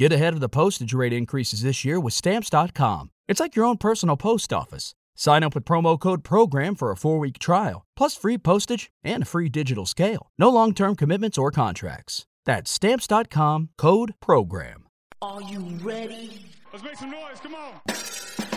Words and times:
Get 0.00 0.14
ahead 0.14 0.32
of 0.32 0.40
the 0.40 0.48
postage 0.48 0.94
rate 0.94 1.12
increases 1.12 1.60
this 1.60 1.84
year 1.84 2.00
with 2.00 2.14
Stamps.com. 2.14 3.10
It's 3.28 3.38
like 3.38 3.54
your 3.54 3.66
own 3.66 3.76
personal 3.76 4.16
post 4.16 4.50
office. 4.50 4.94
Sign 5.14 5.42
up 5.42 5.54
with 5.54 5.66
promo 5.66 6.00
code 6.00 6.24
PROGRAM 6.24 6.74
for 6.74 6.90
a 6.90 6.96
four 6.96 7.18
week 7.18 7.38
trial, 7.38 7.84
plus 7.98 8.16
free 8.16 8.38
postage 8.38 8.90
and 9.04 9.24
a 9.24 9.26
free 9.26 9.50
digital 9.50 9.84
scale. 9.84 10.30
No 10.38 10.48
long 10.48 10.72
term 10.72 10.96
commitments 10.96 11.36
or 11.36 11.50
contracts. 11.50 12.24
That's 12.46 12.70
Stamps.com 12.70 13.68
code 13.76 14.14
PROGRAM. 14.20 14.86
Are 15.20 15.42
you 15.42 15.60
ready? 15.82 16.46
Let's 16.72 16.82
make 16.82 16.96
some 16.96 17.10
noise. 17.10 17.38
Come 17.42 17.54
on. 17.54 18.49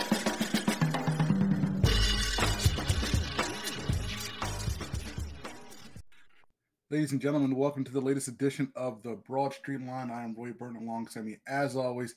Ladies 6.94 7.10
and 7.10 7.20
gentlemen, 7.20 7.56
welcome 7.56 7.82
to 7.82 7.90
the 7.90 8.00
latest 8.00 8.28
edition 8.28 8.72
of 8.76 9.02
the 9.02 9.16
Broad 9.26 9.52
Street 9.52 9.80
Line. 9.80 10.12
I 10.12 10.22
am 10.22 10.32
Roy 10.38 10.52
Burton 10.52 10.76
alongside 10.76 11.24
me, 11.24 11.38
as 11.44 11.74
always, 11.74 12.14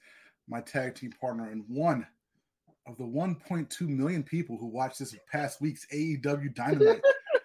my 0.47 0.61
tag 0.61 0.93
team 0.93 1.11
partner 1.19 1.49
and 1.49 1.63
one 1.67 2.05
of 2.85 2.95
the 2.97 3.03
1.2 3.03 3.81
million 3.89 4.21
people 4.21 4.55
who 4.55 4.67
watched 4.67 4.99
this 4.99 5.15
past 5.31 5.61
week's 5.61 5.87
AEW 5.91 6.53
Dynamite. 6.53 7.01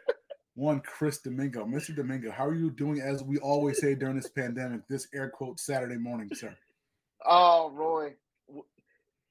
one, 0.57 0.81
Chris 0.81 1.21
Domingo. 1.23 1.65
Mr. 1.65 1.97
Domingo, 1.97 2.31
how 2.31 2.45
are 2.45 2.55
you 2.55 2.71
doing 2.71 3.01
as 3.01 3.23
we 3.23 3.39
always 3.39 3.81
say 3.81 3.95
during 3.95 4.17
this 4.17 4.29
pandemic, 4.29 4.87
this 4.87 5.09
air 5.15 5.31
quote 5.31 5.59
Saturday 5.59 5.97
morning, 5.97 6.29
sir? 6.35 6.55
Oh, 7.25 7.71
Roy, 7.73 8.15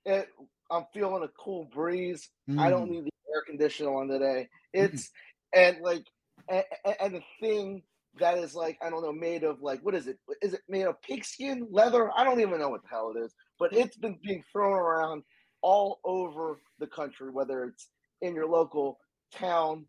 it, 0.07 0.27
I'm 0.71 0.85
feeling 0.91 1.21
a 1.21 1.27
cool 1.39 1.65
breeze. 1.71 2.31
I 2.57 2.71
don't 2.71 2.87
Mm. 2.87 2.93
need 2.93 3.05
the 3.05 3.11
air 3.31 3.43
conditioner 3.45 3.93
on 3.93 4.07
today. 4.07 4.49
It's 4.73 5.11
and 5.53 5.77
like 5.81 6.07
and, 6.49 6.65
and 6.99 7.13
the 7.13 7.21
thing 7.39 7.83
that 8.19 8.37
is 8.37 8.53
like 8.53 8.77
I 8.81 8.89
don't 8.89 9.03
know 9.03 9.13
made 9.13 9.43
of 9.43 9.61
like 9.61 9.79
what 9.81 9.95
is 9.95 10.07
it? 10.07 10.17
Is 10.41 10.53
it 10.53 10.61
made 10.67 10.83
of 10.83 11.01
pigskin 11.01 11.67
leather? 11.71 12.11
I 12.15 12.23
don't 12.23 12.41
even 12.41 12.59
know 12.59 12.69
what 12.69 12.83
the 12.83 12.89
hell 12.89 13.13
it 13.15 13.19
is. 13.19 13.33
But 13.59 13.73
it's 13.73 13.97
been 13.97 14.17
being 14.23 14.43
thrown 14.51 14.73
around 14.73 15.23
all 15.61 15.99
over 16.03 16.59
the 16.79 16.87
country, 16.87 17.29
whether 17.31 17.63
it's 17.65 17.89
in 18.21 18.35
your 18.35 18.47
local 18.47 18.99
town, 19.33 19.85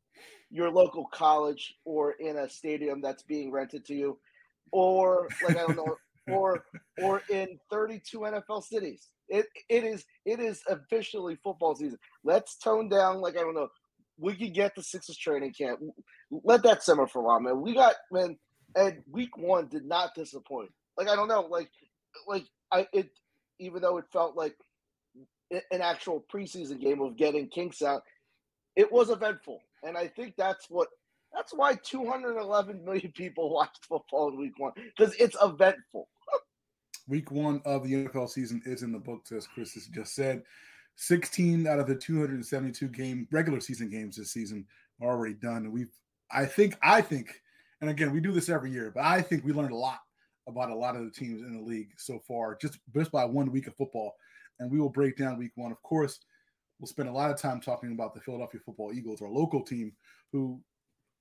your 0.50 0.70
local 0.70 1.06
college, 1.12 1.74
or 1.84 2.12
in 2.12 2.36
a 2.38 2.48
stadium 2.48 3.00
that's 3.00 3.22
being 3.22 3.50
rented 3.50 3.84
to 3.86 3.94
you, 3.94 4.18
or 4.70 5.28
like 5.44 5.56
I 5.56 5.66
don't 5.66 5.76
know, 5.76 5.96
or 6.32 6.64
or 7.02 7.22
in 7.30 7.58
32 7.70 8.18
NFL 8.18 8.62
cities. 8.62 9.08
It 9.28 9.46
it 9.68 9.84
is 9.84 10.04
it 10.24 10.40
is 10.40 10.62
officially 10.68 11.36
football 11.42 11.74
season. 11.74 11.98
Let's 12.24 12.56
tone 12.58 12.88
down 12.88 13.20
like 13.20 13.36
I 13.36 13.40
don't 13.40 13.54
know. 13.54 13.68
We 14.18 14.36
could 14.36 14.54
get 14.54 14.74
the 14.76 14.82
Sixers 14.82 15.16
training 15.16 15.54
camp. 15.58 15.80
Let 16.44 16.62
that 16.62 16.82
simmer 16.82 17.06
for 17.06 17.20
a 17.20 17.22
while, 17.22 17.40
man. 17.40 17.60
We 17.60 17.74
got 17.74 17.94
man, 18.10 18.38
and 18.74 19.02
week 19.10 19.36
one 19.36 19.68
did 19.68 19.84
not 19.84 20.14
disappoint. 20.14 20.70
Like 20.96 21.08
I 21.08 21.16
don't 21.16 21.28
know, 21.28 21.42
like 21.42 21.70
like 22.26 22.44
I 22.72 22.86
it 22.92 23.10
even 23.58 23.82
though 23.82 23.98
it 23.98 24.06
felt 24.12 24.36
like 24.36 24.56
an 25.70 25.82
actual 25.82 26.24
preseason 26.32 26.80
game 26.80 27.02
of 27.02 27.16
getting 27.16 27.48
kinks 27.48 27.82
out, 27.82 28.02
it 28.76 28.90
was 28.90 29.10
eventful, 29.10 29.60
and 29.82 29.96
I 29.96 30.08
think 30.08 30.34
that's 30.36 30.66
what 30.70 30.88
that's 31.34 31.52
why 31.52 31.74
211 31.82 32.84
million 32.84 33.12
people 33.16 33.52
watched 33.52 33.84
football 33.86 34.28
in 34.30 34.38
week 34.38 34.58
one 34.58 34.72
because 34.96 35.14
it's 35.16 35.36
eventful. 35.42 36.08
Week 37.08 37.32
one 37.32 37.60
of 37.64 37.82
the 37.82 37.92
NFL 37.92 38.30
season 38.30 38.62
is 38.64 38.84
in 38.84 38.92
the 38.92 38.98
books, 38.98 39.32
as 39.32 39.48
Chris 39.48 39.74
has 39.74 39.88
just 39.88 40.14
said. 40.14 40.44
16 40.94 41.66
out 41.66 41.80
of 41.80 41.88
the 41.88 41.96
272 41.96 42.86
game 42.88 43.26
regular 43.32 43.58
season 43.58 43.90
games 43.90 44.16
this 44.16 44.30
season 44.30 44.64
are 45.00 45.08
already 45.08 45.34
done. 45.34 45.64
And 45.64 45.72
we've, 45.72 45.90
I 46.32 46.46
think, 46.46 46.74
I 46.82 47.00
think, 47.00 47.28
and 47.80 47.90
again, 47.90 48.12
we 48.12 48.20
do 48.20 48.32
this 48.32 48.48
every 48.48 48.70
year, 48.70 48.90
but 48.94 49.04
I 49.04 49.22
think 49.22 49.44
we 49.44 49.52
learned 49.52 49.72
a 49.72 49.76
lot 49.76 49.98
about 50.48 50.70
a 50.70 50.74
lot 50.74 50.96
of 50.96 51.04
the 51.04 51.10
teams 51.10 51.42
in 51.42 51.56
the 51.56 51.62
league 51.62 51.90
so 51.96 52.20
far, 52.26 52.56
just 52.60 52.78
just 52.94 53.12
by 53.12 53.24
one 53.24 53.50
week 53.52 53.66
of 53.66 53.76
football. 53.76 54.14
And 54.58 54.70
we 54.70 54.80
will 54.80 54.88
break 54.90 55.16
down 55.16 55.38
week 55.38 55.52
one. 55.56 55.72
Of 55.72 55.82
course, 55.82 56.20
we'll 56.78 56.86
spend 56.86 57.08
a 57.08 57.12
lot 57.12 57.30
of 57.30 57.38
time 57.38 57.60
talking 57.60 57.92
about 57.92 58.14
the 58.14 58.20
Philadelphia 58.20 58.60
Football 58.64 58.92
Eagles, 58.92 59.22
our 59.22 59.28
local 59.28 59.62
team, 59.62 59.92
who 60.32 60.60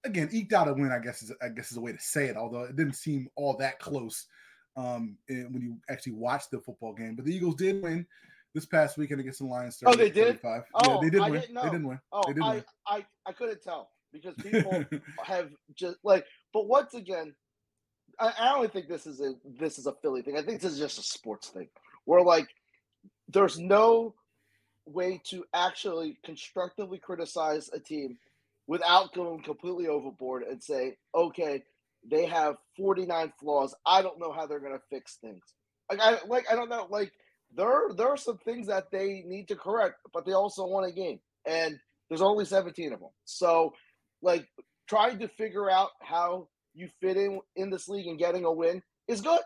again 0.03 0.29
eked 0.31 0.53
out 0.53 0.67
a 0.67 0.73
win. 0.73 0.91
I 0.91 0.99
guess 0.99 1.23
is 1.23 1.31
I 1.41 1.49
guess 1.49 1.71
is 1.71 1.77
a 1.77 1.81
way 1.81 1.91
to 1.91 1.99
say 1.99 2.25
it, 2.25 2.37
although 2.37 2.63
it 2.63 2.75
didn't 2.75 2.95
seem 2.95 3.27
all 3.35 3.55
that 3.57 3.79
close 3.79 4.27
um, 4.75 5.17
when 5.27 5.61
you 5.61 5.77
actually 5.89 6.13
watch 6.13 6.43
the 6.51 6.59
football 6.59 6.93
game. 6.93 7.15
But 7.15 7.25
the 7.25 7.35
Eagles 7.35 7.55
did 7.55 7.81
win 7.81 8.05
this 8.53 8.65
past 8.65 8.97
weekend 8.97 9.21
against 9.21 9.39
the 9.39 9.45
Lions. 9.45 9.81
Oh, 9.85 9.95
they 9.95 10.09
did? 10.09 10.41
35. 10.41 10.63
yeah, 10.81 10.87
Oh, 10.87 11.01
they 11.01 11.09
did 11.09 11.21
I 11.21 11.29
win. 11.29 11.41
didn't 11.41 11.55
know. 11.55 11.63
They 11.63 11.69
didn't 11.69 11.87
win. 11.87 11.99
Oh, 12.11 12.23
they 12.27 12.33
did 12.33 12.43
I, 12.43 12.53
win. 12.55 12.63
I 12.87 13.05
I 13.25 13.31
couldn't 13.31 13.61
tell 13.61 13.89
because 14.11 14.35
people 14.35 14.85
have 15.23 15.49
just 15.75 15.97
like. 16.03 16.25
But 16.53 16.67
once 16.67 16.93
again, 16.93 17.33
I, 18.19 18.33
I 18.39 18.45
don't 18.51 18.71
think 18.71 18.87
this 18.87 19.07
is 19.07 19.21
a 19.21 19.33
this 19.59 19.77
is 19.77 19.87
a 19.87 19.93
Philly 20.01 20.21
thing. 20.21 20.37
I 20.37 20.41
think 20.41 20.61
this 20.61 20.73
is 20.73 20.79
just 20.79 20.99
a 20.99 21.03
sports 21.03 21.49
thing. 21.49 21.67
Where 22.05 22.21
like, 22.21 22.47
there's 23.27 23.59
no 23.59 24.15
way 24.85 25.21
to 25.25 25.45
actually 25.53 26.17
constructively 26.23 26.97
criticize 26.97 27.69
a 27.73 27.79
team 27.79 28.17
without 28.67 29.13
going 29.13 29.41
completely 29.43 29.87
overboard 29.87 30.43
and 30.43 30.61
say, 30.61 30.97
okay, 31.13 31.63
they 32.09 32.25
have 32.25 32.55
49 32.77 33.31
flaws. 33.39 33.75
I 33.85 34.01
don't 34.01 34.19
know 34.19 34.31
how 34.31 34.47
they're 34.47 34.59
gonna 34.59 34.81
fix 34.89 35.15
things. 35.15 35.43
Like 35.89 35.99
I 35.99 36.17
like 36.27 36.45
I 36.51 36.55
don't 36.55 36.69
know 36.69 36.87
like 36.89 37.11
there 37.55 37.89
there 37.95 38.07
are 38.07 38.17
some 38.17 38.37
things 38.39 38.67
that 38.67 38.91
they 38.91 39.23
need 39.25 39.47
to 39.49 39.55
correct, 39.55 39.95
but 40.13 40.25
they 40.25 40.33
also 40.33 40.65
won 40.65 40.85
a 40.85 40.91
game, 40.91 41.19
and 41.45 41.79
there's 42.09 42.21
only 42.21 42.45
17 42.45 42.93
of 42.93 42.99
them. 42.99 43.09
So, 43.25 43.73
like 44.21 44.47
trying 44.87 45.19
to 45.19 45.27
figure 45.27 45.69
out 45.69 45.89
how 46.01 46.47
you 46.73 46.89
fit 46.99 47.17
in 47.17 47.39
in 47.55 47.69
this 47.69 47.87
league 47.87 48.07
and 48.07 48.19
getting 48.19 48.45
a 48.45 48.51
win 48.51 48.81
is 49.07 49.21
good. 49.21 49.41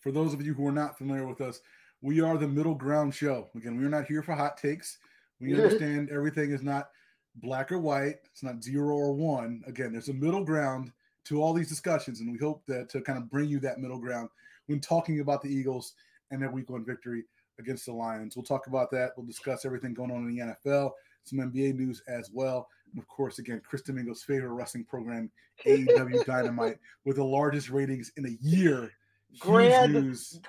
For 0.00 0.12
those 0.12 0.32
of 0.32 0.42
you 0.42 0.54
who 0.54 0.66
are 0.66 0.72
not 0.72 0.96
familiar 0.96 1.26
with 1.26 1.40
us, 1.40 1.60
we 2.02 2.20
are 2.20 2.38
the 2.38 2.48
middle 2.48 2.74
ground 2.74 3.14
show. 3.14 3.48
Again, 3.54 3.78
we're 3.78 3.88
not 3.88 4.06
here 4.06 4.22
for 4.22 4.34
hot 4.34 4.56
takes. 4.56 4.98
We 5.40 5.54
understand 5.60 6.10
everything 6.10 6.50
is 6.50 6.62
not 6.62 6.88
black 7.36 7.70
or 7.70 7.78
white. 7.78 8.16
It's 8.32 8.42
not 8.42 8.62
zero 8.62 8.94
or 8.94 9.12
one. 9.12 9.62
Again, 9.66 9.92
there's 9.92 10.08
a 10.08 10.14
middle 10.14 10.44
ground 10.44 10.92
to 11.26 11.42
all 11.42 11.52
these 11.52 11.68
discussions, 11.68 12.20
and 12.20 12.32
we 12.32 12.38
hope 12.38 12.62
that 12.66 12.88
to 12.90 13.00
kind 13.02 13.18
of 13.18 13.30
bring 13.30 13.48
you 13.48 13.60
that 13.60 13.78
middle 13.78 13.98
ground 13.98 14.28
when 14.66 14.80
talking 14.80 15.20
about 15.20 15.42
the 15.42 15.48
Eagles 15.48 15.94
and 16.30 16.40
their 16.40 16.50
week 16.50 16.70
one 16.70 16.84
victory 16.84 17.24
against 17.58 17.86
the 17.86 17.92
Lions. 17.92 18.36
We'll 18.36 18.44
talk 18.44 18.66
about 18.66 18.90
that. 18.92 19.12
We'll 19.16 19.26
discuss 19.26 19.64
everything 19.64 19.94
going 19.94 20.10
on 20.10 20.28
in 20.28 20.34
the 20.34 20.42
NFL, 20.42 20.92
some 21.24 21.38
NBA 21.38 21.74
news 21.76 22.02
as 22.08 22.30
well. 22.32 22.68
And 22.92 23.00
of 23.00 23.08
course, 23.08 23.38
again, 23.38 23.60
Chris 23.64 23.82
Domingo's 23.82 24.22
favorite 24.22 24.52
wrestling 24.52 24.84
program, 24.84 25.30
AEW 25.66 26.24
Dynamite, 26.24 26.78
with 27.04 27.16
the 27.16 27.24
largest 27.24 27.70
ratings 27.70 28.10
in 28.16 28.26
a 28.26 28.36
year. 28.40 28.90
Huge 29.30 29.40
Grand 29.40 29.92
news. 29.92 30.40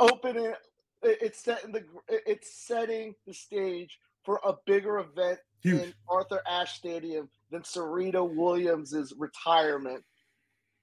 Open 0.00 0.36
it. 0.36 0.56
it- 1.02 1.18
It's 1.22 1.42
setting 1.42 1.72
the 1.72 1.84
it's 2.08 2.66
setting 2.66 3.14
the 3.26 3.32
stage 3.32 3.98
for 4.24 4.40
a 4.44 4.52
bigger 4.66 4.98
event 4.98 5.38
Huge. 5.62 5.82
in 5.82 5.94
Arthur 6.08 6.40
Ashe 6.48 6.74
Stadium 6.76 7.28
than 7.50 7.62
Serena 7.64 8.22
Williams' 8.24 9.12
retirement. 9.16 10.02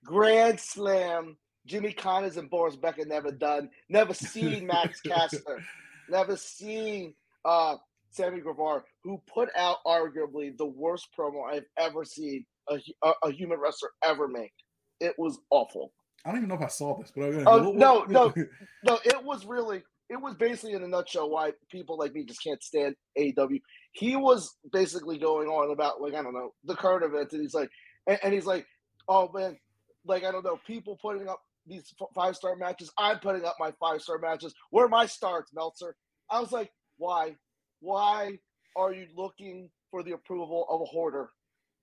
Grand 0.04 0.60
Slam. 0.60 1.38
Jimmy 1.66 1.94
Connors 1.94 2.36
and 2.38 2.50
Boris 2.50 2.76
Becker 2.76 3.06
never 3.06 3.32
done. 3.32 3.70
Never 3.88 4.14
seen 4.14 4.66
Max 4.68 5.00
Caster. 5.06 5.64
Never 6.10 6.36
seen 6.36 7.14
uh, 7.46 7.76
Sammy 8.14 8.42
Guevara, 8.42 8.84
who 9.04 9.22
put 9.34 9.50
out 9.58 9.78
arguably 9.86 10.56
the 10.58 10.66
worst 10.66 11.08
promo 11.18 11.44
I've 11.52 11.66
ever 11.78 12.06
seen 12.06 12.46
a, 12.70 12.80
a, 13.04 13.12
a 13.26 13.32
human 13.32 13.60
wrestler 13.60 13.90
ever 14.04 14.28
make. 14.28 14.54
It 15.00 15.16
was 15.18 15.40
awful. 15.50 15.92
I 16.26 16.30
don't 16.30 16.38
even 16.38 16.50
know 16.50 16.56
if 16.56 16.62
I 16.62 16.68
saw 16.68 16.98
this, 17.00 17.12
but 17.14 17.24
Oh, 17.24 17.60
uh, 17.60 17.62
we'll- 17.64 17.74
no, 17.74 18.06
we'll- 18.08 18.34
No, 18.86 19.00
it 19.04 19.24
was 19.24 19.46
really, 19.46 19.84
it 20.10 20.22
was 20.22 20.36
basically 20.36 20.74
in 20.74 20.84
a 20.84 20.88
nutshell 20.88 21.30
why 21.30 21.52
people 21.72 21.98
like 21.98 22.14
me 22.14 22.24
just 22.24 22.44
can't 22.44 22.64
stand 22.64 22.96
AEW. 23.18 23.60
He 23.94 24.16
was 24.16 24.56
basically 24.72 25.18
going 25.18 25.48
on 25.50 25.72
about 25.72 26.02
like 26.02 26.14
I 26.14 26.22
don't 26.22 26.34
know 26.34 26.54
the 26.64 26.76
current 26.76 27.04
events, 27.04 27.34
and 27.34 27.42
he's 27.42 27.54
like, 27.54 27.70
and, 28.08 28.20
and 28.24 28.34
he's 28.34 28.46
like, 28.46 28.66
oh 29.08 29.30
man, 29.34 29.58
like 30.06 30.24
I 30.24 30.32
don't 30.32 30.46
know, 30.46 30.60
people 30.68 30.98
putting 31.02 31.28
up 31.28 31.42
these 31.66 31.94
five 32.16 32.36
star 32.36 32.56
matches. 32.56 32.92
I'm 32.98 33.20
putting 33.20 33.44
up 33.46 33.56
my 33.60 33.74
five 33.80 34.02
star 34.02 34.18
matches. 34.20 34.54
Where 34.70 34.86
are 34.86 34.90
my 34.90 35.06
stars, 35.08 35.46
Meltzer? 35.54 35.96
I 36.30 36.40
was 36.40 36.52
like, 36.52 36.72
why, 36.98 37.36
why 37.84 38.40
are 38.78 38.94
you 38.94 39.08
looking 39.16 39.70
for 39.92 40.04
the 40.04 40.14
approval 40.14 40.66
of 40.70 40.82
a 40.82 40.86
hoarder 40.86 41.30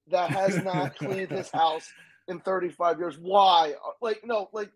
that 0.09 0.31
has 0.31 0.65
not 0.65 0.97
cleaned 0.99 1.31
his 1.31 1.51
house 1.51 1.87
in 2.27 2.41
35 2.41 2.99
years? 2.99 3.19
Why? 3.21 3.75
Like 4.01 4.23
no, 4.25 4.49
like 4.53 4.71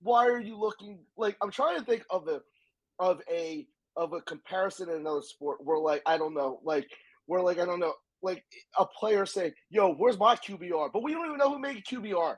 why 0.00 0.28
are 0.28 0.40
you 0.40 0.58
looking 0.58 1.00
like 1.16 1.36
I'm 1.42 1.50
trying 1.50 1.78
to 1.78 1.84
think 1.84 2.04
of 2.10 2.28
a 2.28 2.40
of 2.98 3.20
a 3.30 3.66
of 3.96 4.12
a 4.12 4.20
comparison 4.22 4.88
in 4.88 4.96
another 4.96 5.22
sport 5.22 5.58
where 5.62 5.78
like 5.78 6.02
I 6.06 6.16
don't 6.16 6.34
know, 6.34 6.60
like 6.64 6.88
where 7.26 7.42
like 7.42 7.58
I 7.58 7.64
don't 7.64 7.80
know, 7.80 7.94
like 8.22 8.44
a 8.78 8.86
player 8.86 9.26
say, 9.26 9.52
"Yo, 9.68 9.92
where's 9.94 10.18
my 10.18 10.36
QBR?" 10.36 10.90
But 10.92 11.02
we 11.02 11.12
don't 11.12 11.26
even 11.26 11.38
know 11.38 11.50
who 11.52 11.58
made 11.58 11.84
QBR. 11.84 12.36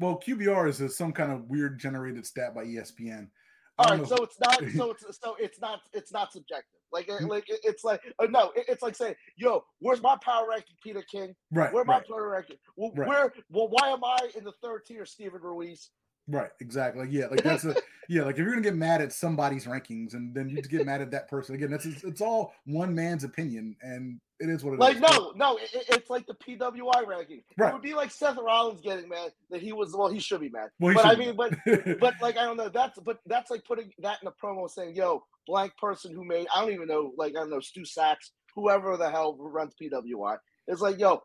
Well, 0.00 0.22
QBR 0.24 0.68
is 0.68 0.80
a, 0.80 0.88
some 0.88 1.12
kind 1.12 1.32
of 1.32 1.48
weird 1.48 1.80
generated 1.80 2.24
stat 2.24 2.54
by 2.54 2.64
ESPN. 2.64 3.30
All 3.78 3.90
right, 3.90 4.00
know. 4.00 4.04
so 4.06 4.16
it's 4.24 4.38
not 4.40 4.58
so 4.76 4.90
it's 4.90 5.18
so 5.20 5.36
it's 5.38 5.60
not 5.60 5.80
it's 5.92 6.12
not 6.12 6.32
subjective. 6.32 6.80
Like 6.92 7.06
Mm. 7.08 7.28
like 7.28 7.44
it's 7.48 7.84
like 7.84 8.00
uh, 8.18 8.26
no, 8.30 8.50
it- 8.56 8.64
it's 8.68 8.82
like 8.82 8.96
saying, 8.96 9.14
"Yo, 9.36 9.62
where's 9.80 10.00
my 10.02 10.16
power 10.24 10.46
ranking, 10.48 10.76
Peter 10.82 11.02
King? 11.10 11.34
right, 11.52 11.72
Where 11.72 11.84
my 11.84 11.98
right. 11.98 12.08
power 12.08 12.28
ranking? 12.30 12.56
Well, 12.76 12.92
Right. 12.96 13.08
Where? 13.08 13.32
Well, 13.50 13.68
why 13.68 13.88
am 13.90 14.02
I 14.04 14.18
in 14.36 14.44
the 14.44 14.52
third 14.62 14.82
tier, 14.86 15.04
Stephen 15.04 15.40
Ruiz? 15.42 15.90
Right, 16.28 16.50
exactly. 16.60 17.02
Like, 17.02 17.12
yeah, 17.12 17.26
like 17.26 17.42
that's 17.42 17.64
a 17.64 17.74
yeah, 18.08 18.22
like 18.22 18.34
if 18.34 18.40
you're 18.40 18.50
gonna 18.50 18.60
get 18.60 18.76
mad 18.76 19.00
at 19.00 19.12
somebody's 19.12 19.64
rankings 19.64 20.12
and 20.14 20.34
then 20.34 20.48
you 20.50 20.60
get 20.60 20.84
mad 20.84 21.00
at 21.00 21.10
that 21.12 21.28
person 21.28 21.54
again, 21.54 21.70
that's 21.70 21.86
it's, 21.86 22.04
it's 22.04 22.20
all 22.20 22.52
one 22.66 22.94
man's 22.94 23.24
opinion, 23.24 23.74
and 23.82 24.20
it 24.40 24.48
is 24.50 24.62
what 24.62 24.74
it 24.74 24.78
like 24.80 24.96
is. 24.96 25.00
no, 25.02 25.32
no, 25.36 25.56
it, 25.56 25.70
it- 25.72 25.86
it's 25.88 26.10
like 26.10 26.26
the 26.26 26.34
PWI 26.34 27.06
ranking. 27.06 27.42
Right. 27.56 27.70
It 27.70 27.72
would 27.72 27.82
be 27.82 27.94
like 27.94 28.10
Seth 28.10 28.36
Rollins 28.36 28.80
getting 28.82 29.08
mad 29.08 29.32
that 29.50 29.62
he 29.62 29.72
was 29.72 29.96
well, 29.96 30.08
he 30.08 30.20
should 30.20 30.40
be 30.40 30.50
mad. 30.50 30.68
Well, 30.78 30.94
but 30.94 31.06
I 31.06 31.16
mean, 31.16 31.34
but 31.34 31.54
but 31.98 32.14
like 32.22 32.36
I 32.36 32.44
don't 32.44 32.58
know. 32.58 32.68
That's 32.68 32.98
but 32.98 33.20
that's 33.26 33.50
like 33.50 33.64
putting 33.64 33.90
that 34.00 34.18
in 34.22 34.28
a 34.28 34.32
promo 34.32 34.68
saying, 34.70 34.94
"Yo, 34.96 35.24
blank 35.46 35.72
person 35.78 36.12
who 36.14 36.24
made 36.24 36.46
I 36.54 36.60
don't 36.60 36.72
even 36.74 36.88
know, 36.88 37.12
like 37.16 37.32
I 37.32 37.40
don't 37.40 37.50
know, 37.50 37.60
Stu 37.60 37.82
Saks, 37.82 38.30
whoever 38.54 38.96
the 38.98 39.10
hell 39.10 39.34
runs 39.40 39.72
PWI." 39.80 40.36
It's 40.66 40.82
like, 40.82 40.98
"Yo, 40.98 41.22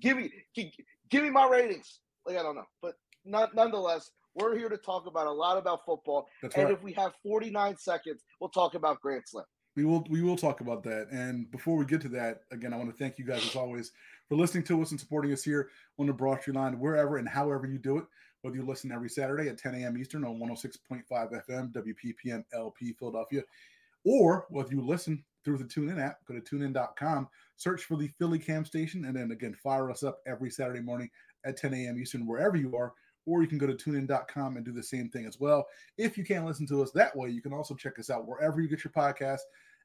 give 0.00 0.16
me 0.16 0.32
gi- 0.56 0.72
give 1.10 1.22
me 1.22 1.28
my 1.30 1.46
ratings." 1.46 2.00
Like 2.26 2.38
I 2.38 2.42
don't 2.42 2.56
know, 2.56 2.66
but 2.80 2.94
not, 3.24 3.54
nonetheless, 3.54 4.10
we're 4.38 4.56
here 4.56 4.68
to 4.68 4.76
talk 4.76 5.06
about 5.06 5.26
a 5.26 5.32
lot 5.32 5.58
about 5.58 5.84
football. 5.84 6.28
that's 6.42 6.54
and 6.54 6.64
right. 6.64 6.72
if 6.72 6.82
we 6.82 6.92
have 6.94 7.12
49 7.22 7.76
seconds, 7.76 8.22
we'll 8.40 8.50
talk 8.50 8.74
about 8.74 9.00
Grand 9.00 9.22
Slam. 9.26 9.44
We 9.76 9.84
will 9.84 10.04
we 10.10 10.22
will 10.22 10.36
talk 10.36 10.60
about 10.60 10.82
that. 10.84 11.08
And 11.10 11.50
before 11.50 11.76
we 11.76 11.84
get 11.84 12.00
to 12.02 12.08
that, 12.10 12.40
again, 12.50 12.72
I 12.72 12.76
want 12.76 12.90
to 12.90 12.96
thank 12.96 13.18
you 13.18 13.24
guys 13.24 13.44
as 13.44 13.54
always 13.54 13.92
for 14.28 14.36
listening 14.36 14.64
to 14.64 14.82
us 14.82 14.90
and 14.90 14.98
supporting 14.98 15.32
us 15.32 15.44
here 15.44 15.70
on 15.98 16.06
the 16.06 16.12
Broad 16.12 16.40
Street 16.40 16.56
Line, 16.56 16.78
wherever 16.78 17.16
and 17.18 17.28
however 17.28 17.66
you 17.66 17.78
do 17.78 17.98
it. 17.98 18.04
Whether 18.42 18.56
you 18.56 18.64
listen 18.64 18.92
every 18.92 19.08
Saturday 19.08 19.48
at 19.48 19.58
10 19.58 19.74
a.m. 19.74 19.98
Eastern 19.98 20.24
on 20.24 20.38
106.5 20.38 21.02
FM, 21.10 21.72
WPPM 21.72 22.44
LP 22.52 22.92
Philadelphia, 22.92 23.42
or 24.04 24.46
whether 24.50 24.70
you 24.70 24.80
listen 24.80 25.24
through 25.44 25.58
the 25.58 25.64
TuneIn 25.64 26.00
app, 26.00 26.18
go 26.26 26.34
to 26.34 26.40
tunein.com, 26.40 27.28
search 27.56 27.82
for 27.82 27.96
the 27.96 28.08
Philly 28.18 28.38
Cam 28.38 28.64
station, 28.64 29.04
and 29.06 29.16
then 29.16 29.32
again, 29.32 29.54
fire 29.54 29.90
us 29.90 30.02
up 30.02 30.18
every 30.26 30.50
Saturday 30.50 30.80
morning 30.80 31.10
at 31.44 31.56
10 31.56 31.74
a.m. 31.74 31.98
Eastern, 31.98 32.26
wherever 32.26 32.56
you 32.56 32.76
are. 32.76 32.92
Or 33.28 33.42
you 33.42 33.48
can 33.48 33.58
go 33.58 33.66
to 33.66 33.74
tunein.com 33.74 34.56
and 34.56 34.64
do 34.64 34.72
the 34.72 34.82
same 34.82 35.10
thing 35.10 35.26
as 35.26 35.38
well. 35.38 35.66
If 35.98 36.16
you 36.16 36.24
can't 36.24 36.46
listen 36.46 36.66
to 36.68 36.82
us 36.82 36.90
that 36.92 37.14
way, 37.14 37.28
you 37.28 37.42
can 37.42 37.52
also 37.52 37.74
check 37.74 37.98
us 37.98 38.08
out 38.08 38.26
wherever 38.26 38.60
you 38.60 38.68
get 38.68 38.84
your 38.84 38.92
podcast 38.92 39.40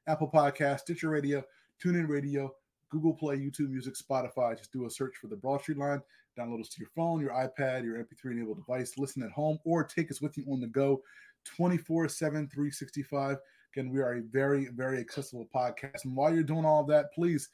Apple 0.06 0.30
Podcast, 0.30 0.80
Stitcher 0.80 1.10
Radio, 1.10 1.42
TuneIn 1.82 2.08
Radio, 2.08 2.54
Google 2.90 3.14
Play, 3.14 3.36
YouTube 3.38 3.70
Music, 3.70 3.94
Spotify. 3.94 4.56
Just 4.56 4.72
do 4.72 4.86
a 4.86 4.90
search 4.90 5.16
for 5.20 5.28
the 5.28 5.36
Broad 5.36 5.60
Street 5.62 5.78
Line. 5.78 6.00
Download 6.38 6.60
us 6.60 6.68
to 6.70 6.80
your 6.80 6.90
phone, 6.94 7.20
your 7.20 7.30
iPad, 7.30 7.84
your 7.84 7.96
MP3 7.96 8.32
enabled 8.32 8.58
device. 8.58 8.98
Listen 8.98 9.22
at 9.22 9.30
home 9.30 9.58
or 9.64 9.84
take 9.84 10.10
us 10.10 10.20
with 10.20 10.36
you 10.36 10.44
on 10.50 10.60
the 10.60 10.66
go 10.66 11.02
24 11.44 12.08
7, 12.08 12.48
365. 12.48 13.38
Again, 13.72 13.90
we 13.90 14.00
are 14.00 14.14
a 14.14 14.22
very, 14.22 14.66
very 14.66 14.98
accessible 14.98 15.48
podcast. 15.54 16.04
And 16.04 16.14
while 16.14 16.32
you're 16.32 16.42
doing 16.42 16.64
all 16.64 16.80
of 16.80 16.88
that, 16.88 17.12
please 17.12 17.48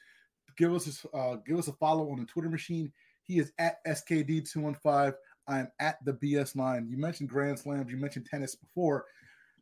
give 0.57 0.73
us 0.73 1.05
a, 1.05 1.17
uh, 1.17 1.35
give 1.47 1.57
us 1.57 1.67
a 1.67 1.73
follow 1.73 2.11
on 2.11 2.19
the 2.19 2.25
Twitter 2.25 2.49
machine. 2.49 2.91
He 3.23 3.39
is 3.39 3.51
at 3.59 3.83
SKD215. 3.85 5.13
I 5.51 5.59
am 5.59 5.67
at 5.79 5.97
the 6.05 6.13
BS 6.13 6.55
line. 6.55 6.87
You 6.89 6.97
mentioned 6.97 7.29
Grand 7.29 7.59
Slams, 7.59 7.91
you 7.91 7.97
mentioned 7.97 8.25
tennis 8.25 8.55
before. 8.55 9.05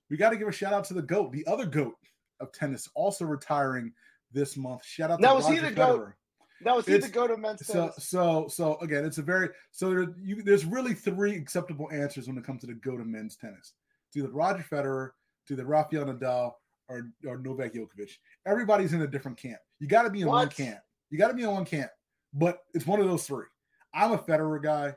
We 0.10 0.18
got 0.18 0.30
to 0.30 0.38
give 0.38 0.48
a 0.48 0.52
shout 0.52 0.74
out 0.74 0.84
to 0.86 0.94
the 0.94 1.02
GOAT, 1.02 1.32
the 1.32 1.46
other 1.48 1.66
GOAT 1.66 1.96
of 2.40 2.52
tennis, 2.52 2.88
also 2.96 3.26
retiring 3.26 3.92
this 4.32 4.56
month. 4.56 4.86
Shout 4.86 5.12
out 5.12 5.20
Now, 5.20 5.34
to 5.34 5.40
is 5.40 5.48
he 5.48 5.58
the 5.60 5.72
GOAT? 5.72 6.00
Federer. 6.02 6.14
Now, 6.62 6.78
is 6.78 6.86
he 6.86 6.94
It's- 6.94 7.08
to 7.10 7.14
go 7.14 7.26
to 7.28 7.38
men's 7.38 7.66
So, 7.66 7.74
tennis? 7.74 8.08
so, 8.08 8.48
so 8.50 8.78
again, 8.80 9.06
it's 9.06 9.18
a 9.18 9.22
very 9.22 9.50
so 9.72 9.90
there. 9.90 10.14
You, 10.22 10.44
there's 10.44 10.66
really 10.66 10.94
three 10.94 11.36
acceptable 11.36 11.90
answers 11.92 12.28
when 12.28 12.38
it 12.38 12.44
comes 12.44 12.62
to 12.62 12.68
the 12.68 12.74
go 12.76 12.98
to 12.98 13.06
men's 13.06 13.36
tennis. 13.38 13.74
It's 14.08 14.18
either 14.18 14.30
Roger 14.30 14.64
Federer, 14.64 15.12
it's 15.44 15.52
either 15.52 15.66
Rafael 15.66 16.06
Nadal, 16.06 16.54
or 16.90 17.12
or 17.26 17.38
Novak 17.38 17.74
Djokovic. 17.74 18.12
Everybody's 18.46 18.94
in 18.94 19.02
a 19.02 19.08
different 19.08 19.38
camp. 19.38 19.60
You 19.80 19.88
got 19.88 20.04
to 20.04 20.10
be 20.10 20.22
in 20.22 20.28
one 20.28 20.50
camp. 20.50 20.80
You 21.10 21.18
got 21.18 21.30
to 21.30 21.34
be 21.34 21.44
in 21.44 21.52
one 21.52 21.66
camp. 21.66 21.90
But 22.34 22.60
it's 22.74 22.86
one 22.86 23.00
of 23.00 23.08
those 23.08 23.26
three. 23.26 23.46
I'm 23.94 24.12
a 24.12 24.18
Federer 24.18 24.62
guy. 24.62 24.96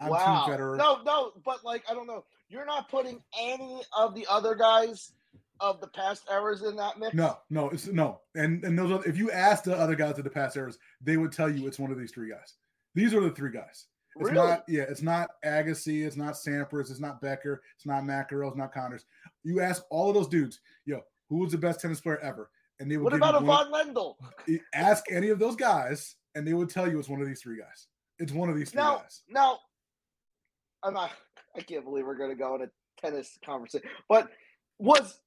I'm 0.00 0.10
wow. 0.10 0.44
Team 0.46 0.54
Federer. 0.54 0.76
No, 0.76 1.02
no, 1.04 1.32
but 1.44 1.64
like 1.64 1.84
I 1.88 1.94
don't 1.94 2.06
know. 2.06 2.24
You're 2.48 2.66
not 2.66 2.88
putting 2.88 3.22
any 3.38 3.82
of 3.96 4.14
the 4.14 4.26
other 4.28 4.54
guys 4.54 5.12
of 5.60 5.80
the 5.80 5.86
past 5.86 6.24
eras 6.30 6.62
in 6.62 6.76
that 6.76 6.98
mix. 6.98 7.14
No, 7.14 7.38
no, 7.50 7.68
it's 7.70 7.86
no. 7.86 8.20
And 8.34 8.64
and 8.64 8.78
those 8.78 8.90
are, 8.90 9.04
if 9.06 9.16
you 9.16 9.30
ask 9.30 9.64
the 9.64 9.76
other 9.76 9.94
guys 9.94 10.18
of 10.18 10.24
the 10.24 10.30
past 10.30 10.56
eras, 10.56 10.78
they 11.00 11.16
would 11.16 11.32
tell 11.32 11.50
you 11.50 11.66
it's 11.66 11.78
one 11.78 11.90
of 11.90 11.98
these 11.98 12.12
three 12.12 12.30
guys. 12.30 12.54
These 12.94 13.14
are 13.14 13.20
the 13.20 13.30
three 13.30 13.52
guys. 13.52 13.86
It's 14.16 14.30
really. 14.30 14.48
not, 14.48 14.64
yeah, 14.68 14.82
it's 14.82 15.02
not 15.02 15.30
Agassi, 15.44 16.04
it's 16.04 16.16
not 16.16 16.34
Sampras, 16.34 16.90
it's 16.90 17.00
not 17.00 17.20
Becker, 17.20 17.62
it's 17.76 17.86
not 17.86 18.02
McEnroe, 18.02 18.48
it's 18.48 18.56
not 18.56 18.74
Connors. 18.74 19.04
You 19.44 19.60
ask 19.60 19.84
all 19.88 20.08
of 20.08 20.14
those 20.14 20.26
dudes, 20.28 20.60
yo, 20.84 21.00
who 21.28 21.38
was 21.38 21.52
the 21.52 21.58
best 21.58 21.80
tennis 21.80 22.00
player 22.00 22.18
ever? 22.18 22.50
And 22.80 22.90
they 22.90 22.96
would 22.96 23.04
what 23.04 23.14
about 23.14 23.36
Ivan 23.36 23.94
Lendl? 23.94 24.16
ask 24.74 25.04
any 25.10 25.28
of 25.28 25.38
those 25.38 25.54
guys, 25.54 26.16
and 26.34 26.46
they 26.46 26.54
would 26.54 26.70
tell 26.70 26.90
you 26.90 26.98
it's 26.98 27.08
one 27.08 27.20
of 27.20 27.28
these 27.28 27.40
three 27.40 27.58
guys. 27.58 27.86
It's 28.18 28.32
one 28.32 28.48
of 28.48 28.56
these 28.56 28.70
three 28.70 28.82
Now, 28.82 28.98
guys. 28.98 29.22
now, 29.28 29.58
I'm 30.82 30.94
not. 30.94 31.10
I 31.56 31.60
can't 31.60 31.84
believe 31.84 32.06
we're 32.06 32.16
going 32.16 32.30
to 32.30 32.36
go 32.36 32.54
in 32.54 32.62
a 32.62 32.68
tennis 33.00 33.38
conversation. 33.44 33.88
But 34.08 34.28
was 34.78 35.20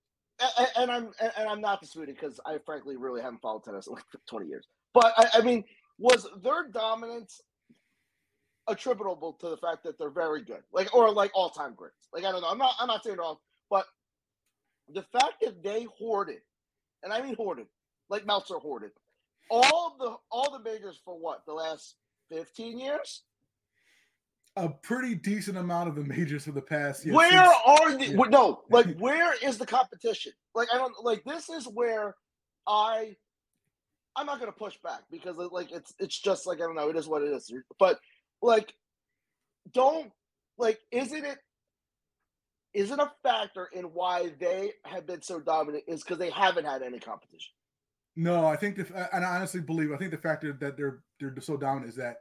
and 0.77 0.91
I'm 0.91 1.11
and 1.19 1.47
I'm 1.47 1.61
not 1.61 1.81
disputing 1.81 2.15
because 2.15 2.39
I 2.45 2.57
frankly 2.65 2.97
really 2.97 3.21
haven't 3.21 3.41
followed 3.41 3.63
tennis 3.63 3.87
in 3.87 3.93
like 3.93 4.03
20 4.29 4.47
years. 4.47 4.67
But 4.93 5.13
I, 5.17 5.39
I 5.39 5.41
mean, 5.41 5.63
was 5.97 6.27
their 6.43 6.67
dominance 6.71 7.41
attributable 8.67 9.33
to 9.33 9.49
the 9.49 9.57
fact 9.57 9.83
that 9.83 9.97
they're 9.97 10.09
very 10.09 10.43
good, 10.43 10.61
like 10.71 10.93
or 10.93 11.11
like 11.11 11.31
all 11.33 11.49
time 11.49 11.73
greats? 11.75 12.07
Like 12.13 12.25
I 12.25 12.31
don't 12.31 12.41
know. 12.41 12.49
I'm 12.49 12.57
not. 12.57 12.75
I'm 12.79 12.87
not 12.87 13.03
saying 13.03 13.19
all, 13.19 13.41
but 13.69 13.85
the 14.89 15.03
fact 15.03 15.35
that 15.41 15.63
they 15.63 15.87
hoarded, 15.97 16.39
and 17.03 17.13
I 17.13 17.21
mean 17.21 17.35
hoarded, 17.35 17.67
like 18.09 18.25
Meltzer 18.25 18.55
hoarded, 18.55 18.91
all 19.49 19.95
the 19.99 20.15
all 20.31 20.51
the 20.51 20.63
majors 20.69 20.99
for 21.03 21.17
what 21.17 21.45
the 21.45 21.53
last 21.53 21.95
15 22.31 22.79
years. 22.79 23.23
A 24.55 24.69
pretty 24.69 25.15
decent 25.15 25.57
amount 25.57 25.89
of 25.89 25.95
the 25.95 26.03
majors 26.03 26.45
for 26.45 26.51
the 26.51 26.61
past. 26.61 27.05
yeah, 27.05 27.13
where 27.13 27.29
since- 27.31 27.57
are 27.65 27.97
the 27.97 28.05
yeah. 28.07 28.23
no 28.29 28.61
like 28.69 28.97
where 28.99 29.33
is 29.41 29.57
the 29.57 29.65
competition 29.65 30.31
like 30.53 30.67
i 30.73 30.77
don't 30.77 30.93
like 31.03 31.23
this 31.25 31.49
is 31.49 31.65
where 31.65 32.15
i 32.67 33.15
i'm 34.15 34.27
not 34.27 34.39
going 34.39 34.51
to 34.51 34.57
push 34.57 34.77
back 34.83 35.01
because 35.09 35.37
like 35.51 35.71
it's 35.71 35.93
it's 35.97 36.19
just 36.19 36.45
like 36.45 36.59
i 36.59 36.61
don't 36.61 36.75
know 36.75 36.89
it 36.89 36.95
is 36.95 37.07
what 37.07 37.23
it 37.23 37.29
is 37.29 37.51
but 37.79 37.99
like 38.43 38.73
don't 39.73 40.11
like 40.59 40.79
isn't 40.91 41.25
it 41.25 41.39
isn't 42.75 42.99
a 42.99 43.11
factor 43.23 43.69
in 43.73 43.85
why 43.85 44.31
they 44.39 44.71
have 44.85 45.07
been 45.07 45.21
so 45.23 45.39
dominant 45.39 45.83
is 45.87 46.03
because 46.03 46.19
they 46.19 46.29
haven't 46.29 46.65
had 46.65 46.83
any 46.83 46.99
competition 46.99 47.53
No, 48.15 48.45
I 48.45 48.55
think 48.55 48.75
the 48.75 49.09
and 49.15 49.25
I 49.25 49.35
honestly 49.37 49.61
believe 49.61 49.91
I 49.91 49.97
think 49.97 50.11
the 50.11 50.17
factor 50.17 50.53
that 50.53 50.77
they're 50.77 50.99
they're 51.19 51.33
so 51.41 51.57
dominant 51.57 51.89
is 51.89 51.95
that 51.95 52.17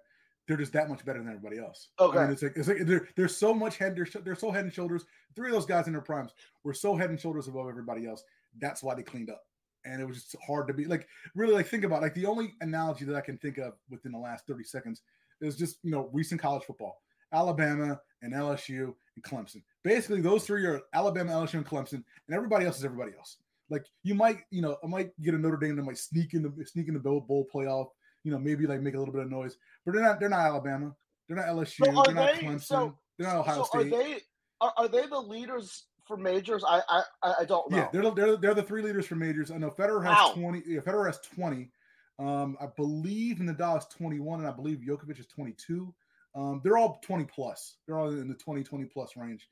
they're 0.49 0.57
just 0.57 0.73
that 0.73 0.89
much 0.89 1.05
better 1.05 1.19
than 1.21 1.29
everybody 1.29 1.59
else. 1.59 1.89
I 1.99 2.05
Okay. 2.05 2.19
mean, 2.21 2.31
it's 2.31 2.43
like 2.43 2.57
it's 2.57 2.69
like 2.69 2.79
they're 2.85 3.09
they're 3.17 3.29
so 3.29 3.55
much 3.55 3.77
head 3.79 3.95
they're, 3.97 4.07
so- 4.07 4.21
they're 4.21 4.35
so 4.35 4.51
head 4.51 4.65
and 4.65 4.73
shoulders. 4.73 5.05
Three 5.37 5.49
of 5.49 5.55
those 5.55 5.67
guys 5.67 5.87
in 5.87 5.93
their 5.93 6.03
primes 6.03 6.33
were 6.65 6.75
so 6.75 6.97
head 6.97 7.11
and 7.11 7.21
shoulders 7.21 7.49
above 7.49 7.69
everybody 7.69 8.07
else. 8.07 8.25
That's 8.61 8.83
why 8.83 8.95
they 8.95 9.03
cleaned 9.03 9.31
up, 9.31 9.43
and 9.85 10.01
it 10.03 10.05
was 10.05 10.23
just 10.25 10.37
hard 10.47 10.67
to 10.69 10.75
be 10.75 10.85
like 10.87 11.07
really 11.35 11.55
like 11.55 11.69
think 11.69 11.85
about 11.85 12.03
like 12.03 12.15
the 12.15 12.27
only 12.27 12.55
analogy 12.61 13.05
that 13.07 13.17
I 13.17 13.21
can 13.21 13.39
think 13.39 13.59
of 13.59 13.75
within 13.89 14.13
the 14.13 14.19
last 14.19 14.47
thirty 14.47 14.65
seconds 14.65 15.03
is 15.41 15.57
just 15.57 15.79
you 15.83 15.91
know 15.91 16.11
recent 16.13 16.41
college 16.41 16.65
football. 16.65 17.01
Alabama 17.33 17.99
and 18.21 18.35
LSU 18.35 18.95
and 19.15 19.25
Clemson. 19.25 19.63
Basically, 19.83 20.21
those 20.21 20.45
three 20.45 20.67
are 20.67 20.83
Alabama, 20.93 21.33
LSU, 21.33 21.55
and 21.55 21.67
Clemson, 21.67 21.95
and 22.27 22.37
everybody 22.37 22.67
else 22.67 22.79
is 22.79 22.85
everybody 22.85 23.13
else. 23.17 23.39
Like 23.71 23.87
you 24.03 24.15
might, 24.15 24.41
you 24.51 24.61
know, 24.61 24.77
I 24.85 24.87
might 24.87 25.19
get 25.23 25.33
a 25.33 25.39
Notre 25.39 25.57
Dame 25.57 25.77
that 25.77 25.83
might 25.85 25.97
sneak 25.97 26.35
in 26.35 26.43
the 26.43 26.53
sneak 26.67 26.89
in 26.89 26.95
the 26.95 27.01
bowl, 27.01 27.21
bowl 27.23 27.47
playoff. 27.53 27.87
You 28.25 28.31
know, 28.33 28.39
maybe 28.39 28.67
like 28.67 28.81
make 28.81 28.95
a 28.95 28.99
little 28.99 29.13
bit 29.15 29.23
of 29.23 29.31
noise, 29.31 29.57
but 29.85 29.93
they're 29.95 30.03
not. 30.03 30.21
They're 30.21 30.29
not 30.29 30.41
Alabama. 30.41 30.95
They're 31.29 31.37
not 31.37 31.47
LSU. 31.47 31.85
So 31.87 32.03
they're 32.05 32.15
not 32.15 32.35
they- 32.35 32.41
Clemson. 32.41 32.63
so- 32.63 32.99
they're 33.19 33.29
not 33.29 33.37
Ohio 33.41 33.65
so 33.71 33.79
are 33.81 33.85
they 33.85 34.19
are, 34.61 34.73
are 34.79 34.89
they 34.89 35.07
the 35.07 35.19
leaders 35.21 35.85
for 36.09 36.17
majors 36.17 36.65
i 36.67 36.81
i 36.89 37.03
i 37.23 37.35
I 37.41 37.45
don't 37.45 37.71
know 37.71 37.77
Yeah, 37.77 37.89
they're, 37.93 38.11
they're 38.11 38.37
they're 38.39 38.55
the 38.55 38.63
three 38.63 38.83
leaders 38.83 39.07
for 39.07 39.17
majors. 39.17 39.51
I 39.51 39.59
know 39.59 39.71
Federer 39.71 40.03
has 40.05 40.17
Wow. 40.17 40.33
twenty. 40.35 40.63
Yeah, 40.67 40.81
Federer 40.81 41.07
has 41.07 41.21
twenty. 41.21 41.71
Um, 42.19 42.57
I 42.61 42.67
believe 42.77 43.37
Nadal 43.37 43.79
is 43.79 43.87
twenty 43.87 44.19
one, 44.19 44.41
and 44.41 44.49
I 44.49 44.53
believe 44.53 44.79
Djokovic 44.79 45.21
is 45.21 45.27
twenty 45.27 45.53
two. 45.53 45.95
Um, 46.35 46.61
they're 46.65 46.79
all 46.79 47.01
twenty 47.05 47.25
plus. 47.25 47.77
They're 47.87 47.99
all 47.99 48.09
in 48.09 48.29
the 48.29 48.35
20, 48.35 48.63
20 48.63 48.85
plus 48.87 49.17
range. 49.17 49.47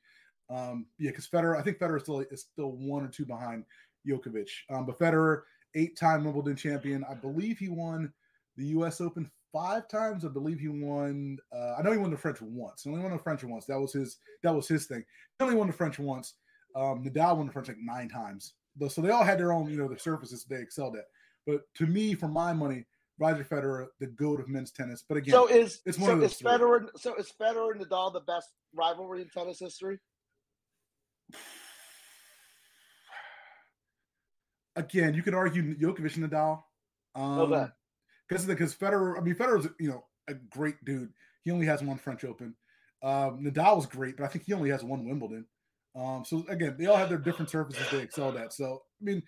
Um, 0.48 0.86
yeah, 0.98 1.10
because 1.10 1.28
Federer, 1.28 1.56
I 1.58 1.62
think 1.62 1.78
Federer 1.78 1.98
is 1.98 2.02
still 2.04 2.20
is 2.20 2.40
still 2.40 2.72
one 2.72 3.04
or 3.04 3.08
two 3.08 3.26
behind 3.26 3.64
Djokovic. 4.08 4.48
Um, 4.70 4.86
but 4.86 4.98
Federer, 4.98 5.42
eight 5.74 5.96
time 5.96 6.24
Wimbledon 6.24 6.56
champion. 6.56 7.04
I 7.08 7.14
believe 7.14 7.58
he 7.58 7.68
won 7.68 8.12
the 8.60 8.66
U.S. 8.68 9.00
Open 9.00 9.30
five 9.52 9.88
times. 9.88 10.24
I 10.24 10.28
believe 10.28 10.60
he 10.60 10.68
won. 10.68 11.38
Uh, 11.52 11.74
I 11.78 11.82
know 11.82 11.92
he 11.92 11.98
won 11.98 12.10
the 12.10 12.16
French 12.16 12.40
once. 12.40 12.82
He 12.82 12.90
only 12.90 13.02
won 13.02 13.12
the 13.12 13.18
French 13.18 13.42
once. 13.42 13.64
That 13.66 13.80
was 13.80 13.92
his. 13.92 14.18
That 14.42 14.54
was 14.54 14.68
his 14.68 14.86
thing. 14.86 15.02
He 15.38 15.44
only 15.44 15.56
won 15.56 15.66
the 15.66 15.72
French 15.72 15.98
once. 15.98 16.34
Um, 16.76 17.02
Nadal 17.02 17.36
won 17.38 17.46
the 17.46 17.52
French 17.52 17.68
like 17.68 17.78
nine 17.80 18.08
times. 18.08 18.54
So 18.88 19.00
they 19.00 19.10
all 19.10 19.24
had 19.24 19.38
their 19.38 19.52
own, 19.52 19.68
you 19.68 19.76
know, 19.76 19.88
the 19.88 19.98
surfaces 19.98 20.44
they 20.44 20.60
excelled 20.60 20.96
at. 20.96 21.04
But 21.46 21.62
to 21.76 21.86
me, 21.86 22.14
for 22.14 22.28
my 22.28 22.52
money, 22.52 22.86
Roger 23.18 23.44
Federer, 23.44 23.86
the 23.98 24.06
goat 24.06 24.40
of 24.40 24.48
men's 24.48 24.70
tennis. 24.70 25.04
But 25.06 25.18
again, 25.18 25.32
So 25.32 25.46
is 25.48 25.80
it's 25.84 25.98
one 25.98 26.06
so 26.06 26.12
of 26.14 26.20
those 26.20 26.32
is 26.32 26.36
three. 26.38 26.50
Federer 26.50 26.86
so 26.96 27.14
is 27.16 27.32
Federer 27.40 27.72
and 27.72 27.80
Nadal 27.84 28.12
the 28.12 28.20
best 28.20 28.50
rivalry 28.74 29.22
in 29.22 29.28
tennis 29.30 29.58
history? 29.58 29.98
again, 34.76 35.14
you 35.14 35.22
could 35.22 35.34
argue 35.34 35.74
Djokovic 35.74 36.16
and 36.16 36.30
Nadal. 36.30 36.62
Um, 37.14 37.38
Okay. 37.52 37.70
Because 38.30 38.46
because 38.46 38.74
Federer, 38.74 39.18
I 39.18 39.22
mean 39.22 39.34
Federer's 39.34 39.68
you 39.80 39.88
know 39.90 40.04
a 40.28 40.34
great 40.34 40.82
dude. 40.84 41.12
He 41.42 41.50
only 41.50 41.66
has 41.66 41.82
one 41.82 41.98
French 41.98 42.24
Open. 42.24 42.54
Um, 43.02 43.42
Nadal 43.42 43.76
was 43.76 43.86
great, 43.86 44.16
but 44.16 44.24
I 44.24 44.28
think 44.28 44.44
he 44.46 44.52
only 44.52 44.70
has 44.70 44.84
one 44.84 45.04
Wimbledon. 45.08 45.46
Um, 45.96 46.24
so 46.24 46.44
again, 46.48 46.76
they 46.78 46.86
all 46.86 46.96
have 46.96 47.08
their 47.08 47.18
different 47.18 47.50
surfaces 47.50 47.82
they 47.90 47.98
excel 47.98 48.36
at. 48.38 48.52
So 48.52 48.82
I 49.00 49.04
mean, 49.04 49.22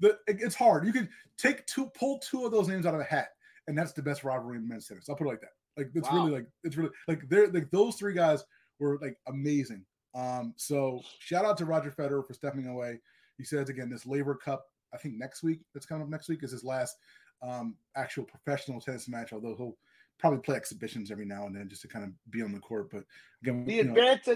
the 0.00 0.18
it, 0.26 0.38
it's 0.40 0.54
hard. 0.54 0.86
You 0.86 0.92
can 0.92 1.08
take 1.36 1.66
two, 1.66 1.90
pull 1.98 2.18
two 2.20 2.46
of 2.46 2.52
those 2.52 2.68
names 2.68 2.86
out 2.86 2.94
of 2.94 3.00
a 3.00 3.04
hat, 3.04 3.28
and 3.66 3.76
that's 3.76 3.92
the 3.92 4.02
best 4.02 4.24
rivalry 4.24 4.56
in 4.56 4.66
men's 4.66 4.86
tennis. 4.86 5.08
I'll 5.08 5.16
put 5.16 5.26
it 5.26 5.30
like 5.30 5.40
that. 5.42 5.50
Like 5.76 5.90
it's 5.94 6.08
Wow. 6.08 6.16
really 6.16 6.32
like 6.32 6.46
it's 6.64 6.76
really 6.76 6.90
like 7.08 7.28
they're 7.28 7.48
like 7.48 7.70
those 7.70 7.96
three 7.96 8.14
guys 8.14 8.42
were 8.78 8.98
like 9.02 9.18
amazing. 9.28 9.84
Um, 10.14 10.54
so 10.56 11.02
shout 11.18 11.44
out 11.44 11.58
to 11.58 11.66
Roger 11.66 11.90
Federer 11.90 12.26
for 12.26 12.32
stepping 12.32 12.66
away. 12.66 13.00
He 13.36 13.44
says 13.44 13.68
again, 13.68 13.90
this 13.90 14.06
Laver 14.06 14.34
Cup, 14.34 14.64
I 14.94 14.96
think 14.96 15.16
next 15.18 15.42
week, 15.42 15.60
that's 15.74 15.84
coming 15.84 16.02
up 16.04 16.08
next 16.08 16.30
week, 16.30 16.42
is 16.42 16.52
his 16.52 16.64
last 16.64 16.96
um 17.42 17.76
actual 17.96 18.24
professional 18.24 18.80
tennis 18.80 19.08
match, 19.08 19.32
although 19.32 19.54
he'll 19.56 19.76
probably 20.18 20.38
play 20.40 20.56
exhibitions 20.56 21.10
every 21.10 21.26
now 21.26 21.44
and 21.46 21.54
then 21.54 21.68
just 21.68 21.82
to 21.82 21.88
kind 21.88 22.04
of 22.04 22.10
be 22.30 22.42
on 22.42 22.50
the 22.52 22.58
court. 22.58 22.90
But 22.90 23.04
again, 23.42 23.64
The 23.66 23.80
advanced 23.80 24.28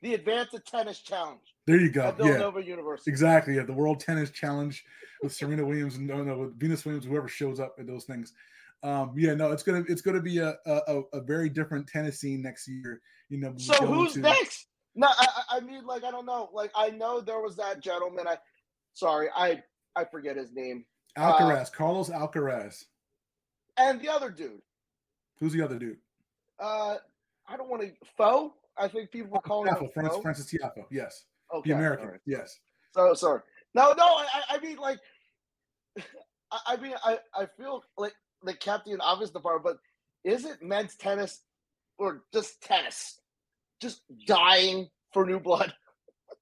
the 0.00 0.14
advanced 0.14 0.56
tennis 0.66 1.00
challenge 1.00 1.40
there 1.66 1.80
you 1.80 1.90
go. 1.90 2.02
at 2.02 2.18
Yeah. 2.18 2.56
University. 2.58 3.10
Exactly. 3.10 3.56
Yeah, 3.56 3.64
the 3.64 3.72
World 3.72 3.98
Tennis 4.00 4.30
Challenge 4.30 4.84
with 5.22 5.32
Serena 5.32 5.64
Williams 5.64 5.96
and 5.96 6.06
no, 6.06 6.22
no, 6.22 6.38
with 6.38 6.60
Venus 6.60 6.84
Williams, 6.84 7.06
whoever 7.06 7.26
shows 7.26 7.58
up 7.58 7.74
at 7.78 7.86
those 7.86 8.04
things. 8.04 8.32
Um, 8.82 9.14
yeah, 9.16 9.34
no, 9.34 9.50
it's 9.50 9.62
gonna 9.62 9.82
it's 9.88 10.02
gonna 10.02 10.20
be 10.20 10.38
a 10.38 10.56
a, 10.66 11.00
a 11.14 11.20
very 11.22 11.48
different 11.48 11.86
tennis 11.88 12.20
scene 12.20 12.42
next 12.42 12.68
year. 12.68 13.00
You 13.30 13.38
know, 13.38 13.54
So 13.56 13.74
who's 13.86 14.12
to- 14.12 14.20
next? 14.20 14.66
No, 14.94 15.08
I, 15.08 15.26
I 15.50 15.56
I 15.56 15.60
mean, 15.60 15.84
like 15.86 16.04
I 16.04 16.10
don't 16.10 16.26
know. 16.26 16.50
Like 16.52 16.70
I 16.76 16.90
know 16.90 17.20
there 17.20 17.40
was 17.40 17.56
that 17.56 17.80
gentleman. 17.80 18.28
I 18.28 18.36
sorry, 18.92 19.28
I 19.34 19.62
I 19.96 20.04
forget 20.04 20.36
his 20.36 20.52
name. 20.52 20.84
Alcaraz, 21.16 21.72
Carlos 21.72 22.10
Alcaraz. 22.10 22.84
And 23.76 24.00
the 24.00 24.08
other 24.08 24.30
dude. 24.30 24.60
Who's 25.40 25.52
the 25.52 25.62
other 25.62 25.78
dude? 25.78 25.98
Uh, 26.58 26.96
I 27.48 27.56
don't 27.56 27.68
want 27.68 27.82
to 27.82 27.92
foe. 28.16 28.54
I 28.76 28.88
think 28.88 29.10
people 29.10 29.30
were 29.30 29.40
calling 29.40 29.68
him 29.68 29.76
Tiafoe, 29.76 29.92
Frances. 29.92 30.22
Frances 30.22 30.46
Tiafoe. 30.50 30.84
Yes, 30.90 31.24
Okay, 31.52 31.70
the 31.70 31.76
American. 31.76 32.08
right. 32.08 32.20
Yes. 32.26 32.58
So 32.92 33.14
sorry. 33.14 33.40
No, 33.74 33.92
no. 33.96 34.04
I, 34.04 34.26
I- 34.34 34.56
I 34.56 34.58
mean, 34.60 34.76
like, 34.78 34.98
I, 36.50 36.58
I 36.68 36.76
mean, 36.76 36.94
I, 37.04 37.18
I 37.34 37.46
feel 37.56 37.82
like 37.98 38.14
the 38.42 38.54
captain 38.54 39.00
obvious 39.00 39.30
department, 39.30 39.64
but 40.24 40.30
is 40.30 40.44
it 40.44 40.62
men's 40.62 40.96
tennis 40.96 41.40
or 41.98 42.22
just 42.32 42.60
tennis, 42.62 43.20
just 43.80 44.00
dying 44.26 44.88
for 45.12 45.24
new 45.26 45.38
blood? 45.40 45.72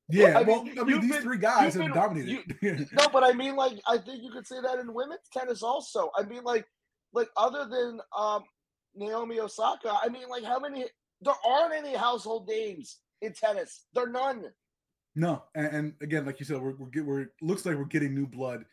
Yeah. 0.08 0.38
I 0.38 0.42
well, 0.42 0.64
mean, 0.64 0.78
I 0.78 0.84
mean, 0.84 1.00
these 1.00 1.10
been- 1.12 1.22
three 1.22 1.38
guys 1.38 1.74
you've 1.74 1.84
been- 1.84 1.92
dominated. 1.94 2.88
No, 2.92 3.08
but 3.12 3.24
I 3.24 3.32
mean, 3.32 3.56
like, 3.56 3.78
I 3.86 3.98
think 3.98 4.22
you 4.22 4.30
could 4.30 4.46
say 4.46 4.60
that 4.62 4.78
in 4.78 4.92
women's 4.92 5.28
tennis 5.32 5.62
also. 5.62 6.10
I 6.16 6.22
mean, 6.24 6.42
like, 6.44 6.66
like 7.12 7.28
other 7.36 7.66
than 7.68 8.00
um 8.16 8.44
Naomi 8.94 9.40
Osaka, 9.40 9.96
I 10.02 10.08
mean, 10.08 10.28
like, 10.28 10.44
how 10.44 10.58
many? 10.58 10.84
There 11.22 11.34
aren't 11.46 11.74
any 11.74 11.96
household 11.96 12.48
names 12.48 12.98
in 13.20 13.32
tennis. 13.32 13.84
There 13.94 14.04
are 14.04 14.08
none. 14.08 14.44
No, 15.14 15.44
and, 15.54 15.66
and 15.66 15.94
again, 16.02 16.26
like 16.26 16.40
you 16.40 16.46
said, 16.46 16.60
we're 16.60 16.74
we're, 16.76 16.88
get, 16.88 17.04
we're 17.06 17.26
looks 17.40 17.64
like 17.64 17.76
we're 17.76 17.84
getting 17.84 18.14
new 18.14 18.26
blood 18.26 18.64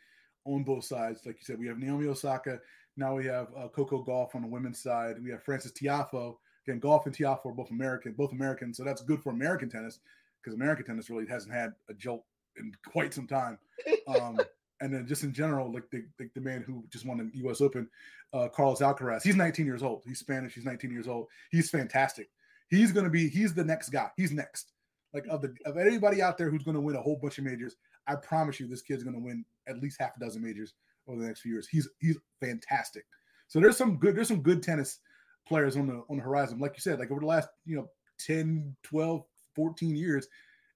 on 0.45 0.63
both 0.63 0.83
sides. 0.86 1.21
Like 1.25 1.36
you 1.36 1.43
said, 1.45 1.59
we 1.59 1.67
have 1.67 1.77
Naomi 1.77 2.07
Osaka. 2.07 2.59
Now 2.98 3.15
we 3.15 3.25
have 3.27 3.48
uh, 3.57 3.67
Coco 3.69 4.03
Gauff 4.03 4.36
on 4.36 4.41
the 4.41 4.48
women's 4.48 4.81
side. 4.81 5.15
We 5.24 5.29
have 5.31 5.43
Frances 5.43 5.71
Tiafoe. 5.74 6.36
Again, 6.67 6.81
Gauff 6.81 7.05
and 7.05 7.15
Tiafoe 7.15 7.45
are 7.45 7.53
both 7.53 7.71
American, 7.71 8.13
both 8.13 8.31
American. 8.33 8.74
So 8.74 8.83
that's 8.83 9.01
good 9.03 9.21
for 9.21 9.29
American 9.29 9.69
tennis 9.69 10.00
because 10.41 10.55
American 10.55 10.86
tennis 10.86 11.10
really 11.10 11.27
hasn't 11.27 11.53
had 11.53 11.74
a 11.89 11.93
jolt 11.93 12.24
in 12.58 12.72
quite 12.91 13.13
some 13.13 13.27
time. 13.27 13.58
Um, 14.08 14.39
and 14.81 14.91
then 14.93 15.05
just 15.05 15.24
in 15.24 15.31
general, 15.31 15.72
like 15.72 15.84
the, 15.91 16.03
the 16.17 16.29
the 16.34 16.41
man 16.41 16.63
who 16.63 16.84
just 16.89 17.05
won 17.05 17.17
the 17.17 17.29
U.S. 17.41 17.62
Open, 17.62 17.88
uh, 18.34 18.48
Carlos 18.48 18.79
Alcaraz. 18.79 19.22
He's 19.22 19.36
19 19.36 19.65
years 19.65 19.84
old. 19.84 20.03
He's 20.05 20.19
Spanish. 20.19 20.55
He's 20.55 20.65
19 20.65 20.89
years 20.89 21.08
old. 21.08 21.27
He's 21.51 21.69
fantastic. 21.69 22.29
He's 22.69 22.91
gonna 22.91 23.10
be. 23.10 23.29
He's 23.29 23.53
the 23.53 23.63
next 23.63 23.89
guy. 23.89 24.10
He's 24.17 24.31
next. 24.31 24.72
Like 25.13 25.25
of 25.29 25.41
the 25.41 25.53
of 25.65 25.77
anybody 25.77 26.22
out 26.22 26.38
there 26.38 26.50
who's 26.50 26.63
going 26.63 26.75
to 26.75 26.81
win 26.81 26.96
a 26.96 27.01
whole 27.01 27.17
bunch 27.22 27.38
of 27.38 27.43
majors, 27.43 27.75
I 28.08 28.15
promise 28.15 28.60
you, 28.60 28.67
this 28.67 28.81
kid's 28.81 29.03
going 29.03 29.15
to 29.15 29.22
win 29.22 29.43
at 29.67 29.79
least 29.79 29.98
half 30.00 30.15
a 30.15 30.19
dozen 30.19 30.41
majors 30.41 30.74
over 31.08 31.19
the 31.19 31.27
next 31.27 31.41
few 31.41 31.51
years. 31.51 31.67
He's 31.67 31.89
he's 32.00 32.17
fantastic. 32.39 33.05
So 33.48 33.60
there's 33.60 33.77
some 33.77 33.98
good 33.98 34.15
there's 34.15 34.27
some 34.27 34.41
good 34.41 34.62
tennis 34.62 35.00
players 35.48 35.75
on 35.75 35.88
the 35.88 36.03
on 36.10 36.17
the 36.17 36.24
horizon. 36.24 36.60
Like 36.60 36.74
you 36.75 36.81
said, 36.81 37.00
like 37.00 37.12
over 37.12 37.22
the 37.22 37.25
last 37.25 37.50
you 37.65 37.75
know 37.75 37.89
10, 38.19 38.75
12, 38.84 39.24
14 39.56 39.96
years, 39.96 40.27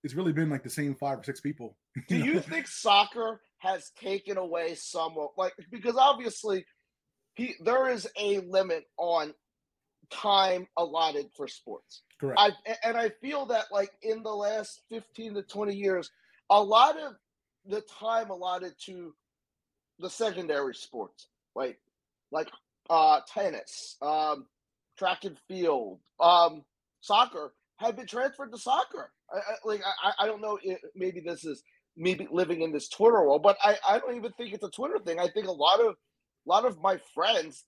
it's 0.03 0.13
really 0.13 0.34
been 0.34 0.50
like 0.50 0.63
the 0.63 0.70
same 0.70 0.96
five 0.96 1.20
or 1.20 1.24
six 1.24 1.42
people. 1.42 1.77
Do 2.08 2.18
you 2.18 2.39
think 2.39 2.68
soccer 2.68 3.42
has 3.60 3.92
taken 3.92 4.38
away 4.38 4.75
somewhat 4.75 5.32
like 5.38 5.53
because 5.72 5.96
obviously 5.98 6.65
he 7.36 7.56
there 7.63 7.89
is 7.89 8.08
a 8.20 8.39
limit 8.39 8.86
on 8.98 9.34
time 10.12 10.68
allotted 10.77 11.27
for 11.36 11.48
sports. 11.48 12.03
Correct. 12.20 12.39
I 12.39 12.51
and 12.84 12.98
I 12.98 13.10
feel 13.22 13.48
that 13.48 13.65
like 13.72 13.92
in 14.01 14.24
the 14.24 14.34
last 14.34 14.82
15 14.89 15.36
to 15.36 15.44
20 15.44 15.75
years, 15.75 16.12
a 16.50 16.62
lot 16.62 17.00
of 17.00 17.13
the 17.65 17.82
time 18.00 18.30
allotted 18.30 18.74
to 18.86 19.13
the 20.00 20.10
secondary 20.10 20.75
sports, 20.75 21.27
like 21.56 21.80
like 22.32 22.50
uh 22.89 23.22
tennis, 23.34 23.98
um, 24.01 24.46
track 24.98 25.24
and 25.24 25.38
field, 25.48 26.00
um, 26.20 26.63
soccer, 27.01 27.53
have 27.77 27.96
been 27.96 28.08
transferred 28.08 28.51
to 28.51 28.58
soccer. 28.58 29.12
I, 29.34 29.38
I, 29.38 29.56
like 29.65 29.82
I, 30.03 30.24
I 30.24 30.27
don't 30.27 30.42
know. 30.42 30.60
If, 30.62 30.80
maybe 30.96 31.22
this 31.22 31.46
is 31.46 31.63
maybe 31.96 32.27
living 32.32 32.62
in 32.62 32.72
this 32.72 32.89
Twitter 32.89 33.22
world, 33.22 33.44
but 33.44 33.58
I, 33.63 33.77
I 33.88 34.00
don't 34.00 34.15
even 34.15 34.32
think 34.34 34.53
it's 34.53 34.63
a 34.63 34.70
Twitter 34.70 35.00
thing. 35.00 35.20
I 35.20 35.27
think 35.27 35.48
a 35.48 35.51
lot 35.51 35.80
of 35.80 35.96
a 36.46 36.50
lot 36.50 36.65
of 36.65 36.82
my 36.82 37.00
friends 37.13 37.63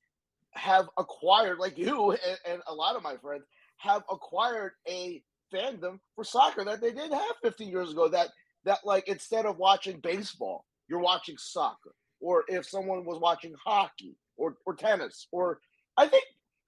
have 0.51 0.87
acquired, 0.97 1.59
like 1.59 1.77
you 1.77 2.11
and, 2.27 2.37
and 2.47 2.61
a 2.67 2.73
lot 2.73 2.95
of 2.95 3.03
my 3.03 3.15
friends 3.17 3.43
have 3.77 4.03
acquired 4.09 4.73
a 4.87 5.21
fandom 5.53 5.99
for 6.15 6.23
soccer 6.23 6.63
that 6.63 6.81
they 6.81 6.91
didn't 6.91 7.13
have 7.13 7.35
15 7.43 7.69
years 7.69 7.91
ago. 7.91 8.07
That 8.07 8.29
that 8.65 8.79
like 8.83 9.07
instead 9.07 9.45
of 9.45 9.57
watching 9.57 9.99
baseball, 9.99 10.65
you're 10.87 10.99
watching 10.99 11.35
soccer, 11.37 11.93
or 12.19 12.43
if 12.47 12.67
someone 12.67 13.05
was 13.05 13.19
watching 13.19 13.53
hockey 13.63 14.17
or 14.37 14.57
or 14.65 14.75
tennis, 14.75 15.27
or 15.31 15.59
I 15.97 16.07
think 16.07 16.23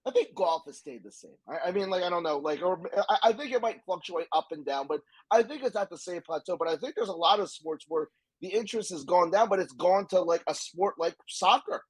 I 0.07 0.11
think 0.11 0.33
golf 0.35 0.63
has 0.67 0.77
stayed 0.77 1.03
the 1.03 1.11
same. 1.11 1.35
I, 1.49 1.67
I 1.69 1.71
mean, 1.71 1.89
like 1.89 2.03
I 2.03 2.09
don't 2.09 2.23
know, 2.23 2.37
like 2.37 2.61
or 2.61 2.79
I, 3.09 3.17
I 3.23 3.33
think 3.33 3.51
it 3.51 3.61
might 3.61 3.83
fluctuate 3.85 4.27
up 4.31 4.47
and 4.51 4.65
down, 4.65 4.87
but 4.87 5.01
I 5.31 5.43
think 5.43 5.63
it's 5.63 5.75
at 5.75 5.89
the 5.89 5.97
same 5.97 6.21
plateau. 6.21 6.55
But 6.57 6.69
I 6.69 6.77
think 6.77 6.95
there's 6.95 7.09
a 7.09 7.13
lot 7.13 7.39
of 7.41 7.49
sports 7.51 7.85
where 7.87 8.07
the 8.41 8.47
interest 8.47 8.91
has 8.91 9.03
gone 9.03 9.31
down, 9.31 9.49
but 9.49 9.59
it's 9.59 9.73
gone 9.73 10.07
to 10.07 10.21
like 10.21 10.43
a 10.47 10.55
sport 10.55 10.95
like 10.97 11.15
soccer. 11.27 11.81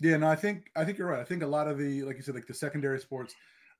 Yeah, 0.00 0.16
no, 0.16 0.28
I 0.28 0.36
think 0.36 0.70
I 0.74 0.84
think 0.84 0.96
you're 0.96 1.08
right. 1.08 1.20
I 1.20 1.24
think 1.24 1.42
a 1.42 1.46
lot 1.46 1.68
of 1.68 1.78
the 1.78 2.02
like 2.04 2.16
you 2.16 2.22
said, 2.22 2.34
like 2.34 2.46
the 2.46 2.54
secondary 2.54 2.98
sports, 2.98 3.34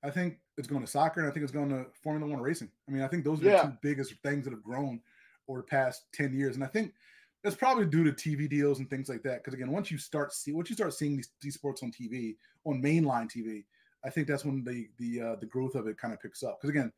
I 0.04 0.10
think 0.10 0.38
it's 0.58 0.68
going 0.68 0.82
to 0.82 0.86
soccer 0.90 1.20
and 1.20 1.30
I 1.30 1.32
think 1.32 1.44
it's 1.44 1.52
going 1.52 1.70
to 1.70 1.86
Formula 2.02 2.30
One 2.30 2.42
racing. 2.42 2.70
I 2.88 2.92
mean, 2.92 3.02
I 3.02 3.08
think 3.08 3.24
those 3.24 3.40
are 3.40 3.46
Yeah. 3.46 3.62
the 3.62 3.68
two 3.68 3.78
biggest 3.82 4.14
things 4.22 4.44
that 4.44 4.50
have 4.50 4.62
grown 4.62 5.00
over 5.48 5.60
the 5.60 5.66
past 5.66 6.06
10 6.12 6.34
years. 6.34 6.56
And 6.56 6.64
I 6.64 6.66
think 6.66 6.92
that's 7.44 7.56
probably 7.56 7.86
due 7.86 8.04
to 8.04 8.12
TV 8.12 8.48
deals 8.48 8.80
and 8.80 8.90
things 8.90 9.08
like 9.08 9.22
that. 9.22 9.38
Because 9.44 9.54
again, 9.54 9.70
once 9.70 9.90
you 9.90 9.98
start 9.98 10.32
see 10.32 10.52
once 10.52 10.68
you 10.68 10.74
start 10.76 10.92
seeing 10.94 11.16
these, 11.16 11.30
these 11.40 11.54
sports 11.54 11.82
on 11.82 11.92
TV, 11.92 12.36
on 12.64 12.82
mainline 12.82 13.30
TV, 13.30 13.64
I 14.04 14.10
think 14.10 14.28
that's 14.28 14.44
when 14.44 14.64
the 14.64 14.88
the 14.98 15.20
uh, 15.20 15.36
the 15.36 15.46
growth 15.46 15.74
of 15.74 15.86
it 15.86 15.98
kind 15.98 16.14
of 16.14 16.20
picks 16.20 16.42
up. 16.42 16.58
Because 16.60 16.70
again, 16.70 16.92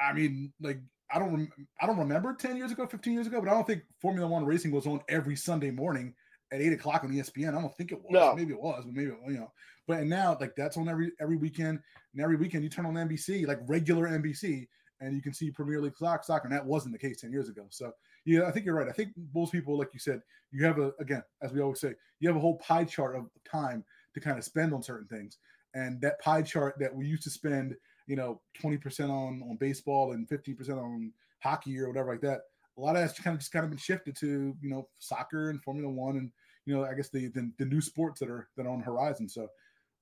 I 0.00 0.12
mean, 0.12 0.52
like 0.60 0.80
I 1.12 1.18
don't 1.18 1.32
rem- 1.32 1.52
I 1.80 1.86
don't 1.86 1.98
remember 1.98 2.34
10 2.34 2.56
years 2.56 2.72
ago, 2.72 2.86
15 2.86 3.12
years 3.12 3.26
ago, 3.26 3.40
but 3.40 3.48
I 3.48 3.54
don't 3.54 3.66
think 3.66 3.82
Formula 4.00 4.28
One 4.28 4.44
racing 4.44 4.70
was 4.70 4.86
on 4.86 5.00
every 5.08 5.36
Sunday 5.36 5.70
morning 5.70 6.14
at 6.52 6.60
eight 6.60 6.72
o'clock 6.72 7.04
on 7.04 7.10
ESPN. 7.10 7.56
I 7.56 7.60
don't 7.60 7.74
think 7.76 7.92
it 7.92 8.00
was. 8.02 8.10
No. 8.10 8.34
Maybe 8.34 8.52
it 8.52 8.60
was, 8.60 8.84
but 8.84 8.94
maybe 8.94 9.12
you 9.26 9.38
know. 9.38 9.52
But 9.86 10.00
and 10.00 10.10
now 10.10 10.36
like 10.40 10.54
that's 10.56 10.76
on 10.76 10.88
every 10.88 11.12
every 11.20 11.36
weekend, 11.36 11.80
and 12.12 12.22
every 12.22 12.36
weekend 12.36 12.64
you 12.64 12.70
turn 12.70 12.86
on 12.86 12.94
NBC, 12.94 13.46
like 13.46 13.60
regular 13.66 14.08
NBC, 14.08 14.68
and 15.00 15.14
you 15.14 15.22
can 15.22 15.32
see 15.32 15.50
Premier 15.50 15.80
League 15.80 15.96
soc- 15.96 16.24
soccer. 16.24 16.46
And 16.46 16.54
that 16.56 16.64
wasn't 16.64 16.92
the 16.92 16.98
case 16.98 17.20
ten 17.20 17.32
years 17.32 17.48
ago. 17.48 17.66
So 17.70 17.92
yeah, 18.24 18.44
I 18.44 18.52
think 18.52 18.66
you're 18.66 18.74
right. 18.74 18.88
I 18.88 18.92
think 18.92 19.10
most 19.34 19.52
people, 19.52 19.78
like 19.78 19.90
you 19.92 20.00
said, 20.00 20.20
you 20.52 20.64
have 20.64 20.78
a 20.78 20.92
again, 21.00 21.22
as 21.42 21.52
we 21.52 21.60
always 21.60 21.80
say, 21.80 21.94
you 22.20 22.28
have 22.28 22.36
a 22.36 22.40
whole 22.40 22.58
pie 22.58 22.84
chart 22.84 23.16
of 23.16 23.28
time 23.44 23.84
to 24.14 24.20
kind 24.20 24.38
of 24.38 24.44
spend 24.44 24.74
on 24.74 24.82
certain 24.82 25.06
things, 25.06 25.38
and 25.74 26.00
that 26.00 26.20
pie 26.20 26.42
chart 26.42 26.76
that 26.80 26.94
we 26.94 27.06
used 27.06 27.22
to 27.24 27.30
spend, 27.30 27.74
you 28.06 28.16
know, 28.16 28.40
twenty 28.60 28.76
percent 28.76 29.10
on 29.10 29.42
on 29.48 29.56
baseball 29.56 30.12
and 30.12 30.28
fifteen 30.28 30.56
percent 30.56 30.78
on 30.78 31.12
hockey 31.42 31.78
or 31.78 31.88
whatever 31.88 32.10
like 32.10 32.20
that. 32.22 32.40
A 32.78 32.80
lot 32.80 32.96
of 32.96 33.02
that's 33.02 33.18
kind 33.18 33.34
of 33.34 33.40
just 33.40 33.52
kind 33.52 33.64
of 33.64 33.70
been 33.70 33.78
shifted 33.78 34.16
to 34.16 34.54
you 34.60 34.70
know 34.70 34.88
soccer 34.98 35.50
and 35.50 35.62
Formula 35.62 35.88
One 35.88 36.16
and 36.16 36.30
you 36.66 36.74
know 36.74 36.84
I 36.84 36.94
guess 36.94 37.10
the 37.10 37.28
the, 37.28 37.50
the 37.58 37.64
new 37.64 37.80
sports 37.80 38.20
that 38.20 38.30
are 38.30 38.48
that 38.56 38.66
are 38.66 38.70
on 38.70 38.78
the 38.78 38.84
horizon. 38.84 39.28
So 39.28 39.48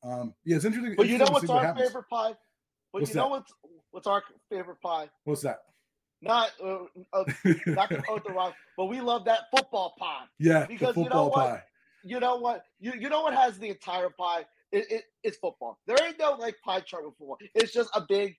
um 0.03 0.35
yeah, 0.45 0.57
it's 0.57 0.65
interesting. 0.65 0.95
But 0.97 1.09
you 1.09 1.19
know 1.19 1.27
what's 1.31 1.47
see 1.47 1.53
what 1.53 1.65
our 1.65 1.77
favorite 1.77 2.09
pie? 2.11 2.35
But 2.93 3.03
What's 3.03 3.11
you 3.11 3.17
know 3.17 3.29
what's 3.29 3.53
what's 3.91 4.07
our 4.07 4.23
favorite 4.51 4.81
pie? 4.81 5.11
What's 5.25 5.43
that? 5.43 5.61
Not 6.21 6.51
uh, 6.63 6.79
uh, 7.13 7.25
not 7.67 7.89
the 7.91 8.33
wrong, 8.35 8.53
but 8.77 8.87
we 8.87 9.01
love 9.01 9.25
that 9.27 9.43
football 9.55 9.95
pie. 9.99 10.25
yeah, 10.39 10.67
because 10.67 10.97
you 10.97 11.09
know 11.09 11.29
what? 11.29 11.35
pie. 11.35 11.63
You 12.03 12.21
know 12.21 12.37
what? 12.37 12.65
You 12.81 12.93
you 12.99 13.09
know 13.09 13.23
what 13.23 13.35
has 13.35 13.59
the 13.59 13.69
entire 13.69 14.11
pie? 14.11 14.45
It, 14.73 14.91
it 14.91 15.05
it's 15.23 15.37
football. 15.39 15.79
There 15.87 15.97
ain't 16.05 16.19
no 16.19 16.33
like 16.33 16.57
pie 16.65 16.81
chart 16.81 17.05
with 17.07 17.17
football. 17.17 17.39
It's 17.55 17.73
just 17.73 17.91
a 17.95 18.03
big. 18.07 18.37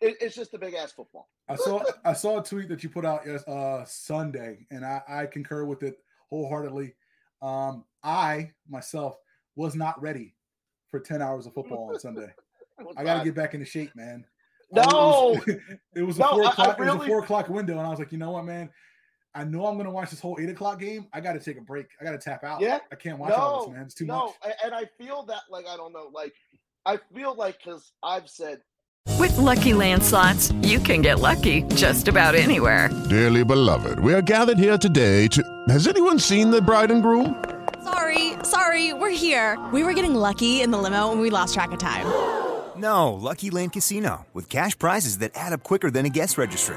It, 0.00 0.16
it's 0.20 0.34
just 0.34 0.52
a 0.54 0.58
big 0.58 0.74
ass 0.74 0.92
football. 0.92 1.28
I 1.48 1.56
saw 1.56 1.82
I 2.04 2.12
saw 2.12 2.40
a 2.40 2.44
tweet 2.44 2.68
that 2.68 2.82
you 2.82 2.88
put 2.88 3.04
out 3.04 3.22
yes 3.26 3.46
uh 3.48 3.84
Sunday, 3.86 4.66
and 4.70 4.84
I, 4.84 5.02
I 5.08 5.26
concur 5.26 5.64
with 5.64 5.82
it 5.82 5.98
wholeheartedly. 6.30 6.94
Um, 7.42 7.84
I 8.02 8.52
myself 8.68 9.16
was 9.54 9.74
not 9.74 10.00
ready 10.00 10.34
for 10.88 11.00
ten 11.00 11.22
hours 11.22 11.46
of 11.46 11.54
football 11.54 11.90
on 11.92 12.00
Sunday. 12.00 12.32
I 12.96 13.04
got 13.04 13.18
to 13.18 13.24
get 13.24 13.34
back 13.34 13.54
into 13.54 13.64
shape, 13.66 13.90
man. 13.94 14.26
No, 14.70 15.32
it 15.46 15.46
was, 15.46 15.56
it 15.94 16.02
was 16.02 16.16
a 16.16 16.20
No, 16.20 16.28
four 16.30 16.42
I- 16.44 16.46
I 16.46 16.50
o'clock. 16.50 16.78
It 16.80 16.84
was 16.84 16.94
a 16.94 17.06
four 17.06 17.18
o'clock 17.20 17.48
window, 17.48 17.78
and 17.78 17.86
I 17.86 17.88
was 17.88 17.98
like, 17.98 18.12
you 18.12 18.18
know 18.18 18.32
what, 18.32 18.44
man. 18.44 18.68
I 19.36 19.44
know 19.44 19.66
I'm 19.66 19.76
gonna 19.76 19.90
watch 19.90 20.08
this 20.10 20.18
whole 20.18 20.38
eight 20.40 20.48
o'clock 20.48 20.80
game. 20.80 21.06
I 21.12 21.20
got 21.20 21.34
to 21.34 21.40
take 21.40 21.58
a 21.58 21.60
break. 21.60 21.88
I 22.00 22.04
got 22.04 22.12
to 22.12 22.18
tap 22.18 22.42
out. 22.42 22.62
Yeah. 22.62 22.78
I 22.90 22.94
can't 22.94 23.18
watch 23.18 23.32
all 23.32 23.58
no, 23.58 23.66
this, 23.66 23.74
man. 23.74 23.84
It's 23.84 23.94
too 23.94 24.06
no, 24.06 24.26
much. 24.26 24.34
a- 24.42 24.64
and 24.64 24.74
I 24.74 24.84
feel 24.98 25.24
that 25.24 25.42
like 25.50 25.66
I 25.68 25.76
don't 25.76 25.92
know, 25.92 26.08
like 26.12 26.32
I 26.86 26.98
feel 27.14 27.34
like 27.34 27.58
because 27.62 27.92
I've 28.02 28.30
said 28.30 28.62
With 29.18 29.36
Lucky 29.36 29.74
Land 29.74 30.02
slots, 30.02 30.52
you 30.62 30.78
can 30.78 31.02
get 31.02 31.20
lucky 31.20 31.62
just 31.74 32.08
about 32.08 32.34
anywhere. 32.34 32.88
Dearly 33.10 33.44
beloved, 33.44 33.98
we 34.00 34.14
are 34.14 34.22
gathered 34.22 34.58
here 34.58 34.78
today 34.78 35.28
to. 35.28 35.42
Has 35.68 35.86
anyone 35.86 36.18
seen 36.18 36.50
the 36.50 36.62
bride 36.62 36.90
and 36.90 37.02
groom? 37.02 37.44
Sorry, 37.84 38.32
sorry, 38.42 38.94
we're 38.94 39.10
here. 39.10 39.58
We 39.70 39.84
were 39.84 39.92
getting 39.92 40.14
lucky 40.14 40.62
in 40.62 40.70
the 40.70 40.78
limo 40.78 41.12
and 41.12 41.20
we 41.20 41.28
lost 41.28 41.52
track 41.52 41.72
of 41.72 41.78
time. 41.78 42.06
No, 42.76 43.12
Lucky 43.12 43.50
Land 43.50 43.72
Casino, 43.72 44.26
with 44.34 44.48
cash 44.48 44.78
prizes 44.78 45.18
that 45.18 45.32
add 45.34 45.52
up 45.52 45.62
quicker 45.62 45.90
than 45.90 46.04
a 46.06 46.10
guest 46.10 46.36
registry. 46.38 46.76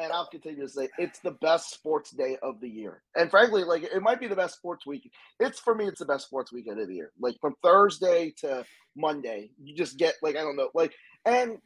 And 0.00 0.12
I'll 0.12 0.26
continue 0.26 0.62
to 0.62 0.68
say 0.68 0.88
it's 0.98 1.18
the 1.20 1.32
best 1.32 1.72
sports 1.74 2.10
day 2.10 2.38
of 2.42 2.60
the 2.60 2.68
year. 2.68 3.02
And 3.16 3.30
frankly, 3.30 3.64
like 3.64 3.82
it 3.84 4.02
might 4.02 4.20
be 4.20 4.28
the 4.28 4.36
best 4.36 4.56
sports 4.56 4.86
week. 4.86 5.10
It's 5.38 5.60
for 5.60 5.74
me, 5.74 5.86
it's 5.86 6.00
the 6.00 6.06
best 6.06 6.26
sports 6.26 6.52
weekend 6.52 6.80
of 6.80 6.88
the 6.88 6.94
year. 6.94 7.12
Like 7.20 7.36
from 7.40 7.54
Thursday 7.62 8.34
to 8.38 8.64
Monday, 8.96 9.50
you 9.62 9.76
just 9.76 9.98
get 9.98 10.14
like 10.22 10.36
I 10.36 10.40
don't 10.40 10.56
know, 10.56 10.70
like 10.74 10.94
and 11.24 11.58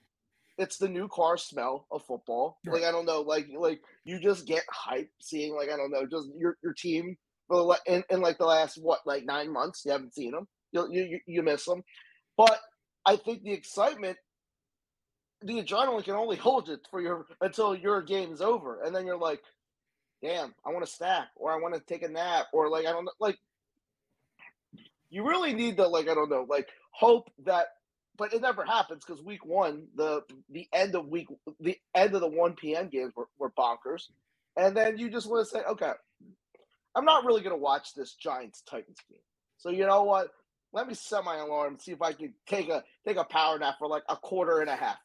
it's 0.58 0.78
the 0.78 0.88
new 0.88 1.08
car 1.08 1.36
smell 1.36 1.86
of 1.90 2.04
football. 2.06 2.58
Like 2.66 2.82
I 2.84 2.92
don't 2.92 3.06
know, 3.06 3.22
like 3.22 3.46
like 3.56 3.80
you 4.04 4.20
just 4.20 4.46
get 4.46 4.64
hype 4.70 5.10
seeing 5.20 5.54
like 5.54 5.70
I 5.70 5.76
don't 5.76 5.90
know, 5.90 6.06
just 6.06 6.28
your 6.38 6.56
your 6.62 6.74
team 6.74 7.16
for 7.48 7.76
in, 7.86 8.04
in 8.10 8.20
like 8.20 8.38
the 8.38 8.46
last 8.46 8.78
what 8.80 9.00
like 9.06 9.24
nine 9.24 9.52
months. 9.52 9.82
You 9.84 9.92
haven't 9.92 10.14
seen 10.14 10.32
them, 10.32 10.46
you 10.72 10.86
you 10.90 11.02
you- 11.04 11.20
you 11.26 11.42
miss 11.42 11.64
them, 11.64 11.82
but 12.36 12.58
I 13.06 13.16
think 13.16 13.42
the 13.42 13.52
excitement 13.52 14.16
the 15.44 15.62
adrenaline 15.62 16.04
can 16.04 16.16
only 16.16 16.36
hold 16.36 16.70
it 16.70 16.80
for 16.90 17.02
your 17.02 17.26
until 17.42 17.76
your 17.76 18.02
game's 18.02 18.42
over, 18.42 18.82
and 18.82 18.96
then 18.96 19.06
you're 19.06 19.18
like, 19.18 19.42
"Damn, 20.22 20.54
I 20.66 20.70
want 20.72 20.86
to 20.86 20.92
stack, 20.92 21.28
or 21.36 21.52
I 21.52 21.56
want 21.60 21.74
to 21.74 21.80
take 21.80 22.02
a 22.04 22.08
nap, 22.08 22.46
or 22.52 22.70
like 22.70 22.86
I 22.86 22.92
don't 22.92 23.08
like." 23.20 23.38
You 25.10 25.26
really 25.28 25.54
need 25.54 25.76
to 25.78 25.88
like 25.88 26.08
I 26.08 26.14
don't 26.14 26.30
know, 26.30 26.46
like 26.48 26.68
hope 26.92 27.30
that, 27.44 27.68
but 28.18 28.34
it 28.34 28.42
never 28.42 28.64
happens 28.64 29.04
because 29.06 29.22
week 29.22 29.44
one, 29.46 29.86
the 29.96 30.22
the 30.50 30.68
end 30.72 30.94
of 30.96 31.08
week, 31.08 31.28
the 31.60 31.78
end 31.94 32.14
of 32.14 32.20
the 32.20 32.28
one 32.28 32.54
p.m. 32.54 32.88
games 32.88 33.12
were, 33.16 33.28
were 33.38 33.50
bonkers, 33.52 34.04
and 34.56 34.76
then 34.76 34.98
you 34.98 35.10
just 35.10 35.30
want 35.30 35.46
to 35.46 35.50
say, 35.50 35.62
okay, 35.64 35.92
I'm 36.96 37.04
not 37.06 37.24
really 37.24 37.42
going 37.42 37.56
to 37.56 37.62
watch 37.62 37.94
this 37.94 38.14
Giants 38.14 38.62
Titans 38.68 38.98
game, 39.10 39.20
so 39.58 39.70
you 39.70 39.86
know 39.86 40.04
what? 40.04 40.28
Let 40.72 40.88
me 40.88 40.94
set 40.94 41.24
my 41.24 41.36
alarm, 41.38 41.78
see 41.80 41.92
if 41.92 42.02
I 42.02 42.12
can 42.12 42.34
take 42.48 42.68
a 42.68 42.84
take 43.06 43.18
a 43.18 43.24
power 43.24 43.58
nap 43.58 43.76
for 43.78 43.88
like 43.88 44.04
a 44.08 44.16
quarter 44.16 44.60
and 44.60 44.70
a 44.70 44.76
half. 44.76 44.98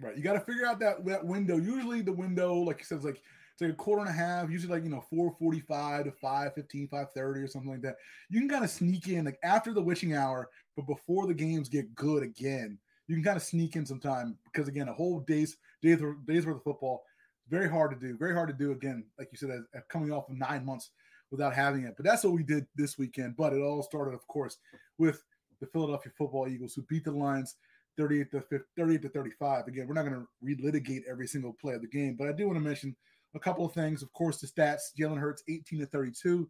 Right. 0.00 0.16
You 0.16 0.22
got 0.22 0.34
to 0.34 0.40
figure 0.40 0.66
out 0.66 0.78
that 0.80 1.04
that 1.06 1.24
window. 1.24 1.56
Usually 1.56 2.02
the 2.02 2.12
window, 2.12 2.54
like 2.54 2.78
you 2.78 2.84
said, 2.84 2.98
is 2.98 3.04
like 3.04 3.20
it's 3.52 3.62
like 3.62 3.72
a 3.72 3.74
quarter 3.74 4.02
and 4.02 4.10
a 4.10 4.12
half. 4.12 4.50
Usually 4.50 4.72
like 4.72 4.84
you 4.84 4.90
know 4.90 5.04
four 5.10 5.34
forty 5.38 5.60
five 5.60 6.04
to 6.04 6.12
5.15, 6.12 6.88
5.30 6.88 7.16
or 7.16 7.48
something 7.48 7.70
like 7.70 7.82
that. 7.82 7.96
You 8.30 8.40
can 8.40 8.48
kind 8.48 8.64
of 8.64 8.70
sneak 8.70 9.08
in 9.08 9.24
like 9.24 9.38
after 9.42 9.72
the 9.72 9.82
witching 9.82 10.14
hour, 10.14 10.50
but 10.76 10.86
before 10.86 11.26
the 11.26 11.34
games 11.34 11.68
get 11.68 11.94
good 11.94 12.22
again. 12.22 12.78
You 13.08 13.16
can 13.16 13.24
kind 13.24 13.36
of 13.38 13.42
sneak 13.42 13.74
in 13.74 13.86
some 13.86 14.00
time 14.00 14.36
because 14.44 14.68
again, 14.68 14.88
a 14.88 14.92
whole 14.92 15.20
days 15.20 15.56
days 15.82 16.00
days 16.26 16.46
worth 16.46 16.56
of 16.56 16.62
football, 16.62 17.02
very 17.48 17.68
hard 17.68 17.90
to 17.90 17.96
do. 17.96 18.16
Very 18.16 18.34
hard 18.34 18.48
to 18.48 18.54
do 18.54 18.72
again, 18.72 19.04
like 19.18 19.28
you 19.32 19.38
said, 19.38 19.50
as, 19.50 19.62
as 19.74 19.82
coming 19.88 20.12
off 20.12 20.28
of 20.28 20.36
nine 20.36 20.64
months 20.64 20.90
without 21.30 21.54
having 21.54 21.84
it. 21.84 21.94
But 21.96 22.04
that's 22.04 22.24
what 22.24 22.34
we 22.34 22.42
did 22.42 22.66
this 22.76 22.98
weekend. 22.98 23.36
But 23.36 23.52
it 23.52 23.60
all 23.60 23.82
started, 23.82 24.14
of 24.14 24.26
course, 24.28 24.58
with 24.98 25.24
the 25.60 25.66
Philadelphia 25.66 26.12
Football 26.16 26.48
Eagles 26.48 26.74
who 26.74 26.82
beat 26.82 27.04
the 27.04 27.10
Lions 27.10 27.56
38 27.98 28.30
to 28.30 28.40
50, 28.40 28.66
38 28.76 29.02
to 29.02 29.08
35. 29.08 29.66
Again, 29.66 29.86
we're 29.86 29.94
not 29.94 30.06
going 30.06 30.14
to 30.14 30.26
relitigate 30.42 31.02
every 31.10 31.26
single 31.26 31.52
play 31.52 31.74
of 31.74 31.82
the 31.82 31.88
game, 31.88 32.16
but 32.18 32.28
I 32.28 32.32
do 32.32 32.46
want 32.46 32.56
to 32.56 32.64
mention 32.64 32.96
a 33.34 33.38
couple 33.38 33.66
of 33.66 33.72
things. 33.72 34.02
Of 34.02 34.12
course, 34.12 34.40
the 34.40 34.46
stats: 34.46 34.92
Jalen 34.98 35.18
Hurts 35.18 35.42
18 35.48 35.80
to 35.80 35.86
32, 35.86 36.48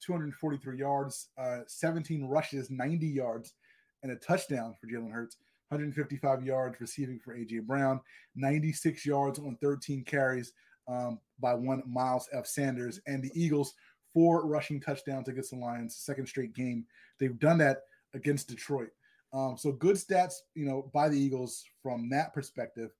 243 0.00 0.78
yards, 0.78 1.28
uh, 1.36 1.60
17 1.66 2.24
rushes, 2.24 2.70
90 2.70 3.06
yards, 3.06 3.54
and 4.02 4.12
a 4.12 4.16
touchdown 4.16 4.74
for 4.80 4.86
Jalen 4.86 5.12
Hurts. 5.12 5.36
155 5.68 6.44
yards 6.44 6.80
receiving 6.80 7.18
for 7.18 7.34
AJ 7.34 7.66
Brown, 7.66 8.00
96 8.36 9.04
yards 9.04 9.38
on 9.38 9.56
13 9.60 10.04
carries 10.04 10.52
um, 10.86 11.18
by 11.40 11.54
one 11.54 11.82
Miles 11.86 12.28
F. 12.32 12.46
Sanders, 12.46 13.00
and 13.06 13.22
the 13.22 13.32
Eagles 13.34 13.74
four 14.12 14.46
rushing 14.46 14.80
touchdowns 14.80 15.28
against 15.28 15.50
the 15.50 15.56
Lions, 15.56 15.96
second 15.96 16.26
straight 16.26 16.54
game. 16.54 16.86
They've 17.18 17.38
done 17.38 17.58
that 17.58 17.78
against 18.14 18.48
Detroit. 18.48 18.90
Um, 19.34 19.56
so 19.58 19.72
good 19.72 19.96
stats, 19.96 20.34
you 20.54 20.64
know, 20.64 20.90
by 20.94 21.08
the 21.08 21.18
Eagles 21.18 21.64
from 21.82 22.08
that 22.10 22.32
perspective. 22.32 22.90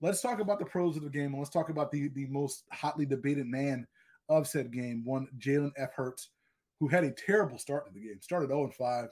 Let's 0.00 0.22
talk 0.22 0.38
about 0.38 0.60
the 0.60 0.64
pros 0.64 0.96
of 0.96 1.02
the 1.02 1.10
game, 1.10 1.32
and 1.32 1.38
let's 1.38 1.50
talk 1.50 1.68
about 1.68 1.90
the 1.90 2.08
the 2.08 2.26
most 2.26 2.64
hotly 2.72 3.04
debated 3.04 3.46
man 3.46 3.86
of 4.28 4.46
said 4.46 4.72
game, 4.72 5.04
one 5.04 5.26
Jalen 5.38 5.72
F. 5.76 5.92
Hurts, 5.94 6.30
who 6.78 6.86
had 6.88 7.04
a 7.04 7.10
terrible 7.10 7.58
start 7.58 7.86
to 7.86 7.92
the 7.92 8.00
game. 8.00 8.20
Started 8.20 8.48
0 8.48 8.64
and 8.64 8.74
5, 8.74 9.08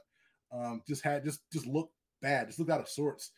um, 0.52 0.82
just 0.86 1.02
had 1.02 1.24
just 1.24 1.40
just 1.52 1.66
looked 1.66 1.92
bad, 2.22 2.46
just 2.46 2.60
looked 2.60 2.70
out 2.70 2.80
of 2.80 2.88
sorts 2.88 3.32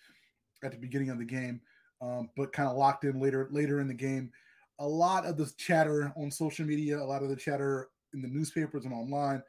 at 0.62 0.72
the 0.72 0.79
beginning 0.79 1.09
of 1.09 1.18
the 1.18 1.24
game, 1.24 1.61
um, 2.03 2.29
but 2.37 2.53
kind 2.53 2.68
of 2.68 2.76
locked 2.76 3.05
in 3.05 3.18
later 3.18 3.48
later 3.50 3.81
in 3.81 3.88
the 3.88 3.94
game. 3.94 4.31
A 4.79 4.87
lot 4.87 5.24
of 5.24 5.38
the 5.38 5.50
chatter 5.57 6.12
on 6.16 6.31
social 6.31 6.66
media, 6.66 6.98
a 6.98 7.03
lot 7.03 7.22
of 7.22 7.31
the 7.31 7.37
chatter 7.37 7.88
in 8.12 8.20
the 8.20 8.29
newspapers 8.29 8.85
and 8.85 8.94
online 8.94 9.42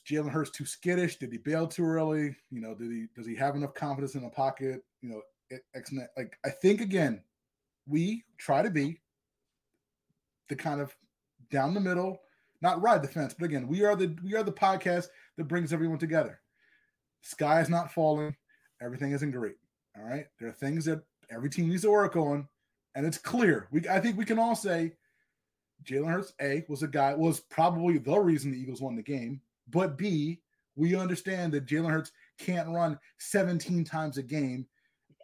Jalen 0.00 0.30
Hurts 0.30 0.50
too 0.50 0.64
skittish? 0.64 1.16
Did 1.16 1.32
he 1.32 1.38
bail 1.38 1.66
too 1.66 1.84
early? 1.84 2.36
You 2.50 2.60
know, 2.60 2.74
did 2.74 2.90
he 2.90 3.06
does 3.14 3.26
he 3.26 3.34
have 3.36 3.56
enough 3.56 3.74
confidence 3.74 4.14
in 4.14 4.22
the 4.22 4.28
pocket? 4.28 4.84
You 5.02 5.10
know, 5.10 5.22
X, 5.74 5.92
like 6.16 6.38
I 6.44 6.50
think 6.50 6.80
again, 6.80 7.22
we 7.86 8.24
try 8.38 8.62
to 8.62 8.70
be 8.70 9.00
the 10.48 10.56
kind 10.56 10.80
of 10.80 10.94
down 11.50 11.74
the 11.74 11.80
middle, 11.80 12.20
not 12.60 12.82
ride 12.82 13.02
the 13.02 13.08
fence, 13.08 13.34
but 13.38 13.44
again, 13.44 13.68
we 13.68 13.84
are 13.84 13.96
the 13.96 14.16
we 14.22 14.34
are 14.34 14.42
the 14.42 14.52
podcast 14.52 15.08
that 15.36 15.44
brings 15.44 15.72
everyone 15.72 15.98
together. 15.98 16.40
Sky 17.22 17.60
is 17.60 17.68
not 17.68 17.92
falling, 17.92 18.34
everything 18.82 19.12
isn't 19.12 19.30
great. 19.30 19.56
All 19.96 20.04
right, 20.04 20.26
there 20.38 20.48
are 20.48 20.52
things 20.52 20.84
that 20.86 21.02
every 21.30 21.48
team 21.48 21.68
needs 21.68 21.82
to 21.82 21.90
work 21.90 22.16
on, 22.16 22.48
and 22.94 23.06
it's 23.06 23.18
clear. 23.18 23.68
We 23.70 23.88
I 23.88 24.00
think 24.00 24.18
we 24.18 24.24
can 24.24 24.38
all 24.38 24.56
say 24.56 24.94
Jalen 25.84 26.10
Hurts 26.10 26.32
A 26.40 26.64
was 26.68 26.82
a 26.82 26.88
guy 26.88 27.14
was 27.14 27.40
probably 27.40 27.98
the 27.98 28.18
reason 28.18 28.50
the 28.50 28.58
Eagles 28.58 28.80
won 28.80 28.96
the 28.96 29.02
game. 29.02 29.40
But 29.68 29.96
B, 29.96 30.40
we 30.76 30.94
understand 30.94 31.52
that 31.52 31.66
Jalen 31.66 31.90
Hurts 31.90 32.12
can't 32.38 32.68
run 32.68 32.98
17 33.18 33.84
times 33.84 34.18
a 34.18 34.22
game 34.22 34.66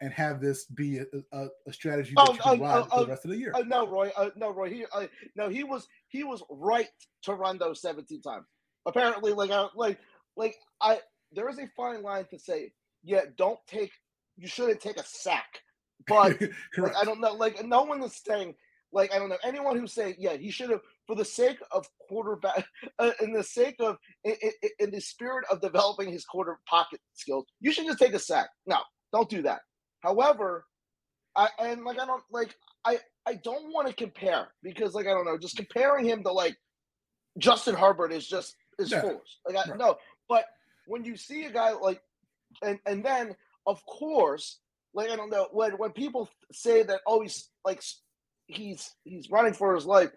and 0.01 0.13
have 0.13 0.41
this 0.41 0.65
be 0.65 0.99
a, 0.99 1.05
a, 1.33 1.49
a 1.67 1.73
strategy 1.73 2.15
that 2.17 2.29
Oh, 2.29 2.33
you 2.33 2.39
can 2.39 2.61
oh, 2.61 2.65
ride 2.65 2.79
oh, 2.79 2.85
for 2.85 2.91
oh, 2.93 3.05
the 3.05 3.11
rest 3.11 3.25
of 3.25 3.31
the 3.31 3.37
year. 3.37 3.53
Oh, 3.55 3.61
no, 3.61 3.87
Roy. 3.87 4.11
Uh, 4.17 4.31
no, 4.37 4.51
Roy. 4.51 4.71
He, 4.71 4.85
uh, 4.93 5.07
no, 5.37 5.49
he 5.49 5.65
was 5.65 5.87
he 6.09 6.25
was 6.25 6.43
right 6.51 6.89
to 7.23 7.35
run 7.35 7.59
those 7.59 7.83
seventeen 7.83 8.23
times. 8.23 8.47
Apparently, 8.87 9.33
like, 9.33 9.51
I, 9.51 9.69
like, 9.75 9.99
like 10.37 10.57
I 10.81 11.01
there 11.33 11.49
is 11.49 11.59
a 11.59 11.67
fine 11.77 12.03
line 12.03 12.25
to 12.31 12.39
say, 12.39 12.73
yeah, 13.03 13.23
don't 13.37 13.59
take. 13.67 13.93
You 14.37 14.49
shouldn't 14.49 14.81
take 14.81 14.97
a 14.97 15.05
sack, 15.05 15.61
but 16.09 16.41
like, 16.79 16.97
I 16.97 17.05
don't 17.05 17.21
know. 17.21 17.35
Like, 17.35 17.65
no 17.65 17.83
one 17.83 18.03
is 18.03 18.21
saying. 18.25 18.55
Like, 18.93 19.15
I 19.15 19.21
don't 19.21 19.29
know 19.29 19.39
anyone 19.45 19.79
who's 19.79 19.93
saying, 19.93 20.17
yeah, 20.19 20.37
he 20.37 20.51
should 20.51 20.71
have, 20.71 20.81
for 21.07 21.15
the 21.15 21.25
sake 21.25 21.59
of 21.71 21.87
quarterback, 22.09 22.67
uh, 22.99 23.13
in 23.23 23.33
the 23.33 23.45
sake 23.45 23.77
of, 23.79 23.99
in, 24.25 24.35
in, 24.43 24.71
in 24.81 24.91
the 24.91 25.01
spirit 25.01 25.45
of 25.51 25.61
developing 25.61 26.11
his 26.13 26.25
quarter 26.25 26.59
pocket 26.69 27.01
skills, 27.15 27.47
you 27.61 27.73
should 27.73 27.87
just 27.87 27.99
take 27.99 28.15
a 28.15 28.19
sack. 28.19 28.51
No, 28.67 28.79
don't 29.13 29.29
do 29.31 29.43
that. 29.43 29.61
However, 30.01 30.67
I 31.37 31.49
and 31.61 31.85
like 31.85 31.99
I 32.01 32.07
don't 32.07 32.23
like 32.31 32.57
I 32.85 32.99
I 33.27 33.35
don't 33.35 33.73
want 33.73 33.89
to 33.89 33.95
compare 33.95 34.49
because 34.63 34.95
like 34.95 35.07
I 35.07 35.11
don't 35.11 35.27
know, 35.27 35.39
just 35.39 35.57
comparing 35.57 36.07
him 36.07 36.23
to 36.25 36.33
like 36.33 36.57
Justin 37.39 37.75
Herbert 37.77 38.13
is 38.13 38.27
just 38.27 38.57
is 38.79 38.93
Yeah. 38.93 39.01
foolish. 39.01 39.39
Like 39.47 39.57
I 39.57 39.71
Right. 39.71 39.79
no, 39.79 39.97
but 40.29 40.45
when 40.87 41.05
you 41.05 41.17
see 41.17 41.45
a 41.47 41.53
guy 41.53 41.73
like 41.73 42.03
and 42.63 42.79
and 42.87 43.05
then 43.05 43.37
of 43.67 43.85
course 43.87 44.61
like 44.95 45.11
I 45.11 45.17
don't 45.17 45.31
know 45.31 45.49
when 45.53 45.73
when 45.73 45.93
people 45.93 46.29
say 46.53 46.83
that 46.85 47.01
oh 47.07 47.23
he's 47.23 47.51
like 47.65 47.83
he's 48.49 48.95
he's 49.05 49.31
running 49.31 49.55
for 49.55 49.75
his 49.75 49.87
life. 49.87 50.11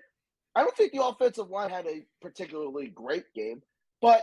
I 0.56 0.62
don't 0.64 0.76
think 0.78 0.94
the 0.94 1.04
offensive 1.06 1.50
line 1.50 1.70
had 1.70 1.88
a 1.88 2.06
particularly 2.22 2.88
great 2.90 3.26
game, 3.36 3.62
but 4.04 4.22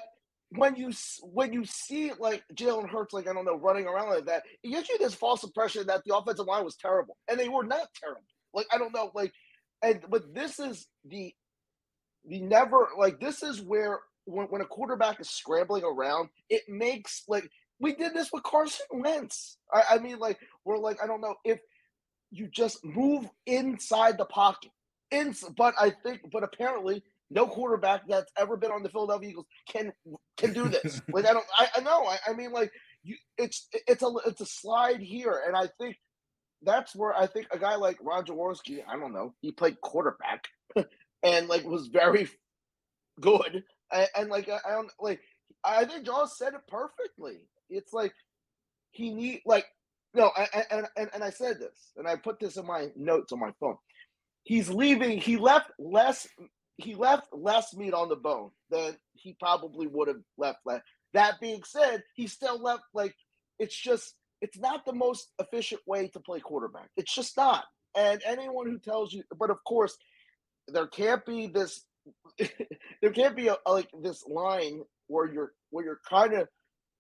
when 0.51 0.77
you 0.77 0.93
when 1.23 1.55
you 1.55 1.65
see 1.65 2.13
like 2.19 2.45
Jalen 2.55 2.91
Hurts, 2.91 3.15
like 3.15 3.27
I 3.27 3.33
don't 3.33 3.47
know, 3.47 3.57
running 3.57 3.87
around 3.87 4.11
like 4.11 4.27
that, 4.27 4.43
it 4.63 4.71
gives 4.71 4.91
you 4.91 4.99
this 4.99 5.15
false 5.15 5.43
impression 5.43 5.87
that 5.87 6.03
the 6.05 6.15
offensive 6.15 6.47
line 6.47 6.65
was 6.65 6.77
terrible, 6.77 7.17
and 7.29 7.41
they 7.41 7.49
were 7.49 7.65
not 7.65 7.89
terrible. 7.99 8.23
Like 8.53 8.67
I 8.71 8.77
don't 8.77 8.95
know, 8.95 9.11
like, 9.15 9.33
and 9.83 10.05
but 10.11 10.35
this 10.35 10.61
is 10.61 10.87
the 11.07 11.33
the 12.27 12.43
never 12.43 12.89
like 12.99 13.21
this 13.21 13.43
is 13.43 13.63
where 13.63 14.01
when, 14.27 14.49
when 14.49 14.61
a 14.61 14.67
quarterback 14.67 15.19
is 15.19 15.31
scrambling 15.31 15.83
around, 15.83 16.29
it 16.51 16.63
makes 16.69 17.23
like 17.27 17.49
we 17.81 17.95
did 17.95 18.13
this 18.13 18.31
with 18.31 18.43
Carson 18.43 18.87
Wentz. 18.91 19.57
I, 19.73 19.83
I 19.93 19.99
mean, 19.99 20.19
like 20.19 20.39
we're 20.67 20.77
like 20.77 21.03
I 21.03 21.07
don't 21.07 21.23
know 21.23 21.37
if 21.43 21.59
you 22.31 22.49
just 22.49 22.85
move 22.85 23.27
inside 23.47 24.19
the 24.19 24.27
pocket. 24.27 24.73
In, 25.11 25.35
but 25.57 25.75
I 25.81 25.91
think, 25.91 26.21
but 26.31 26.45
apparently, 26.45 27.03
no 27.31 27.47
quarterback 27.47 28.03
that's 28.09 28.33
ever 28.37 28.57
been 28.57 28.73
on 28.73 28.83
the 28.83 28.89
Philadelphia 28.89 29.31
Eagles 29.31 29.47
can 29.69 29.93
can 30.37 30.53
do 30.53 30.69
this. 30.69 31.01
like 31.13 31.27
I 31.27 31.33
don't, 31.33 31.47
I, 31.59 31.69
I 31.77 31.81
know. 31.81 32.05
I, 32.05 32.19
I 32.29 32.33
mean, 32.35 32.53
like 32.53 32.71
you, 33.03 33.17
it's 33.39 33.69
it's 33.87 34.03
a 34.03 34.11
it's 34.27 34.41
a 34.41 34.47
slide 34.47 35.01
here, 35.01 35.43
and 35.47 35.57
I 35.57 35.69
think 35.81 35.97
that's 36.63 36.95
where 36.95 37.17
I 37.17 37.27
think 37.27 37.47
a 37.53 37.59
guy 37.59 37.77
like 37.77 37.99
Ron 38.03 38.25
Jaworski, 38.25 38.83
I 38.87 38.99
don't 38.99 39.13
know, 39.13 39.35
he 39.41 39.53
played 39.53 39.81
quarterback 39.81 40.45
and 41.23 41.49
like 41.49 41.65
was 41.65 41.89
very 41.89 42.29
good, 43.21 43.63
and, 43.93 44.09
and 44.17 44.31
like 44.31 44.49
I, 44.49 44.59
I 44.67 44.73
don't 44.73 44.91
like 45.01 45.21
I 45.65 45.85
think 45.85 46.07
Jaws 46.07 46.37
said 46.37 46.55
it 46.55 46.61
perfectly. 46.69 47.39
It's 47.69 47.93
like 47.93 48.13
he 48.91 49.11
need 49.11 49.43
like 49.47 49.67
no, 50.15 50.33
and 50.71 50.87
and 50.97 51.09
and 51.15 51.23
I 51.23 51.31
said 51.31 51.61
this, 51.61 51.93
and 51.97 52.09
I 52.09 52.17
put 52.17 52.41
this 52.41 52.57
in 52.57 52.67
my 52.67 52.89
notes 52.97 53.33
on 53.33 53.39
my 53.39 53.53
phone. 53.61 53.77
He's 54.43 54.69
leaving. 54.69 55.19
He 55.19 55.37
left 55.37 55.71
less. 55.79 56.27
He 56.83 56.95
left 56.95 57.29
less 57.33 57.75
meat 57.75 57.95
on 57.95 58.09
the 58.09 58.17
bone 58.17 58.51
than 58.71 58.97
he 59.15 59.37
probably 59.39 59.87
would 59.87 60.09
have 60.09 60.23
left. 60.37 60.59
That 61.15 61.41
being 61.41 61.63
said, 61.65 62.03
he 62.15 62.27
still 62.27 62.61
left 62.61 62.85
like 62.95 63.15
it's 63.59 63.77
just 63.77 64.15
it's 64.41 64.59
not 64.59 64.85
the 64.87 64.93
most 64.93 65.31
efficient 65.39 65.83
way 65.87 66.09
to 66.09 66.21
play 66.21 66.41
quarterback. 66.41 66.89
It's 66.97 67.15
just 67.15 67.37
not. 67.37 67.65
And 67.97 68.23
anyone 68.25 68.67
who 68.67 68.79
tells 68.79 69.13
you, 69.13 69.25
but 69.37 69.51
of 69.51 69.59
course, 69.65 69.97
there 70.69 70.87
can't 70.87 71.25
be 71.27 71.49
this. 71.49 71.85
there 72.39 73.13
can't 73.13 73.37
be 73.37 73.49
a, 73.49 73.57
like 73.67 73.89
this 74.03 74.25
line 74.27 74.83
where 75.09 75.31
you're 75.31 75.53
where 75.71 75.85
you're 75.85 76.01
kind 76.09 76.35
of 76.35 76.49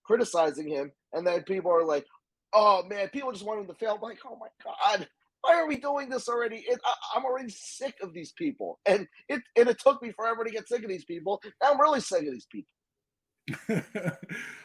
criticizing 0.05 0.69
him, 0.69 0.93
and 1.13 1.27
then 1.27 1.43
people 1.45 1.71
are 1.71 1.85
like, 1.85 2.05
"Oh 2.53 2.83
man, 2.89 3.09
people 3.09 3.33
just 3.33 3.47
want 3.47 3.61
him 3.61 3.67
to 3.69 3.75
fail." 3.75 3.95
I'm 3.95 4.01
like, 4.01 4.19
oh 4.27 4.37
my 4.39 4.49
god, 4.65 5.09
why 5.43 5.55
are 5.57 5.67
we 5.67 5.77
doing 5.77 6.09
this 6.09 6.29
already? 6.29 6.65
It, 6.69 6.81
I, 6.85 7.19
am 7.19 7.25
already 7.25 7.51
sick 7.51 7.95
of 8.03 8.13
these 8.13 8.33
people, 8.33 8.79
and 8.87 9.07
it 9.29 9.41
and 9.57 9.69
it 9.69 9.79
took 9.79 10.03
me 10.03 10.13
forever 10.13 10.45
to 10.45 10.51
get 10.51 10.69
sick 10.69 10.83
of 10.83 10.89
these 10.89 11.05
people. 11.05 11.41
Now 11.63 11.73
I'm 11.73 11.81
really 11.81 12.01
sick 12.01 12.27
of 12.27 12.33
these 12.33 12.47
people. 12.51 14.13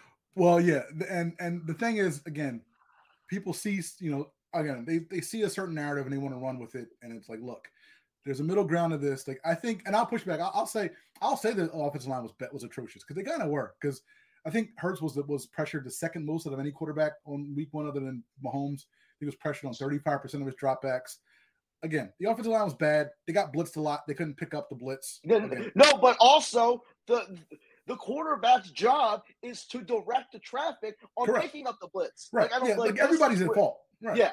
well, 0.36 0.60
yeah, 0.60 0.84
and 1.10 1.34
and 1.40 1.66
the 1.66 1.74
thing 1.74 1.98
is, 1.98 2.22
again, 2.26 2.62
people 3.30 3.54
see, 3.54 3.82
you 4.00 4.12
know, 4.12 4.32
again, 4.54 4.86
they 4.86 5.00
they 5.00 5.22
see 5.22 5.44
a 5.44 5.50
certain 5.50 5.76
narrative 5.76 6.06
and 6.06 6.14
they 6.14 6.18
want 6.18 6.34
to 6.34 6.40
run 6.40 6.60
with 6.60 6.76
it, 6.76 6.90
and 7.02 7.14
it's 7.14 7.30
like, 7.30 7.40
look, 7.42 7.68
there's 8.26 8.40
a 8.40 8.44
middle 8.44 8.66
ground 8.66 8.94
of 8.94 9.02
this. 9.02 9.28
Like 9.28 9.40
I 9.46 9.56
think, 9.56 9.84
and 9.86 9.96
I'll 9.96 10.06
push 10.06 10.24
back. 10.24 10.40
I'll, 10.40 10.52
I'll 10.54 10.68
say, 10.68 10.90
I'll 11.22 11.38
say 11.38 11.54
the 11.54 11.72
offensive 11.72 12.10
line 12.10 12.24
was 12.24 12.32
was 12.52 12.64
atrocious 12.64 13.04
because 13.04 13.16
they 13.16 13.30
kind 13.30 13.42
of 13.42 13.50
were 13.50 13.76
because 13.80 14.02
I 14.46 14.50
think 14.50 14.70
Hurts 14.78 15.02
was 15.02 15.16
was 15.16 15.46
pressured 15.46 15.86
the 15.86 15.92
second 15.92 16.26
most 16.26 16.48
out 16.48 16.54
of 16.54 16.60
any 16.60 16.72
quarterback 16.72 17.14
on 17.26 17.54
week 17.56 17.70
one, 17.72 17.88
other 17.88 18.00
than 18.00 18.24
Mahomes. 18.44 18.86
He 19.26 19.28
was 19.28 19.36
pressured 19.36 19.68
on 19.68 19.74
35% 19.74 20.36
of 20.36 20.46
his 20.46 20.54
dropbacks. 20.56 21.16
Again, 21.82 22.14
the 22.20 22.30
offensive 22.30 22.52
line 22.52 22.64
was 22.64 22.76
bad. 22.76 23.10
They 23.26 23.34
got 23.34 23.52
blitzed 23.52 23.76
a 23.76 23.82
lot. 23.82 24.02
They 24.08 24.14
couldn't 24.14 24.38
pick 24.38 24.54
up 24.54 24.70
the 24.70 24.76
blitz. 24.76 25.20
Again. 25.24 25.72
No, 25.74 25.98
but 25.98 26.16
also 26.20 26.84
the 27.08 27.38
the 27.88 27.96
quarterback's 27.96 28.70
job 28.70 29.24
is 29.42 29.66
to 29.68 29.82
direct 29.82 30.32
the 30.32 30.40
traffic 30.40 30.96
on 31.18 31.26
Correct. 31.26 31.46
picking 31.46 31.68
up 31.68 31.80
the 31.82 31.88
blitz. 31.88 32.30
Right. 32.32 32.52
Like, 32.52 32.70
yeah, 32.70 32.76
like, 32.76 32.92
like 32.92 33.00
everybody's 33.00 33.42
at 33.42 33.54
fault. 33.54 33.80
Right. 34.02 34.16
Yeah. 34.16 34.32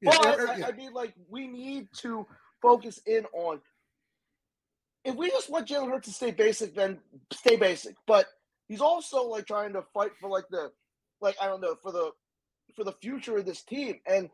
yeah. 0.00 0.10
But 0.20 0.58
yeah. 0.58 0.66
I, 0.66 0.68
I 0.70 0.72
mean, 0.72 0.92
like, 0.92 1.14
we 1.28 1.46
need 1.46 1.88
to 1.98 2.26
focus 2.60 3.00
in 3.06 3.24
on 3.32 3.60
if 5.04 5.14
we 5.14 5.30
just 5.30 5.50
want 5.50 5.68
Jalen 5.68 5.90
Hurts 5.90 6.08
to 6.08 6.14
stay 6.14 6.32
basic, 6.32 6.74
then 6.74 6.98
stay 7.32 7.56
basic. 7.56 7.94
But 8.06 8.26
he's 8.68 8.80
also 8.80 9.24
like 9.24 9.46
trying 9.46 9.72
to 9.74 9.82
fight 9.94 10.12
for 10.20 10.28
like 10.28 10.46
the 10.50 10.72
like 11.20 11.36
I 11.40 11.46
don't 11.46 11.60
know 11.60 11.76
for 11.82 11.92
the 11.92 12.10
for 12.76 12.84
the 12.84 12.92
future 12.92 13.36
of 13.38 13.46
this 13.46 13.62
team, 13.62 14.00
and 14.06 14.30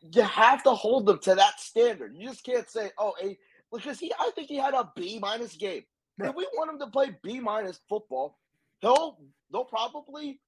you 0.00 0.22
have 0.22 0.62
to 0.64 0.70
hold 0.70 1.06
them 1.06 1.18
to 1.20 1.34
that 1.34 1.60
standard. 1.60 2.14
You 2.16 2.28
just 2.28 2.44
can't 2.44 2.68
say, 2.70 2.90
"Oh, 2.98 3.14
a," 3.22 3.36
because 3.72 3.98
he 3.98 4.12
I 4.18 4.30
think 4.34 4.48
he 4.48 4.56
had 4.56 4.74
a 4.74 4.90
B 4.96 5.18
minus 5.20 5.56
game. 5.56 5.82
Right. 6.18 6.30
If 6.30 6.36
we 6.36 6.46
want 6.56 6.72
him 6.72 6.78
to 6.80 6.86
play 6.88 7.16
B 7.22 7.40
minus 7.40 7.80
football, 7.88 8.38
he'll 8.80 9.18
they'll 9.52 9.64
probably 9.64 10.40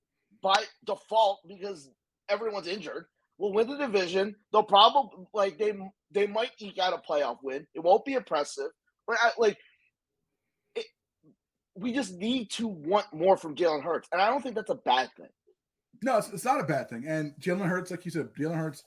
by 0.42 0.62
default 0.86 1.40
because 1.48 1.90
everyone's 2.28 2.68
injured 2.68 3.06
will 3.38 3.52
win 3.52 3.68
the 3.68 3.76
division. 3.76 4.36
They'll 4.52 4.62
probably 4.62 5.26
like 5.34 5.58
they 5.58 5.74
they 6.10 6.26
might 6.26 6.52
eke 6.58 6.78
out 6.78 6.94
a 6.94 6.98
playoff 6.98 7.38
win. 7.42 7.66
It 7.74 7.80
won't 7.80 8.04
be 8.04 8.14
impressive, 8.14 8.70
but 9.06 9.18
I, 9.22 9.30
like 9.38 9.58
we 11.74 11.92
just 11.92 12.14
need 12.14 12.50
to 12.50 12.66
want 12.68 13.06
more 13.12 13.36
from 13.36 13.54
Jalen 13.54 13.82
Hurts, 13.82 14.08
and 14.12 14.20
I 14.20 14.28
don't 14.30 14.42
think 14.42 14.54
that's 14.56 14.70
a 14.70 14.74
bad 14.74 15.10
thing. 15.16 15.28
No, 16.02 16.18
it's, 16.18 16.30
it's 16.30 16.44
not 16.44 16.61
a 16.61 16.64
bad 16.64 16.88
thing. 16.88 17.04
And 17.06 17.34
Jalen 17.40 17.68
Hurts, 17.68 17.90
like 17.90 18.04
you 18.04 18.11
said, 18.11 18.28
Jalen 18.38 18.56
Hurts 18.56 18.84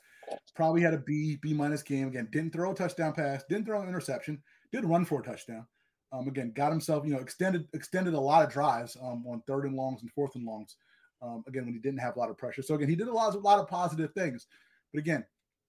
probably 0.55 0.81
had 0.81 0.93
a 0.93 0.99
B 0.99 1.37
B 1.41 1.53
minus 1.53 1.83
game 1.83 2.07
again. 2.07 2.27
Didn't 2.31 2.53
throw 2.53 2.71
a 2.71 2.75
touchdown 2.75 3.13
pass, 3.13 3.43
didn't 3.49 3.65
throw 3.65 3.81
an 3.81 3.89
interception, 3.89 4.41
did 4.71 4.85
run 4.85 5.05
for 5.05 5.19
a 5.19 5.23
touchdown. 5.23 5.65
Um, 6.13 6.27
again, 6.27 6.51
got 6.55 6.71
himself, 6.71 7.05
you 7.05 7.13
know, 7.13 7.19
extended 7.19 7.67
extended 7.73 8.13
a 8.13 8.19
lot 8.19 8.43
of 8.45 8.51
drives 8.51 8.97
um, 9.01 9.23
on 9.27 9.41
third 9.47 9.65
and 9.65 9.75
longs 9.75 10.01
and 10.01 10.11
fourth 10.11 10.35
and 10.35 10.45
longs. 10.45 10.75
Um, 11.21 11.43
again, 11.47 11.65
when 11.65 11.73
he 11.73 11.79
didn't 11.79 11.99
have 11.99 12.15
a 12.15 12.19
lot 12.19 12.29
of 12.29 12.37
pressure. 12.37 12.63
So 12.63 12.75
again, 12.75 12.89
he 12.89 12.95
did 12.95 13.07
a 13.07 13.13
lot, 13.13 13.35
a 13.35 13.39
lot 13.39 13.59
of 13.59 13.67
positive 13.67 14.11
things. 14.13 14.47
But 14.91 14.99
again, 14.99 15.23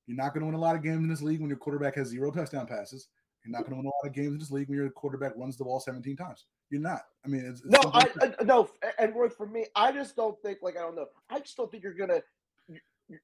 you're 0.07 0.17
not 0.17 0.33
going 0.33 0.41
to 0.41 0.47
win 0.47 0.55
a 0.55 0.59
lot 0.59 0.77
of 0.77 0.83
games 0.83 1.03
in 1.03 1.09
this 1.09 1.23
league 1.23 1.41
when 1.41 1.51
your 1.51 1.59
quarterback 1.59 1.95
has 1.97 2.09
zero 2.09 2.31
touchdown 2.31 2.67
passes. 2.67 3.09
You're 3.45 3.53
not 3.53 3.63
going 3.63 3.73
to 3.73 3.77
win 3.77 3.87
a 3.87 3.89
lot 3.89 4.09
of 4.09 4.15
games 4.15 4.33
in 4.33 4.39
this 4.39 4.51
league 4.51 4.69
when 4.69 4.79
your 4.79 4.91
quarterback 4.91 5.33
runs 5.37 5.57
the 5.57 5.65
ball 5.65 5.79
17 5.79 6.17
times. 6.17 6.47
You're 6.73 6.81
not. 6.81 7.03
I 7.23 7.29
mean, 7.29 7.45
it's, 7.45 7.61
it's 7.61 7.69
no, 7.69 7.91
I, 7.93 8.09
I, 8.23 8.45
no, 8.45 8.71
and 8.99 9.15
Roy, 9.15 9.29
for 9.29 9.47
me, 9.47 9.67
I 9.77 9.93
just 9.93 10.17
don't 10.17 10.41
think 10.41 10.61
like 10.63 10.79
I 10.79 10.81
don't 10.81 10.97
know. 10.97 11.05
I 11.29 11.39
just 11.39 11.55
don't 11.55 11.71
think 11.71 11.83
you're 11.83 11.93
gonna 11.93 12.23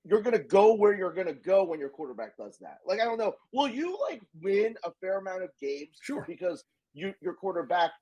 you're 0.04 0.20
gonna 0.20 0.38
go 0.38 0.74
where 0.74 0.94
you're 0.94 1.14
gonna 1.14 1.32
go 1.32 1.64
when 1.64 1.80
your 1.80 1.88
quarterback 1.88 2.36
does 2.36 2.58
that. 2.58 2.80
Like 2.86 3.00
I 3.00 3.04
don't 3.04 3.16
know. 3.16 3.32
Will 3.54 3.66
you 3.66 3.98
like 4.06 4.20
win 4.42 4.74
a 4.84 4.90
fair 5.00 5.16
amount 5.16 5.44
of 5.44 5.50
games? 5.58 5.96
Sure. 6.02 6.26
Because 6.28 6.62
you 6.92 7.14
your 7.22 7.32
quarterback 7.32 7.92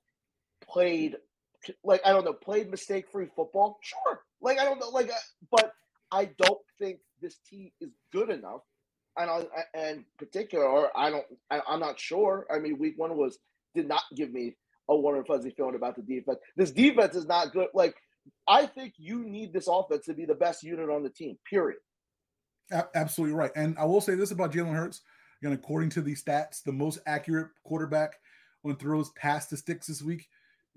played 0.61 1.15
like 1.81 2.01
I 2.05 2.11
don't 2.11 2.25
know, 2.25 2.33
played 2.33 2.69
mistake 2.69 3.09
free 3.09 3.27
football. 3.33 3.79
Sure. 3.81 4.19
Like 4.41 4.59
I 4.59 4.65
don't 4.65 4.81
know, 4.81 4.89
like, 4.89 5.09
uh, 5.09 5.15
but 5.49 5.71
I 6.11 6.25
don't 6.37 6.59
think 6.77 6.99
this 7.21 7.37
team 7.49 7.71
is 7.79 7.91
good 8.11 8.29
enough 8.29 8.63
and 9.17 9.29
I, 9.29 9.45
and 9.73 10.03
particular, 10.19 10.95
I 10.95 11.09
don't, 11.09 11.25
I, 11.49 11.61
am 11.69 11.79
not 11.79 11.99
sure. 11.99 12.45
I 12.53 12.59
mean, 12.59 12.77
week 12.77 12.93
one 12.97 13.17
was 13.17 13.39
did 13.73 13.87
not 13.87 14.03
give 14.15 14.31
me 14.31 14.55
a 14.89 14.95
warm 14.95 15.17
and 15.17 15.27
fuzzy 15.27 15.49
feeling 15.49 15.75
about 15.75 15.95
the 15.95 16.01
defense. 16.01 16.39
This 16.55 16.71
defense 16.71 17.15
is 17.15 17.25
not 17.25 17.51
good. 17.51 17.67
Like, 17.73 17.95
I 18.47 18.65
think 18.65 18.93
you 18.97 19.23
need 19.23 19.53
this 19.53 19.67
offense 19.67 20.05
to 20.05 20.13
be 20.13 20.25
the 20.25 20.35
best 20.35 20.63
unit 20.63 20.89
on 20.89 21.03
the 21.03 21.09
team. 21.09 21.37
Period. 21.49 21.79
Absolutely 22.95 23.35
right. 23.35 23.51
And 23.55 23.77
I 23.77 23.85
will 23.85 24.01
say 24.01 24.15
this 24.15 24.31
about 24.31 24.51
Jalen 24.51 24.75
Hurts. 24.75 25.01
Again, 25.41 25.53
according 25.53 25.89
to 25.91 26.01
the 26.01 26.15
stats, 26.15 26.63
the 26.63 26.71
most 26.71 26.99
accurate 27.05 27.49
quarterback 27.63 28.15
on 28.65 28.75
throws 28.75 29.11
past 29.11 29.49
the 29.49 29.57
sticks 29.57 29.87
this 29.87 30.01
week, 30.01 30.27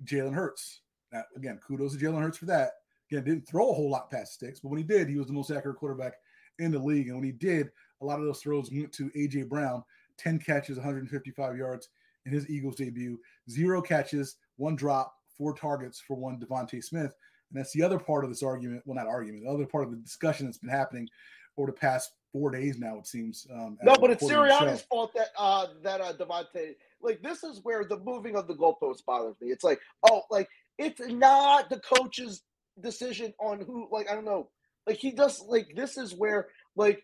Jalen 0.05 0.35
Hurts. 0.35 0.83
Now, 1.13 1.25
again, 1.35 1.59
kudos 1.67 1.97
to 1.97 2.05
Jalen 2.05 2.23
Hurts 2.23 2.39
for 2.39 2.47
that. 2.47 2.73
Again, 3.11 3.25
didn't 3.25 3.49
throw 3.49 3.71
a 3.71 3.75
whole 3.75 3.91
lot 3.91 4.11
past 4.11 4.35
sticks, 4.35 4.61
but 4.61 4.69
when 4.69 4.79
he 4.79 4.85
did, 4.85 5.09
he 5.09 5.17
was 5.17 5.27
the 5.27 5.33
most 5.33 5.51
accurate 5.51 5.79
quarterback 5.79 6.15
in 6.59 6.71
the 6.71 6.79
league. 6.79 7.09
And 7.09 7.17
when 7.17 7.25
he 7.25 7.33
did, 7.33 7.71
a 8.01 8.05
lot 8.05 8.21
of 8.21 8.27
those 8.27 8.41
throws 8.41 8.71
went 8.71 8.93
to 8.93 9.11
AJ 9.11 9.49
Brown, 9.49 9.83
10 10.19 10.39
catches, 10.39 10.77
155 10.77 11.57
yards 11.57 11.89
in 12.27 12.33
his 12.33 12.49
Eagles 12.49 12.77
debut, 12.77 13.19
zero 13.49 13.81
catches, 13.81 14.37
one 14.57 14.77
drop, 14.77 15.15
four 15.37 15.55
targets 15.55 16.01
for 16.01 16.17
one 16.17 16.39
DeVonta 16.39 16.83
Smith. 16.83 17.15
And 17.51 17.59
that's 17.59 17.73
the 17.73 17.83
other 17.83 17.99
part 17.99 18.25
of 18.25 18.31
this 18.31 18.43
argument. 18.43 18.83
Well, 18.85 18.97
not 18.97 19.07
argument, 19.07 19.45
the 19.45 19.51
other 19.51 19.67
part 19.67 19.85
of 19.85 19.91
the 19.91 19.97
discussion 19.97 20.47
that's 20.47 20.59
been 20.59 20.71
happening 20.71 21.09
over 21.57 21.71
the 21.71 21.77
past 21.77 22.13
four 22.33 22.51
days 22.51 22.79
now, 22.79 22.99
it 22.99 23.07
seems. 23.07 23.47
Um, 23.53 23.79
no, 23.83 23.97
but 23.97 24.11
it's 24.11 24.23
Sirianni's 24.23 24.83
fault 24.83 25.13
that 25.15 25.29
uh, 25.37 25.67
that 25.83 26.01
uh, 26.01 26.13
DeVonta. 26.13 26.75
Like 27.03 27.23
this 27.23 27.43
is 27.43 27.61
where 27.63 27.85
the 27.85 27.99
moving 27.99 28.37
of 28.37 28.47
the 28.47 28.55
goalposts 28.55 29.05
bothers 29.05 29.35
me. 29.41 29.49
It's 29.49 29.65
like, 29.65 29.81
oh, 30.11 30.23
like 30.31 30.49
it's 30.79 31.01
not 31.01 31.71
the 31.71 31.81
coach's 31.81 32.43
decision 32.81 33.33
on 33.41 33.61
who. 33.61 33.89
Like 33.91 34.11
I 34.11 34.15
don't 34.15 34.25
know. 34.25 34.49
Like 34.87 34.99
he 34.99 35.11
does. 35.11 35.43
Like 35.47 35.73
this 35.75 35.97
is 35.97 36.15
where 36.15 36.49
like 36.77 37.03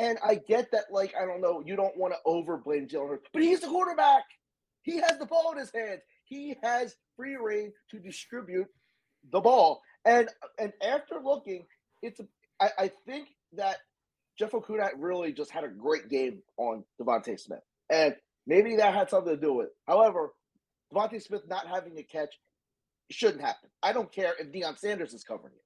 and 0.00 0.18
I 0.24 0.36
get 0.36 0.72
that, 0.72 0.84
like, 0.90 1.14
I 1.20 1.26
don't 1.26 1.42
know, 1.42 1.62
you 1.64 1.76
don't 1.76 1.96
want 1.96 2.14
to 2.14 2.18
overblame 2.26 2.90
Jalen 2.90 3.10
Hurts, 3.10 3.28
but 3.32 3.42
he's 3.42 3.60
the 3.60 3.68
quarterback. 3.68 4.24
He 4.82 4.96
has 4.96 5.18
the 5.18 5.26
ball 5.26 5.52
in 5.52 5.58
his 5.58 5.70
hands. 5.74 6.00
He 6.24 6.56
has 6.62 6.96
free 7.16 7.36
reign 7.36 7.72
to 7.90 7.98
distribute 7.98 8.68
the 9.30 9.40
ball. 9.40 9.82
And 10.06 10.30
and 10.58 10.72
after 10.82 11.16
looking, 11.22 11.66
it's 12.02 12.18
I, 12.58 12.70
I 12.78 12.92
think 13.06 13.28
that 13.52 13.76
Jeff 14.38 14.52
Okudah 14.52 14.92
really 14.96 15.32
just 15.32 15.50
had 15.50 15.64
a 15.64 15.68
great 15.68 16.08
game 16.08 16.42
on 16.56 16.84
DeVonta 16.98 17.38
Smith, 17.38 17.60
and 17.90 18.14
maybe 18.46 18.76
that 18.76 18.94
had 18.94 19.10
something 19.10 19.34
to 19.34 19.40
do 19.40 19.52
with. 19.52 19.66
it. 19.66 19.72
However, 19.86 20.32
DeVonta 20.94 21.22
Smith 21.22 21.42
not 21.46 21.66
having 21.66 21.98
a 21.98 22.02
catch 22.02 22.34
shouldn't 23.10 23.42
happen. 23.42 23.68
I 23.82 23.92
don't 23.92 24.10
care 24.10 24.32
if 24.38 24.50
Deion 24.50 24.78
Sanders 24.78 25.12
is 25.12 25.24
covering 25.24 25.52
it. 25.54 25.62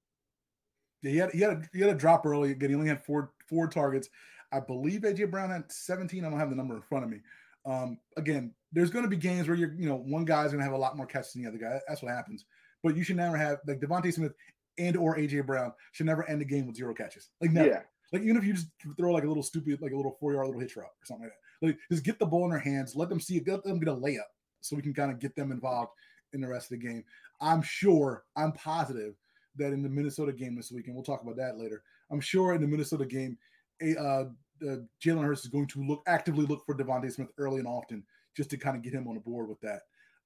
Yeah, 1.04 1.10
he 1.10 1.18
had 1.18 1.30
he 1.32 1.40
had 1.40 1.50
a, 1.50 1.62
he 1.72 1.80
had 1.80 1.90
a 1.90 1.94
drop 1.94 2.24
early. 2.24 2.52
Again, 2.52 2.70
he 2.70 2.74
only 2.74 2.88
had 2.88 3.04
four 3.04 3.32
four 3.48 3.68
targets. 3.68 4.08
I 4.52 4.60
believe 4.60 5.02
AJ 5.02 5.30
Brown 5.30 5.50
had 5.50 5.70
17. 5.70 6.24
I 6.24 6.30
don't 6.30 6.38
have 6.38 6.50
the 6.50 6.56
number 6.56 6.76
in 6.76 6.82
front 6.82 7.04
of 7.04 7.10
me. 7.10 7.18
Um, 7.66 7.98
again, 8.16 8.54
there's 8.72 8.90
going 8.90 9.04
to 9.04 9.08
be 9.08 9.16
games 9.16 9.48
where 9.48 9.56
you're, 9.56 9.72
you 9.74 9.88
know, 9.88 9.96
one 9.96 10.24
guy's 10.24 10.52
going 10.52 10.58
to 10.58 10.64
have 10.64 10.74
a 10.74 10.78
lot 10.78 10.96
more 10.96 11.06
catches 11.06 11.32
than 11.32 11.42
the 11.42 11.48
other 11.48 11.58
guy. 11.58 11.80
That's 11.88 12.02
what 12.02 12.12
happens. 12.12 12.44
But 12.82 12.96
you 12.96 13.02
should 13.02 13.16
never 13.16 13.36
have 13.36 13.58
like 13.66 13.80
DeVonta 13.80 14.12
Smith 14.12 14.32
and 14.78 14.96
or 14.96 15.16
AJ 15.16 15.46
Brown 15.46 15.72
should 15.92 16.06
never 16.06 16.28
end 16.28 16.40
the 16.40 16.44
game 16.44 16.66
with 16.66 16.76
zero 16.76 16.94
catches. 16.94 17.30
Like 17.40 17.50
never. 17.50 17.68
Yeah. 17.68 17.80
Like 18.12 18.22
even 18.22 18.36
if 18.36 18.44
you 18.44 18.54
just 18.54 18.68
throw 18.96 19.12
like 19.12 19.24
a 19.24 19.28
little 19.28 19.42
stupid, 19.42 19.80
like 19.82 19.92
a 19.92 19.96
little 19.96 20.16
four 20.20 20.32
yard 20.32 20.46
little 20.46 20.60
hitch 20.60 20.76
route 20.76 20.84
or 20.84 21.04
something 21.04 21.24
like 21.24 21.32
that. 21.32 21.66
Like 21.66 21.78
just 21.90 22.04
get 22.04 22.18
the 22.18 22.26
ball 22.26 22.44
in 22.44 22.50
their 22.50 22.58
hands, 22.58 22.94
let 22.94 23.08
them 23.08 23.20
see 23.20 23.36
it, 23.36 23.48
let 23.48 23.64
them 23.64 23.80
get 23.80 23.88
a 23.88 23.96
layup, 23.96 24.20
so 24.60 24.76
we 24.76 24.82
can 24.82 24.94
kind 24.94 25.10
of 25.10 25.18
get 25.18 25.34
them 25.34 25.50
involved 25.50 25.92
in 26.32 26.40
the 26.40 26.48
rest 26.48 26.70
of 26.70 26.78
the 26.78 26.86
game. 26.86 27.04
I'm 27.40 27.62
sure, 27.62 28.24
I'm 28.36 28.52
positive 28.52 29.14
that 29.56 29.72
in 29.72 29.82
the 29.82 29.88
Minnesota 29.88 30.32
game 30.32 30.54
this 30.54 30.72
weekend, 30.72 30.94
we'll 30.94 31.04
talk 31.04 31.22
about 31.22 31.36
that 31.36 31.58
later. 31.58 31.82
I'm 32.10 32.20
sure 32.20 32.54
in 32.54 32.60
the 32.60 32.66
Minnesota 32.66 33.04
game, 33.04 33.38
a 33.82 33.96
uh, 33.96 34.24
uh, 34.66 34.76
Jalen 35.04 35.24
Hurts 35.24 35.44
is 35.44 35.50
going 35.50 35.66
to 35.68 35.84
look 35.84 36.02
actively 36.06 36.46
look 36.46 36.64
for 36.64 36.76
DeVonta 36.76 37.12
Smith 37.12 37.30
early 37.38 37.58
and 37.58 37.68
often 37.68 38.04
just 38.36 38.50
to 38.50 38.56
kind 38.56 38.76
of 38.76 38.82
get 38.82 38.92
him 38.92 39.08
on 39.08 39.14
the 39.14 39.20
board 39.20 39.48
with 39.48 39.60
that. 39.60 39.82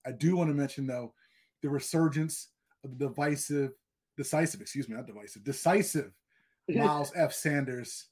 I 0.06 0.12
do 0.12 0.36
want 0.36 0.50
to 0.50 0.54
mention 0.54 0.86
though 0.86 1.14
the 1.62 1.68
resurgence 1.68 2.48
of 2.84 2.98
the 2.98 3.08
divisive, 3.08 3.72
decisive, 4.16 4.60
excuse 4.60 4.88
me, 4.88 4.96
not 4.96 5.06
divisive, 5.06 5.44
decisive 5.44 6.12
Miles 6.68 7.12
F. 7.16 7.32
Sanders, 7.32 8.06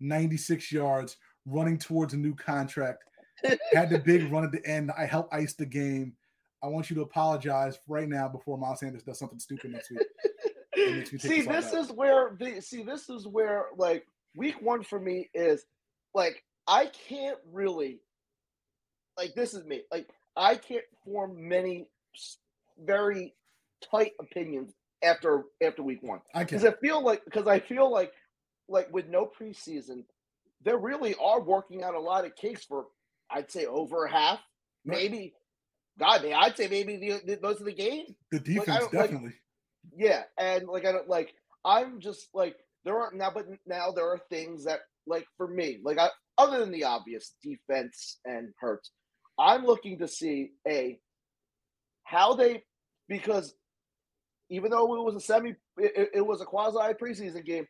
96 0.00 0.72
yards, 0.72 1.16
running 1.46 1.78
towards 1.78 2.14
a 2.14 2.18
new 2.18 2.34
contract. 2.34 3.04
Had 3.72 3.90
the 3.90 3.98
big 3.98 4.30
run 4.30 4.44
at 4.44 4.52
the 4.52 4.64
end. 4.66 4.90
I 4.96 5.06
helped 5.06 5.32
ice 5.32 5.54
the 5.54 5.66
game. 5.66 6.14
I 6.62 6.66
want 6.66 6.90
you 6.90 6.96
to 6.96 7.02
apologize 7.02 7.78
right 7.88 8.08
now 8.08 8.28
before 8.28 8.58
Miles 8.58 8.80
Sanders 8.80 9.02
does 9.02 9.18
something 9.18 9.38
stupid 9.38 9.72
next 9.72 9.90
week. 9.90 10.00
It 10.72 10.96
makes 10.96 11.12
me 11.12 11.18
take 11.18 11.30
See, 11.30 11.42
this 11.42 11.72
is 11.72 11.90
where 11.90 12.36
the 12.38 12.60
see 12.60 12.82
this 12.82 13.08
is 13.08 13.26
where 13.26 13.66
like 13.76 14.06
week 14.34 14.60
one 14.60 14.82
for 14.82 15.00
me 15.00 15.28
is 15.34 15.64
like 16.14 16.44
I 16.66 16.90
can't 17.08 17.38
really 17.52 18.00
like 19.18 19.34
this 19.34 19.54
is 19.54 19.64
me 19.64 19.82
like 19.90 20.08
I 20.36 20.54
can't 20.56 20.84
form 21.04 21.48
many 21.48 21.88
very 22.78 23.34
tight 23.90 24.12
opinions 24.20 24.72
after 25.02 25.44
after 25.62 25.82
week 25.82 26.02
one 26.02 26.20
I 26.34 26.44
because 26.44 26.62
can. 26.62 26.72
I 26.72 26.76
feel 26.76 27.02
like 27.02 27.24
because 27.24 27.46
I 27.46 27.58
feel 27.58 27.90
like 27.90 28.12
like 28.68 28.92
with 28.92 29.08
no 29.08 29.26
preseason 29.26 30.04
there 30.62 30.78
really 30.78 31.14
are 31.20 31.40
working 31.40 31.82
out 31.82 31.94
a 31.94 32.00
lot 32.00 32.24
of 32.24 32.36
case 32.36 32.64
for 32.64 32.86
I'd 33.30 33.50
say 33.50 33.66
over 33.66 34.06
half 34.06 34.40
maybe 34.84 35.34
God 35.98 36.22
man 36.22 36.34
I'd 36.34 36.56
say 36.56 36.68
maybe 36.68 36.96
the, 36.96 37.20
the 37.24 37.38
most 37.42 37.60
of 37.60 37.66
the 37.66 37.72
game 37.72 38.14
The 38.30 38.40
defense 38.40 38.82
like, 38.82 38.90
definitely. 38.90 39.34
Yeah, 39.96 40.22
and 40.38 40.68
like 40.68 40.86
I 40.86 40.92
don't 40.92 41.08
like 41.08 41.34
I'm 41.64 42.00
just 42.00 42.28
like 42.34 42.56
there 42.84 42.98
are 42.98 43.10
now, 43.14 43.30
but 43.34 43.46
now 43.66 43.90
there 43.90 44.08
are 44.08 44.20
things 44.30 44.64
that 44.64 44.80
like 45.06 45.26
for 45.36 45.48
me, 45.48 45.78
like 45.84 45.98
I 45.98 46.08
other 46.38 46.60
than 46.60 46.70
the 46.70 46.84
obvious 46.84 47.34
defense 47.42 48.18
and 48.24 48.48
hurts, 48.58 48.90
I'm 49.38 49.64
looking 49.64 49.98
to 49.98 50.08
see 50.08 50.50
a 50.66 50.98
how 52.04 52.34
they 52.34 52.62
because 53.08 53.54
even 54.50 54.70
though 54.70 54.96
it 54.96 55.04
was 55.04 55.14
a 55.14 55.20
semi, 55.20 55.54
it, 55.78 56.10
it 56.14 56.26
was 56.26 56.40
a 56.40 56.44
quasi 56.44 56.94
preseason 56.94 57.44
game. 57.44 57.66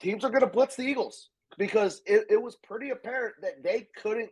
Teams 0.00 0.24
are 0.24 0.30
going 0.30 0.40
to 0.40 0.48
blitz 0.48 0.74
the 0.74 0.82
Eagles 0.82 1.28
because 1.58 2.02
it, 2.06 2.26
it 2.28 2.42
was 2.42 2.56
pretty 2.56 2.90
apparent 2.90 3.34
that 3.40 3.62
they 3.62 3.86
couldn't, 3.96 4.30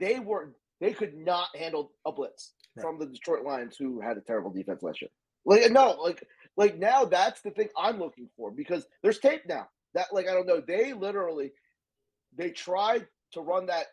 they 0.00 0.18
were, 0.18 0.54
they 0.80 0.92
could 0.92 1.14
not 1.14 1.48
handle 1.56 1.92
a 2.04 2.10
blitz 2.10 2.54
from 2.80 2.98
the 2.98 3.06
Detroit 3.06 3.44
Lions, 3.44 3.76
who 3.78 4.00
had 4.00 4.16
a 4.16 4.20
terrible 4.20 4.50
defense 4.50 4.82
last 4.82 5.00
year. 5.00 5.10
Like 5.44 5.64
uh, 5.64 5.68
no, 5.68 5.96
like 6.02 6.24
like 6.56 6.78
now 6.78 7.04
that's 7.04 7.40
the 7.42 7.50
thing 7.50 7.68
I'm 7.76 7.98
looking 7.98 8.28
for 8.36 8.50
because 8.50 8.86
there's 9.02 9.18
tape 9.18 9.42
now 9.46 9.68
that 9.94 10.06
like 10.12 10.28
I 10.28 10.32
don't 10.32 10.46
know 10.46 10.60
they 10.66 10.92
literally 10.92 11.52
they 12.36 12.50
tried 12.50 13.06
to 13.32 13.40
run 13.40 13.66
that 13.66 13.86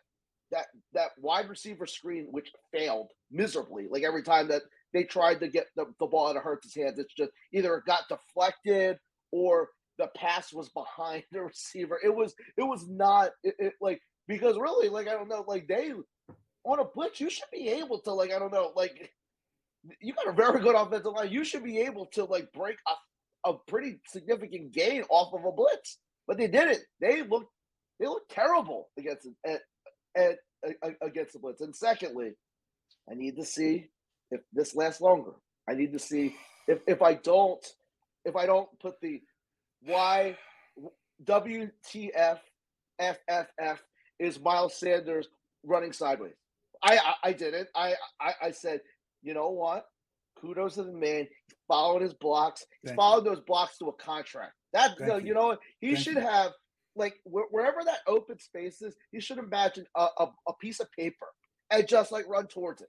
that 0.50 0.66
that 0.92 1.10
wide 1.18 1.48
receiver 1.48 1.86
screen 1.86 2.28
which 2.30 2.50
failed 2.72 3.10
miserably 3.30 3.88
like 3.90 4.02
every 4.02 4.22
time 4.22 4.48
that 4.48 4.62
they 4.92 5.04
tried 5.04 5.40
to 5.40 5.48
get 5.48 5.66
the, 5.76 5.86
the 6.00 6.06
ball 6.06 6.28
out 6.28 6.36
of 6.36 6.42
Hurts' 6.42 6.74
hands 6.74 6.98
it's 6.98 7.14
just 7.14 7.30
either 7.52 7.74
it 7.76 7.84
got 7.86 8.02
deflected 8.08 8.98
or 9.32 9.68
the 9.98 10.08
pass 10.16 10.52
was 10.52 10.68
behind 10.70 11.22
the 11.32 11.42
receiver. 11.44 11.98
It 12.02 12.14
was 12.14 12.34
it 12.56 12.62
was 12.62 12.88
not 12.88 13.30
it, 13.42 13.54
it 13.58 13.72
like 13.80 14.00
because 14.28 14.56
really 14.56 14.88
like 14.88 15.08
I 15.08 15.12
don't 15.12 15.28
know 15.28 15.44
like 15.46 15.66
they 15.68 15.92
on 16.64 16.78
a 16.78 16.84
blitz 16.84 17.20
you 17.20 17.30
should 17.30 17.44
be 17.52 17.68
able 17.68 18.00
to 18.00 18.12
like 18.12 18.32
I 18.32 18.38
don't 18.38 18.52
know 18.52 18.72
like 18.76 19.10
you 20.00 20.14
got 20.14 20.28
a 20.28 20.32
very 20.32 20.60
good 20.60 20.74
offensive 20.74 21.12
line. 21.12 21.30
You 21.30 21.44
should 21.44 21.64
be 21.64 21.80
able 21.80 22.06
to 22.06 22.24
like 22.24 22.52
break 22.52 22.76
a, 22.88 23.50
a 23.50 23.54
pretty 23.66 24.00
significant 24.06 24.72
gain 24.72 25.02
off 25.10 25.34
of 25.34 25.44
a 25.44 25.52
blitz, 25.52 25.98
but 26.26 26.38
they 26.38 26.46
didn't. 26.46 26.80
They 27.00 27.22
looked 27.22 27.50
they 27.98 28.06
looked 28.06 28.30
terrible 28.30 28.88
against 28.98 29.28
at, 29.46 29.60
at, 30.16 30.38
against 31.00 31.32
the 31.34 31.38
blitz. 31.38 31.60
And 31.60 31.74
secondly, 31.74 32.32
I 33.10 33.14
need 33.14 33.36
to 33.36 33.44
see 33.44 33.88
if 34.30 34.40
this 34.52 34.74
lasts 34.74 35.00
longer. 35.00 35.32
I 35.68 35.74
need 35.74 35.92
to 35.92 35.98
see 35.98 36.34
if 36.68 36.80
if 36.86 37.02
I 37.02 37.14
don't 37.14 37.64
if 38.24 38.36
I 38.36 38.46
don't 38.46 38.68
put 38.80 39.00
the 39.00 39.20
why 39.84 40.36
WTF 41.24 42.38
FFF 43.00 43.78
is 44.18 44.40
Miles 44.40 44.76
Sanders 44.78 45.28
running 45.64 45.92
sideways. 45.92 46.34
I 46.82 46.98
I, 46.98 47.28
I 47.28 47.32
didn't. 47.32 47.68
I, 47.74 47.94
I 48.20 48.32
I 48.42 48.50
said 48.52 48.80
you 49.22 49.34
know 49.34 49.50
what? 49.50 49.86
Kudos 50.40 50.74
to 50.74 50.84
the 50.84 50.92
man. 50.92 51.26
He's 51.46 51.56
following 51.68 52.02
his 52.02 52.14
blocks. 52.14 52.64
He 52.82 52.88
Thank 52.88 52.96
you. 52.98 53.24
those 53.24 53.40
blocks 53.40 53.78
to 53.78 53.86
a 53.88 53.92
contract. 53.94 54.52
That 54.72 54.96
you. 54.98 55.28
you 55.28 55.34
know 55.34 55.48
what? 55.48 55.60
He 55.80 55.92
Thank 55.94 56.04
should 56.04 56.14
you. 56.16 56.20
have 56.22 56.52
like 56.96 57.14
wh- 57.24 57.50
wherever 57.52 57.78
that 57.84 57.98
open 58.06 58.38
space 58.38 58.82
is. 58.82 58.94
He 59.12 59.20
should 59.20 59.38
imagine 59.38 59.84
a, 59.96 60.08
a, 60.18 60.26
a 60.48 60.52
piece 60.60 60.80
of 60.80 60.90
paper 60.92 61.26
and 61.70 61.86
just 61.86 62.10
like 62.12 62.28
run 62.28 62.46
towards 62.46 62.82
it. 62.82 62.88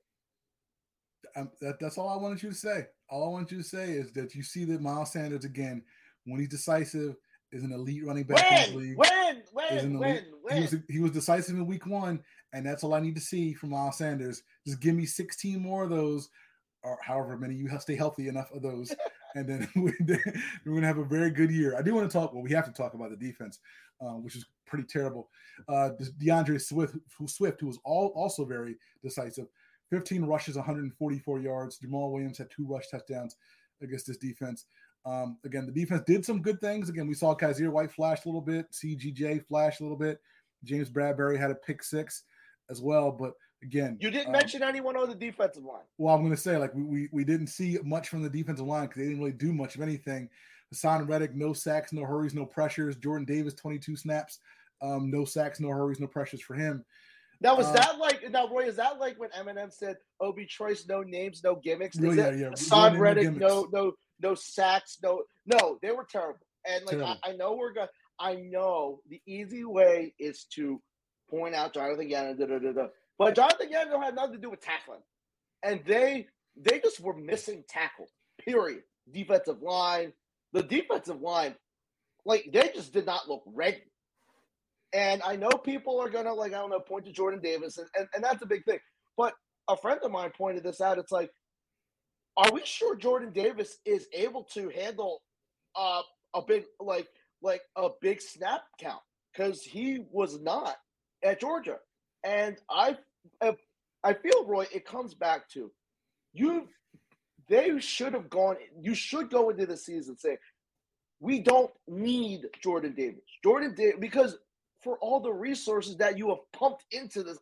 Um, 1.35 1.51
that, 1.61 1.79
that's 1.79 1.97
all 1.97 2.09
I 2.09 2.21
wanted 2.21 2.43
you 2.43 2.49
to 2.49 2.55
say. 2.55 2.85
All 3.09 3.25
I 3.25 3.29
want 3.31 3.51
you 3.51 3.57
to 3.57 3.63
say 3.63 3.91
is 3.91 4.11
that 4.13 4.35
you 4.35 4.43
see 4.43 4.65
that 4.65 4.81
Miles 4.81 5.11
Sanders 5.13 5.45
again, 5.45 5.83
when 6.25 6.39
he's 6.39 6.49
decisive, 6.49 7.15
is 7.51 7.63
an 7.63 7.71
elite 7.71 8.05
running 8.05 8.23
back 8.23 8.67
When, 8.71 8.77
league. 8.77 8.97
when, 8.97 9.43
when, 9.51 9.99
when, 9.99 10.23
He 10.51 10.61
was, 10.61 10.71
when. 10.71 10.83
he 10.89 10.99
was 10.99 11.11
decisive 11.11 11.55
in 11.55 11.65
week 11.67 11.85
one, 11.85 12.19
and 12.53 12.65
that's 12.65 12.83
all 12.83 12.93
I 12.93 12.99
need 12.99 13.15
to 13.15 13.21
see 13.21 13.53
from 13.53 13.71
Miles 13.71 13.97
Sanders. 13.97 14.43
Just 14.65 14.79
give 14.79 14.95
me 14.95 15.05
16 15.05 15.59
more 15.59 15.83
of 15.83 15.89
those, 15.89 16.29
or 16.83 16.97
however 17.01 17.37
many 17.37 17.55
you 17.55 17.67
have 17.67 17.81
stay 17.81 17.95
healthy 17.95 18.27
enough 18.27 18.51
of 18.51 18.61
those, 18.61 18.93
and 19.35 19.47
then 19.47 19.67
we- 19.75 19.93
we're 20.07 20.17
going 20.65 20.81
to 20.81 20.87
have 20.87 20.99
a 20.99 21.03
very 21.05 21.31
good 21.31 21.51
year. 21.51 21.75
I 21.77 21.81
do 21.81 21.93
want 21.93 22.09
to 22.09 22.17
talk. 22.17 22.33
Well, 22.33 22.43
we 22.43 22.51
have 22.51 22.65
to 22.65 22.71
talk 22.71 22.93
about 22.93 23.09
the 23.09 23.17
defense, 23.17 23.59
uh, 24.01 24.13
which 24.13 24.35
is 24.35 24.45
pretty 24.65 24.85
terrible. 24.85 25.29
Uh, 25.67 25.89
D'Andre 26.19 26.57
Swift, 26.57 26.95
who, 27.17 27.27
Swift, 27.27 27.59
who 27.61 27.67
was 27.67 27.79
all, 27.83 28.07
also 28.15 28.45
very 28.45 28.75
decisive, 29.01 29.47
15 29.89 30.25
rushes, 30.25 30.55
144 30.55 31.39
yards. 31.39 31.79
Jamaal 31.79 32.11
Williams 32.11 32.37
had 32.37 32.49
two 32.49 32.65
rush 32.65 32.87
touchdowns 32.89 33.35
against 33.81 34.07
this 34.07 34.17
defense. 34.17 34.65
Um, 35.05 35.37
again, 35.43 35.65
the 35.65 35.71
defense 35.71 36.03
did 36.07 36.25
some 36.25 36.41
good 36.41 36.61
things. 36.61 36.89
Again, 36.89 37.07
we 37.07 37.13
saw 37.13 37.35
Kyzir 37.35 37.69
White 37.69 37.91
flash 37.91 38.23
a 38.23 38.27
little 38.27 38.41
bit, 38.41 38.71
CGJ 38.71 39.45
flash 39.45 39.79
a 39.79 39.83
little 39.83 39.97
bit. 39.97 40.21
James 40.63 40.89
Bradberry 40.89 41.37
had 41.37 41.51
a 41.51 41.55
pick 41.55 41.83
six 41.83 42.23
as 42.69 42.81
well. 42.81 43.11
But 43.11 43.33
again, 43.61 43.97
You 43.99 44.09
didn't 44.11 44.27
um, 44.27 44.33
mention 44.33 44.63
anyone 44.63 44.95
on 44.97 45.09
the 45.09 45.15
defensive 45.15 45.63
line. 45.63 45.83
well, 45.97 46.15
I'm 46.15 46.21
going 46.21 46.35
to 46.35 46.41
say 46.41 46.57
like 46.57 46.73
we, 46.73 46.83
we 46.83 47.09
we 47.11 47.23
didn't 47.23 47.47
see 47.47 47.77
much 47.83 48.09
from 48.09 48.21
the 48.23 48.29
defensive 48.29 48.65
line 48.65 48.83
because 48.87 48.97
they 49.01 49.07
didn't 49.07 49.19
really 49.19 49.31
do 49.33 49.53
much 49.53 49.75
of 49.75 49.81
anything. 49.81 50.29
Haason 50.73 51.07
Reddick, 51.07 51.35
no 51.35 51.53
sacks, 51.53 51.93
no 51.93 52.03
hurries, 52.03 52.33
no 52.33 52.45
pressures. 52.45 52.95
Jordan 52.95 53.25
Davis, 53.25 53.53
22 53.53 53.95
snaps, 53.95 54.39
um, 54.81 55.11
no 55.11 55.23
sacks, 55.23 55.59
no 55.59 55.69
hurries, 55.69 55.99
no 55.99 56.07
pressures 56.07 56.41
for 56.41 56.55
him. 56.55 56.83
Now 57.41 57.55
was 57.57 57.67
Uh, 57.67 57.73
that 57.73 57.99
like 57.99 58.29
now 58.31 58.47
Roy? 58.47 58.65
Is 58.65 58.77
that 58.77 58.99
like 58.99 59.19
when 59.19 59.29
Eminem 59.31 59.71
said 59.71 59.97
Obi 60.21 60.45
Trice, 60.45 60.87
no 60.87 61.01
names, 61.01 61.43
no 61.43 61.55
gimmicks? 61.55 61.97
Is 61.97 62.15
yeah, 62.15 62.31
yeah. 62.31 62.49
Haason 62.49 62.71
No 62.71 62.89
no 62.93 62.99
Reddick, 62.99 63.35
no 63.35 63.67
no 63.71 63.91
no 64.21 64.33
sacks, 64.35 64.97
no 65.03 65.23
no. 65.45 65.77
They 65.81 65.91
were 65.91 66.07
terrible. 66.09 66.45
And 66.65 66.85
like 66.85 67.01
I, 67.01 67.31
I 67.31 67.33
know 67.33 67.53
we're 67.55 67.73
gonna. 67.73 67.89
I 68.19 68.35
know 68.35 68.99
the 69.09 69.21
easy 69.27 69.65
way 69.65 70.13
is 70.19 70.45
to 70.55 70.81
point 71.33 71.55
out 71.55 71.73
Jonathan 71.73 72.07
Gannon, 72.07 72.37
da, 72.37 72.45
da, 72.45 72.59
da, 72.59 72.71
da. 72.71 72.87
but 73.17 73.35
Jonathan 73.35 73.69
Gannon 73.69 74.01
had 74.01 74.15
nothing 74.15 74.33
to 74.33 74.41
do 74.41 74.49
with 74.49 74.61
tackling, 74.61 75.01
and 75.63 75.81
they 75.85 76.27
they 76.55 76.79
just 76.79 76.99
were 76.99 77.15
missing 77.15 77.63
tackle. 77.67 78.07
Period. 78.37 78.83
Defensive 79.11 79.61
line, 79.61 80.13
the 80.53 80.63
defensive 80.63 81.21
line, 81.21 81.55
like 82.25 82.49
they 82.53 82.69
just 82.73 82.93
did 82.93 83.05
not 83.05 83.27
look 83.27 83.43
ready. 83.47 83.83
And 84.93 85.21
I 85.23 85.35
know 85.35 85.49
people 85.49 85.99
are 85.99 86.09
gonna 86.09 86.33
like 86.33 86.53
I 86.53 86.57
don't 86.57 86.69
know 86.69 86.79
point 86.79 87.05
to 87.05 87.11
Jordan 87.11 87.41
Davis, 87.41 87.77
and, 87.77 87.87
and, 87.97 88.07
and 88.13 88.23
that's 88.23 88.43
a 88.43 88.47
big 88.47 88.63
thing. 88.65 88.79
But 89.17 89.33
a 89.67 89.75
friend 89.75 89.99
of 90.03 90.11
mine 90.11 90.31
pointed 90.37 90.63
this 90.63 90.81
out. 90.81 90.99
It's 90.99 91.11
like, 91.11 91.31
are 92.37 92.51
we 92.51 92.61
sure 92.63 92.95
Jordan 92.95 93.31
Davis 93.33 93.77
is 93.85 94.07
able 94.13 94.43
to 94.53 94.69
handle 94.69 95.21
uh, 95.75 96.01
a 96.35 96.41
big 96.41 96.65
like 96.79 97.07
like 97.41 97.61
a 97.75 97.89
big 98.01 98.21
snap 98.21 98.61
count 98.79 99.01
because 99.33 99.61
he 99.63 100.05
was 100.11 100.39
not 100.39 100.77
at 101.23 101.39
Georgia. 101.39 101.77
And 102.23 102.57
I, 102.69 102.97
uh, 103.41 103.53
I 104.03 104.13
feel 104.13 104.45
Roy, 104.45 104.65
it 104.73 104.85
comes 104.85 105.13
back 105.13 105.49
to 105.49 105.71
you. 106.33 106.67
They 107.47 107.79
should 107.79 108.13
have 108.13 108.29
gone. 108.29 108.55
You 108.79 108.95
should 108.95 109.29
go 109.29 109.49
into 109.49 109.65
the 109.65 109.77
season 109.77 110.17
saying, 110.17 110.37
"We 111.19 111.41
don't 111.41 111.71
need 111.87 112.47
Jordan 112.61 112.95
Davis." 112.95 113.23
Jordan 113.43 113.75
Davis 113.75 113.97
because 113.99 114.37
for 114.81 114.97
all 114.99 115.19
the 115.19 115.31
resources 115.33 115.97
that 115.97 116.17
you 116.17 116.29
have 116.29 116.39
pumped 116.53 116.85
into 116.91 117.23
this 117.23 117.37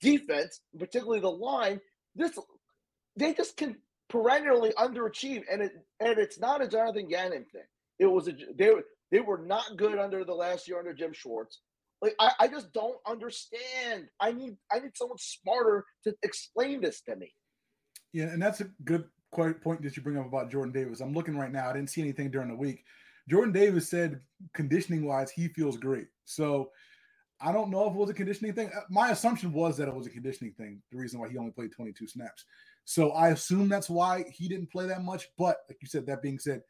defense, 0.00 0.60
particularly 0.78 1.20
the 1.20 1.30
line, 1.30 1.80
this 2.14 2.38
they 3.16 3.34
just 3.34 3.56
can 3.56 3.76
perennially 4.08 4.72
underachieve, 4.78 5.42
and 5.50 5.62
it 5.62 5.72
and 6.00 6.18
it's 6.18 6.38
not 6.38 6.62
a 6.62 6.68
Jonathan 6.68 7.08
Gannon 7.08 7.44
thing. 7.52 7.62
It 7.98 8.06
was 8.06 8.28
a 8.28 8.32
they 8.56 8.72
they 9.10 9.20
were 9.20 9.38
not 9.38 9.76
good 9.76 9.98
under 9.98 10.24
the 10.24 10.34
last 10.34 10.68
year 10.68 10.78
under 10.78 10.94
Jim 10.94 11.12
Schwartz. 11.12 11.60
Like 12.02 12.14
I, 12.18 12.32
I 12.40 12.48
just 12.48 12.72
don't 12.72 12.98
understand. 13.06 14.08
I 14.20 14.32
need 14.32 14.56
I 14.70 14.80
need 14.80 14.96
someone 14.96 15.18
smarter 15.18 15.84
to 16.04 16.14
explain 16.22 16.80
this 16.80 17.00
to 17.02 17.16
me. 17.16 17.32
Yeah, 18.12 18.26
and 18.26 18.40
that's 18.40 18.60
a 18.60 18.70
good 18.84 19.04
point 19.32 19.82
that 19.82 19.96
you 19.96 20.02
bring 20.02 20.18
up 20.18 20.26
about 20.26 20.50
Jordan 20.50 20.72
Davis. 20.72 21.00
I'm 21.00 21.12
looking 21.12 21.36
right 21.36 21.52
now. 21.52 21.68
I 21.68 21.72
didn't 21.72 21.90
see 21.90 22.00
anything 22.00 22.30
during 22.30 22.48
the 22.48 22.54
week. 22.54 22.84
Jordan 23.28 23.52
Davis 23.52 23.88
said 23.88 24.20
conditioning 24.54 25.04
wise, 25.04 25.30
he 25.30 25.48
feels 25.48 25.76
great. 25.76 26.06
So 26.24 26.70
I 27.40 27.52
don't 27.52 27.70
know 27.70 27.86
if 27.86 27.94
it 27.94 27.98
was 27.98 28.10
a 28.10 28.14
conditioning 28.14 28.54
thing. 28.54 28.70
Uh, 28.74 28.82
my 28.88 29.10
assumption 29.10 29.52
was 29.52 29.76
that 29.76 29.88
it 29.88 29.94
was 29.94 30.06
a 30.06 30.10
conditioning 30.10 30.52
thing. 30.52 30.80
The 30.90 30.98
reason 30.98 31.20
why 31.20 31.28
he 31.28 31.36
only 31.36 31.50
played 31.50 31.72
22 31.72 32.06
snaps. 32.06 32.44
So 32.84 33.10
I 33.10 33.30
assume 33.30 33.68
that's 33.68 33.90
why 33.90 34.24
he 34.32 34.48
didn't 34.48 34.70
play 34.70 34.86
that 34.86 35.02
much. 35.02 35.28
But 35.36 35.58
like 35.68 35.78
you 35.82 35.88
said, 35.88 36.06
that 36.06 36.22
being 36.22 36.38
said, 36.38 36.62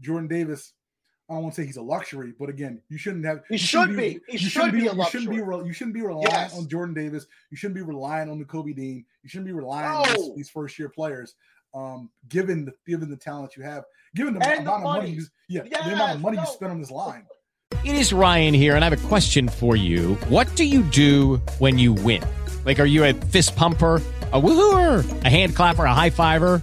Jordan 0.00 0.28
Davis, 0.28 0.74
I 1.28 1.34
don't 1.34 1.44
want 1.44 1.54
to 1.54 1.62
say 1.62 1.66
he's 1.66 1.76
a 1.76 1.82
luxury, 1.82 2.34
but 2.38 2.48
again, 2.48 2.82
you 2.88 2.98
shouldn't 2.98 3.24
have. 3.24 3.42
He 3.48 3.56
should 3.56 3.96
be. 3.96 4.20
He 4.28 4.38
should 4.38 4.72
be, 4.72 4.86
a 4.86 4.92
luxury. 4.92 5.22
You 5.22 5.28
shouldn't 5.28 5.62
be. 5.62 5.66
You 5.66 5.72
shouldn't 5.72 5.94
be 5.94 6.02
relying 6.02 6.26
yes. 6.28 6.56
on 6.56 6.68
Jordan 6.68 6.94
Davis. 6.94 7.26
You 7.50 7.56
shouldn't 7.56 7.76
be 7.76 7.82
relying 7.82 8.28
on 8.28 8.42
Nakobe 8.42 8.74
Dean. 8.74 9.04
You 9.22 9.28
shouldn't 9.28 9.46
be 9.46 9.52
relying 9.52 9.90
no. 9.90 9.98
on 9.98 10.16
these, 10.16 10.36
these 10.36 10.50
first 10.50 10.78
year 10.78 10.88
players. 10.88 11.34
Um, 11.74 12.10
given 12.28 12.66
the 12.66 12.72
given 12.86 13.08
the 13.08 13.16
talent 13.16 13.56
you 13.56 13.62
have, 13.62 13.84
given 14.14 14.34
the 14.34 14.46
and 14.46 14.60
amount 14.60 14.82
the 14.82 14.88
of 14.88 14.94
money, 14.96 15.10
you, 15.10 15.24
yeah, 15.48 15.62
yes, 15.70 15.84
the 15.84 15.94
amount 15.94 16.16
of 16.16 16.20
money 16.20 16.36
no. 16.36 16.42
you 16.42 16.48
spend 16.48 16.72
on 16.72 16.80
this 16.80 16.90
line. 16.90 17.26
It 17.84 17.94
is 17.94 18.12
Ryan 18.12 18.52
here, 18.52 18.76
and 18.76 18.84
I 18.84 18.90
have 18.90 19.04
a 19.04 19.08
question 19.08 19.48
for 19.48 19.74
you. 19.74 20.14
What 20.28 20.54
do 20.54 20.64
you 20.64 20.82
do 20.82 21.36
when 21.58 21.78
you 21.78 21.94
win? 21.94 22.22
Like, 22.66 22.78
are 22.78 22.84
you 22.84 23.04
a 23.04 23.14
fist 23.14 23.56
pumper? 23.56 24.02
a 24.32 24.40
woohooer, 24.40 25.24
a 25.24 25.28
hand 25.28 25.54
clapper, 25.54 25.84
a 25.84 25.94
high 25.94 26.10
fiver. 26.10 26.62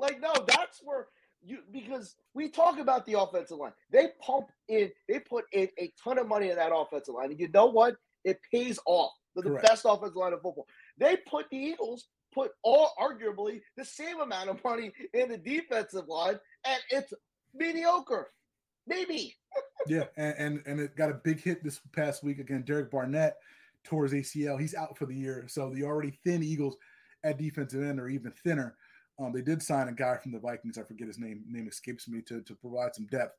Like, 0.00 0.20
no, 0.20 0.32
that's 0.46 0.80
where 0.82 1.08
you 1.42 1.58
because 1.70 2.16
we 2.34 2.48
talk 2.48 2.78
about 2.78 3.06
the 3.06 3.20
offensive 3.20 3.58
line. 3.58 3.72
They 3.90 4.08
pump 4.20 4.46
in, 4.68 4.90
they 5.08 5.20
put 5.20 5.44
in 5.52 5.68
a 5.78 5.92
ton 6.02 6.18
of 6.18 6.28
money 6.28 6.50
in 6.50 6.56
that 6.56 6.74
offensive 6.74 7.14
line. 7.14 7.30
And 7.30 7.40
you 7.40 7.48
know 7.48 7.66
what? 7.66 7.96
It 8.24 8.40
pays 8.50 8.78
off. 8.86 9.12
They're 9.34 9.44
the 9.44 9.50
Correct. 9.50 9.66
best 9.66 9.86
offensive 9.88 10.16
line 10.16 10.32
of 10.32 10.42
football. 10.42 10.66
They 10.98 11.16
put 11.28 11.48
the 11.50 11.56
Eagles 11.56 12.08
put 12.32 12.52
all 12.62 12.92
arguably 13.00 13.60
the 13.76 13.84
same 13.84 14.20
amount 14.20 14.48
of 14.48 14.62
money 14.62 14.92
in 15.14 15.28
the 15.28 15.38
defensive 15.38 16.06
line, 16.08 16.38
and 16.64 16.80
it's 16.90 17.12
mediocre. 17.54 18.28
Maybe. 18.86 19.36
yeah, 19.86 20.04
and, 20.16 20.34
and 20.38 20.62
and 20.66 20.80
it 20.80 20.96
got 20.96 21.10
a 21.10 21.14
big 21.14 21.40
hit 21.40 21.62
this 21.62 21.80
past 21.92 22.22
week 22.24 22.38
again. 22.38 22.62
Derek 22.62 22.90
Barnett 22.90 23.36
his 23.88 24.12
ACL. 24.12 24.60
He's 24.60 24.74
out 24.74 24.96
for 24.96 25.06
the 25.06 25.14
year. 25.14 25.44
So 25.48 25.70
the 25.70 25.84
already 25.84 26.18
thin 26.24 26.42
Eagles 26.42 26.76
at 27.24 27.38
defensive 27.38 27.82
end 27.82 28.00
are 28.00 28.08
even 28.08 28.32
thinner. 28.44 28.76
Um, 29.20 29.32
they 29.32 29.42
did 29.42 29.62
sign 29.62 29.88
a 29.88 29.92
guy 29.92 30.16
from 30.16 30.32
the 30.32 30.38
Vikings. 30.38 30.78
I 30.78 30.82
forget 30.82 31.06
his 31.06 31.18
name. 31.18 31.44
Name 31.46 31.68
escapes 31.68 32.08
me 32.08 32.22
to 32.22 32.40
to 32.42 32.54
provide 32.54 32.94
some 32.94 33.06
depth. 33.06 33.36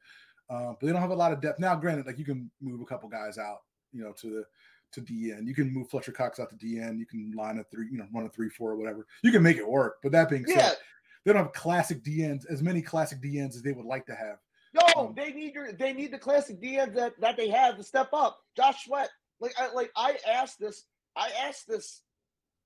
Uh, 0.49 0.73
but 0.79 0.85
they 0.85 0.91
don't 0.91 1.01
have 1.01 1.11
a 1.11 1.15
lot 1.15 1.31
of 1.31 1.41
depth 1.41 1.59
now. 1.59 1.75
Granted, 1.75 2.05
like 2.05 2.19
you 2.19 2.25
can 2.25 2.51
move 2.61 2.81
a 2.81 2.85
couple 2.85 3.09
guys 3.09 3.37
out, 3.37 3.61
you 3.91 4.03
know, 4.03 4.11
to 4.13 4.29
the 4.29 4.45
to 4.91 5.01
DN. 5.01 5.47
You 5.47 5.55
can 5.55 5.73
move 5.73 5.89
Fletcher 5.89 6.11
Cox 6.11 6.39
out 6.39 6.49
to 6.49 6.55
DN. 6.55 6.99
You 6.99 7.05
can 7.05 7.31
line 7.31 7.57
a 7.57 7.63
three, 7.63 7.87
you 7.89 7.97
know, 7.97 8.05
run 8.13 8.25
a 8.25 8.29
three 8.29 8.49
four 8.49 8.71
or 8.71 8.75
whatever. 8.75 9.07
You 9.23 9.31
can 9.31 9.41
make 9.41 9.57
it 9.57 9.67
work. 9.67 9.97
But 10.03 10.11
that 10.11 10.29
being 10.29 10.45
Yeah. 10.47 10.69
said, 10.69 10.77
they 11.23 11.33
don't 11.33 11.43
have 11.43 11.53
classic 11.53 12.03
DNs 12.03 12.45
as 12.49 12.61
many 12.61 12.81
classic 12.81 13.21
DNs 13.21 13.55
as 13.55 13.61
they 13.61 13.71
would 13.71 13.85
like 13.85 14.05
to 14.07 14.15
have. 14.15 14.37
No, 14.73 15.13
they 15.15 15.31
need 15.31 15.53
your 15.53 15.71
they 15.71 15.93
need 15.93 16.11
the 16.11 16.17
classic 16.17 16.61
DMs 16.61 16.93
that, 16.95 17.19
that 17.19 17.37
they 17.37 17.49
have 17.49 17.77
to 17.77 17.83
step 17.83 18.09
up. 18.13 18.39
Josh 18.55 18.85
Sweat. 18.85 19.09
Like 19.39 19.53
I 19.59 19.71
like 19.73 19.91
I 19.95 20.17
asked 20.29 20.59
this, 20.59 20.85
I 21.15 21.31
asked 21.45 21.67
this 21.67 22.03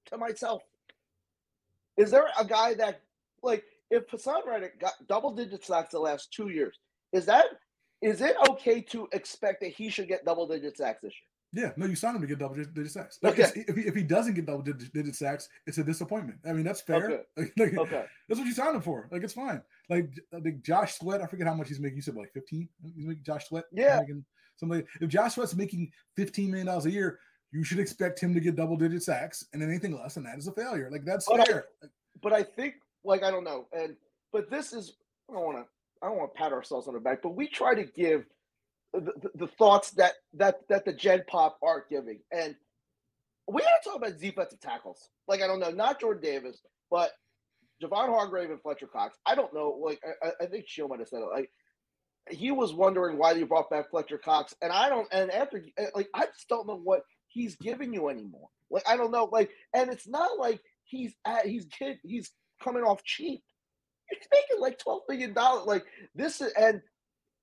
to 0.08 0.18
myself. 0.18 0.64
Is 1.98 2.12
there 2.12 2.28
a 2.38 2.44
guy 2.46 2.74
that 2.76 3.02
like 3.46 3.64
if 3.92 4.08
Haason 4.08 4.46
Reddick 4.46 4.80
got 4.80 4.94
double 5.08 5.32
digit 5.34 5.64
sacks 5.64 5.92
the 5.92 6.00
last 6.00 6.34
two 6.34 6.50
years, 6.50 6.78
is 7.14 7.26
that 7.28 7.46
is 8.02 8.22
it 8.22 8.36
okay 8.50 8.82
to 8.82 9.08
expect 9.14 9.62
that 9.62 9.72
he 9.72 9.90
should 9.90 10.08
get 10.08 10.26
double 10.26 10.48
digit 10.48 10.78
sacks 10.78 11.02
this 11.02 11.14
year? 11.14 11.30
Yeah, 11.64 11.72
no, 11.78 11.86
you 11.86 11.96
signed 11.96 12.18
him 12.18 12.22
to 12.24 12.28
get 12.28 12.40
double 12.40 12.56
digit 12.56 12.92
sacks. 12.92 13.18
Like, 13.22 13.40
Okay. 13.40 13.64
if, 13.68 13.76
he, 13.78 13.84
if 13.84 13.96
he 13.96 14.04
doesn't 14.04 14.34
get 14.34 14.46
double 14.46 14.62
digit, 14.62 15.16
sacks, 15.16 15.48
it's 15.66 15.78
a 15.78 15.84
disappointment. 15.86 16.40
I 16.46 16.52
mean, 16.52 16.66
that's 16.66 16.82
fair. 16.82 17.06
Okay. 17.06 17.22
Like, 17.38 17.54
like, 17.58 17.78
Okay. 17.78 18.06
That's 18.28 18.40
what 18.40 18.46
you 18.48 18.54
signed 18.54 18.76
him 18.76 18.82
for. 18.82 19.08
Like, 19.10 19.24
it's 19.24 19.32
fine. 19.34 19.62
Like, 19.90 20.10
uh, 20.34 20.40
like 20.44 20.62
Josh 20.64 20.96
Sweat, 20.98 21.22
I 21.22 21.28
forget 21.28 21.48
how 21.48 21.54
much 21.54 21.70
he's 21.70 21.80
making. 21.80 21.96
You 21.96 22.02
said 22.02 22.16
like 22.16 22.34
15? 22.34 22.68
He's 22.84 23.06
making 23.06 23.24
Josh 23.24 23.48
Sweat? 23.48 23.64
Yeah. 23.72 24.02
Something 24.58 24.80
like- 24.80 24.88
if 25.00 25.08
Josh 25.10 25.36
Sweat's 25.36 25.56
making 25.56 25.92
$15 26.18 26.50
million 26.50 26.68
a 26.68 26.90
year, 26.90 27.20
you 27.54 27.64
should 27.64 27.80
expect 27.80 28.20
him 28.20 28.34
to 28.34 28.42
get 28.42 28.58
double 28.58 28.76
digit 28.76 29.04
sacks, 29.04 29.46
and 29.54 29.64
anything 29.64 29.98
less 29.98 30.16
than 30.16 30.24
that 30.26 30.38
is 30.38 30.48
a 30.48 30.52
failure. 30.52 30.90
Like, 30.92 31.06
that's 31.06 31.26
But 31.26 31.40
I- 31.40 31.46
fair. 31.46 31.66
But 32.22 32.34
I 32.34 32.44
think 32.44 32.76
like 33.06 33.24
I 33.24 33.32
don't 33.32 33.44
know, 33.46 33.68
and 33.74 33.96
but 34.34 34.50
this 34.52 34.74
is 34.74 34.96
I 35.30 35.34
don't 35.34 35.46
want 35.46 35.58
to 35.60 35.66
I 36.04 36.10
don't 36.10 36.18
want 36.18 36.34
to 36.34 36.40
pat 36.40 36.54
ourselves 36.54 36.88
on 36.88 36.94
the 36.96 37.00
back, 37.00 37.22
but 37.24 37.36
we 37.36 37.48
try 37.48 37.76
to 37.76 37.86
give 37.86 38.26
the, 38.94 39.02
the, 39.02 39.30
the 39.36 39.48
thoughts 39.48 39.92
that 39.92 40.14
that 40.36 40.58
that 40.70 40.86
the 40.86 40.94
Gen 40.94 41.24
Pop 41.28 41.58
are 41.64 41.86
giving, 41.90 42.20
and 42.32 42.56
we 43.48 43.62
got 43.62 43.70
to 43.84 43.90
talk 43.90 43.98
about 43.98 44.20
defensive 44.20 44.60
tackles. 44.62 45.10
Like 45.28 45.42
I 45.42 45.48
don't 45.48 45.60
know, 45.60 45.72
not 45.72 46.00
Jordan 46.02 46.24
Davis, 46.24 46.62
but 46.92 47.12
Javon 47.84 48.10
Hargrave 48.10 48.52
and 48.52 48.62
Fletcher 48.62 48.88
Cox. 48.88 49.18
I 49.26 49.36
don't 49.36 49.54
know. 49.54 49.80
Like 49.84 50.02
I, 50.24 50.44
I- 50.44 50.48
think 50.48 50.66
Shield 50.68 50.90
might 50.90 51.00
have 51.00 51.10
said 51.10 51.22
it. 51.22 51.30
Like 51.34 51.52
he 52.32 52.52
was 52.52 52.74
wondering 52.74 53.18
why 53.18 53.34
you 53.34 53.46
brought 53.46 53.70
back 53.70 53.90
Fletcher 53.92 54.18
Cox, 54.18 54.56
and 54.62 54.72
I 54.72 54.90
don't. 54.90 55.08
And 55.12 55.32
after 55.32 55.64
eh, 55.78 55.88
like 55.96 56.10
I 56.14 56.26
just 56.28 56.48
don't 56.50 56.68
know 56.68 56.80
what 56.82 57.04
he's 57.28 57.56
giving 57.58 57.94
you 57.94 58.10
anymore. 58.10 58.48
Like 58.72 58.84
I 58.88 58.98
don't 58.98 59.12
know. 59.12 59.30
Like 59.32 59.52
and 59.74 59.92
it's 59.92 60.08
not 60.08 60.40
like 60.40 60.62
he's 60.86 61.14
at, 61.26 61.46
he's 61.46 61.66
kid 61.66 61.98
he's 62.04 62.32
coming 62.62 62.84
off 62.84 63.04
cheap. 63.04 63.44
He's 64.10 64.28
making 64.32 64.62
like 64.62 64.80
twelve 64.80 65.02
million 65.10 65.34
dollars. 65.34 65.66
Like 65.66 65.86
this 66.14 66.42
is 66.42 66.52
and 66.54 66.82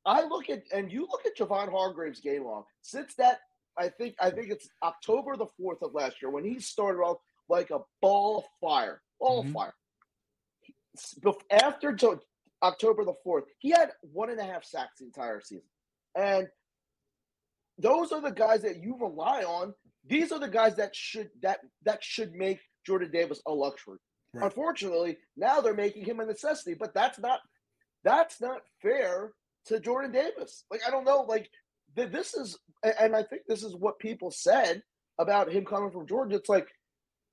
I 0.05 0.22
look 0.24 0.51
at 0.51 0.62
and 0.72 0.91
you 0.91 1.03
look 1.03 1.26
at 1.26 1.37
Javon 1.37 1.70
Hargrave's 1.70 2.20
game 2.20 2.45
log 2.45 2.64
since 2.82 3.14
that 3.14 3.41
I 3.78 3.89
think 3.89 4.14
I 4.20 4.30
think 4.30 4.51
it's 4.51 4.68
October 4.82 5.37
the 5.37 5.47
fourth 5.59 5.82
of 5.82 5.95
last 5.95 6.20
year 6.20 6.30
when 6.30 6.45
he 6.45 6.61
started 6.61 7.01
off 7.01 7.18
like 7.49 7.70
a 7.70 7.80
ball 8.01 8.39
of 8.39 8.45
fire, 8.61 9.01
ball 9.20 9.41
of 9.41 9.47
mm-hmm. 9.47 9.55
fire. 9.55 9.74
After 11.51 11.97
October 12.62 13.05
the 13.05 13.14
fourth, 13.24 13.45
he 13.59 13.70
had 13.70 13.91
one 14.01 14.30
and 14.30 14.39
a 14.39 14.45
half 14.45 14.64
sacks 14.64 14.99
the 14.99 15.07
entire 15.07 15.41
season, 15.41 15.64
and 16.14 16.49
those 17.78 18.12
are 18.12 18.20
the 18.20 18.30
guys 18.30 18.62
that 18.62 18.82
you 18.82 18.97
rely 19.01 19.43
on. 19.43 19.74
These 20.07 20.32
are 20.32 20.39
the 20.39 20.49
guys 20.49 20.76
that 20.76 20.95
should 20.95 21.30
that 21.43 21.61
that 21.84 22.05
should 22.05 22.34
make 22.34 22.61
Jordan 22.87 23.11
Davis 23.11 23.41
a 23.47 23.53
luxury. 23.53 23.99
Right. 24.35 24.45
Unfortunately, 24.45 25.18
now 25.37 25.61
they're 25.61 25.74
making 25.74 26.05
him 26.05 26.20
a 26.20 26.26
necessity, 26.26 26.74
but 26.74 26.95
that's 26.95 27.18
not 27.18 27.41
that's 28.05 28.41
not 28.41 28.62
fair 28.80 29.33
to 29.66 29.78
Jordan 29.80 30.12
Davis. 30.12 30.64
Like 30.70 30.80
I 30.87 30.91
don't 30.91 31.05
know, 31.05 31.22
like 31.28 31.51
this 31.95 32.35
is, 32.35 32.59
and 32.83 33.14
I 33.14 33.22
think 33.22 33.43
this 33.47 33.62
is 33.62 33.76
what 33.76 33.99
people 33.99 34.30
said 34.30 34.83
about 35.18 35.53
him 35.53 35.64
coming 35.64 35.91
from 35.91 36.07
Georgia. 36.07 36.37
It's 36.37 36.49
like 36.49 36.66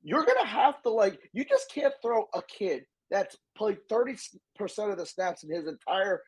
you're 0.04 0.26
gonna 0.26 0.46
have 0.46 0.82
to 0.84 0.90
like 0.90 1.20
you 1.34 1.46
just 1.46 1.72
can't 1.74 1.94
throw 2.02 2.28
a 2.34 2.42
kid 2.42 2.84
that's 3.10 3.36
played 3.58 3.78
30% 3.92 4.20
of 4.92 4.98
the 4.98 5.06
snaps 5.06 5.44
in 5.44 5.52
his 5.52 5.68
entire 5.68 6.22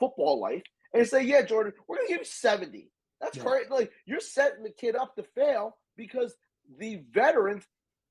football 0.00 0.40
life 0.40 0.62
and 0.92 1.06
say, 1.06 1.22
Yeah, 1.22 1.42
Jordan, 1.42 1.72
we're 1.88 1.96
gonna 1.96 2.08
give 2.08 2.18
you 2.18 2.24
70. 2.24 2.90
That's 3.20 3.36
Yeah. 3.36 3.44
great. 3.44 3.70
Like 3.70 3.92
you're 4.06 4.20
setting 4.20 4.64
the 4.64 4.70
kid 4.72 4.96
up 4.96 5.14
to 5.16 5.22
fail 5.34 5.78
because 5.96 6.34
the 6.78 7.02
veterans 7.12 7.64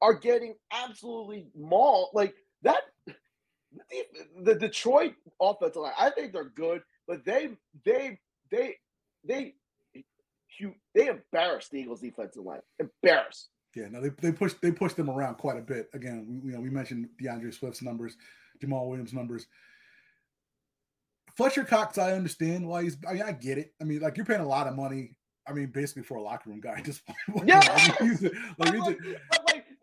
are 0.03 0.13
getting 0.13 0.53
absolutely 0.71 1.47
mauled. 1.57 2.09
Like 2.13 2.35
that 2.61 2.81
the, 4.43 4.55
Detroit 4.55 5.13
offensive 5.41 5.81
line, 5.81 5.93
I 5.97 6.09
think 6.09 6.33
they're 6.33 6.49
good, 6.49 6.81
but 7.07 7.25
they 7.25 7.51
they 7.85 8.19
they 8.51 8.75
they 9.23 9.55
they 10.93 11.07
embarrassed 11.07 11.71
the 11.71 11.79
Eagles 11.79 12.01
defensive 12.01 12.43
line. 12.43 12.59
Embarrassed. 12.79 13.49
Yeah, 13.75 13.87
no, 13.89 14.01
they 14.01 14.09
they 14.09 14.31
pushed 14.31 14.61
they 14.61 14.71
pushed 14.71 14.97
them 14.97 15.09
around 15.09 15.35
quite 15.35 15.57
a 15.57 15.61
bit. 15.61 15.89
Again, 15.93 16.41
we, 16.43 16.51
you 16.51 16.55
know, 16.55 16.61
we 16.61 16.69
mentioned 16.69 17.07
D'Andre 17.21 17.49
Swift's 17.51 17.81
numbers, 17.81 18.17
Jamaal 18.63 18.87
Williams' 18.87 19.13
numbers. 19.13 19.47
Fletcher 21.35 21.63
Cox, 21.63 21.97
I 21.97 22.11
understand 22.11 22.67
why 22.67 22.83
he's. 22.83 22.97
I, 23.07 23.13
mean, 23.13 23.23
I 23.23 23.31
get 23.31 23.57
it. 23.57 23.73
I 23.81 23.85
mean, 23.85 24.01
like 24.01 24.17
you're 24.17 24.25
paying 24.25 24.41
a 24.41 24.47
lot 24.47 24.67
of 24.67 24.75
money. 24.75 25.15
I 25.47 25.53
mean, 25.53 25.71
basically 25.71 26.03
for 26.03 26.17
a 26.17 26.21
locker 26.21 26.49
room 26.49 26.61
guy. 26.61 26.81
Just 26.85 27.01
Yeah. 27.43 27.61
I 27.65 28.03
mean, 28.03 28.11
he's 28.11 28.23
a- 28.23 28.31
like, 28.59 28.73
he's 28.73 28.81
a- 28.81 28.85
like 28.85 28.97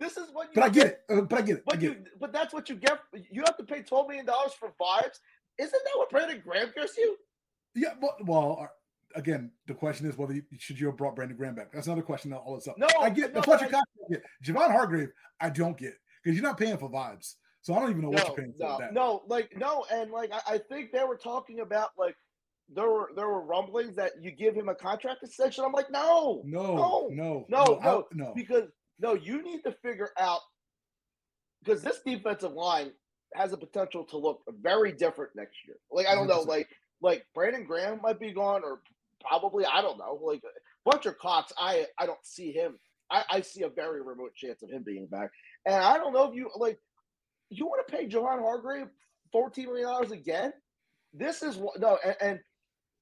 this 0.01 0.17
is 0.17 0.29
what 0.33 0.49
you 0.49 0.55
but 0.55 0.65
I 0.65 0.69
get 0.71 0.87
it. 0.87 1.01
uh, 1.11 1.21
But 1.23 1.39
I 1.39 1.43
get 1.43 1.57
it. 1.59 1.63
But 1.67 1.75
get 1.79 1.83
you 1.83 1.91
it. 1.93 2.05
but 2.19 2.33
that's 2.33 2.53
what 2.53 2.69
you 2.69 2.77
get. 2.77 2.99
You 3.31 3.43
have 3.45 3.57
to 3.59 3.65
pay 3.65 3.83
twelve 3.83 4.09
million 4.09 4.27
dollars 4.27 4.53
for 4.55 4.71
vibes. 4.81 5.19
Isn't 5.59 5.73
that 5.85 5.93
what 5.97 6.11
Brandon 6.11 6.41
Graham 6.45 6.73
gives 6.75 6.97
you? 6.97 7.17
Yeah, 7.75 7.95
but 8.01 8.25
well, 8.27 8.59
uh, 8.63 8.67
again, 9.19 9.51
the 9.67 9.75
question 9.75 10.07
is 10.09 10.17
whether 10.17 10.33
you, 10.35 10.43
should 10.59 10.81
you 10.81 10.87
have 10.87 10.97
brought 10.97 11.15
Brandon 11.15 11.37
Graham 11.37 11.55
back. 11.55 11.71
That's 11.73 11.87
another 11.87 12.03
question. 12.03 12.33
All 12.33 12.55
this 12.55 12.65
stuff. 12.65 12.77
No, 12.79 12.89
I 13.01 13.11
get 13.11 13.33
no, 13.35 13.41
the 13.41 13.45
Fletcher 13.45 13.67
Cox. 13.69 13.85
I 14.09 14.15
get. 14.15 14.23
Javon 14.45 14.73
Hargrave, 14.73 15.11
I 15.41 15.51
don't 15.51 15.77
get 15.77 15.95
because 16.25 16.37
you're 16.37 16.49
not 16.49 16.59
paying 16.59 16.79
for 16.79 16.91
vibes. 16.91 17.35
So 17.63 17.75
I 17.75 17.81
don't 17.81 17.91
even 17.91 18.03
know 18.03 18.09
what 18.11 18.27
you're 18.27 18.37
paying 18.37 18.55
for 18.59 18.65
no, 18.65 18.71
with 18.71 18.79
that. 18.81 18.95
no, 18.95 19.23
like 19.29 19.53
no, 19.59 19.85
and 19.93 20.11
like 20.11 20.33
I, 20.33 20.55
I 20.55 20.59
think 20.59 20.93
they 20.93 21.05
were 21.05 21.19
talking 21.19 21.61
about 21.61 21.91
like 21.99 22.17
there 22.75 22.89
were 22.89 23.11
there 23.17 23.29
were 23.29 23.43
rumblings 23.45 23.95
that 23.97 24.13
you 24.23 24.31
give 24.31 24.55
him 24.55 24.69
a 24.71 24.75
contract 24.75 25.23
extension. 25.23 25.65
I'm 25.65 25.73
like, 25.73 25.91
no, 25.91 26.43
No, 26.47 26.63
no, 26.63 27.09
no, 27.13 27.47
no, 27.49 27.65
no, 27.65 27.65
no, 27.83 28.01
I- 28.01 28.15
no. 28.15 28.33
because 28.35 28.71
no, 29.01 29.15
you 29.15 29.43
need 29.43 29.63
to 29.65 29.73
figure 29.83 30.11
out 30.19 30.41
because 31.65 31.83
this 31.83 32.01
defensive 32.05 32.53
line 32.53 32.93
has 33.35 33.53
a 33.53 33.57
potential 33.57 34.05
to 34.05 34.17
look 34.17 34.41
very 34.61 34.93
different 34.93 35.33
next 35.37 35.57
year. 35.67 35.77
Like 35.91 36.07
I 36.07 36.15
don't 36.15 36.29
know, 36.29 36.43
like 36.43 36.69
like 37.01 37.25
Brandon 37.35 37.65
Graham 37.65 38.01
might 38.03 38.21
be 38.21 38.33
gone, 38.33 38.63
or 38.65 38.81
probably 39.21 39.65
I 39.65 39.81
don't 39.83 39.99
know. 39.99 40.19
Like 40.23 40.43
Fletcher 40.85 41.13
Cox, 41.13 41.53
I 41.59 41.87
I 41.99 42.07
don't 42.07 42.25
see 42.25 42.53
him. 42.53 42.77
I, 43.11 43.25
I 43.31 43.41
see 43.41 43.63
a 43.63 43.69
very 43.69 44.03
remote 44.03 44.35
chance 44.37 44.63
of 44.63 44.71
him 44.71 44.85
being 44.85 45.07
back, 45.07 45.31
and 45.67 45.77
I 45.77 45.97
don't 45.97 46.13
know 46.13 46.29
if 46.29 46.35
you 46.35 46.51
like. 46.57 46.79
You 47.53 47.67
want 47.67 47.87
to 47.87 47.97
pay 47.97 48.07
Javon 48.07 48.41
Hargrave 48.41 48.87
fourteen 49.33 49.67
million 49.67 49.89
dollars 49.89 50.13
again? 50.13 50.53
This 51.13 51.43
is 51.43 51.57
what 51.57 51.81
no, 51.81 51.99
and, 52.05 52.17
and 52.21 52.41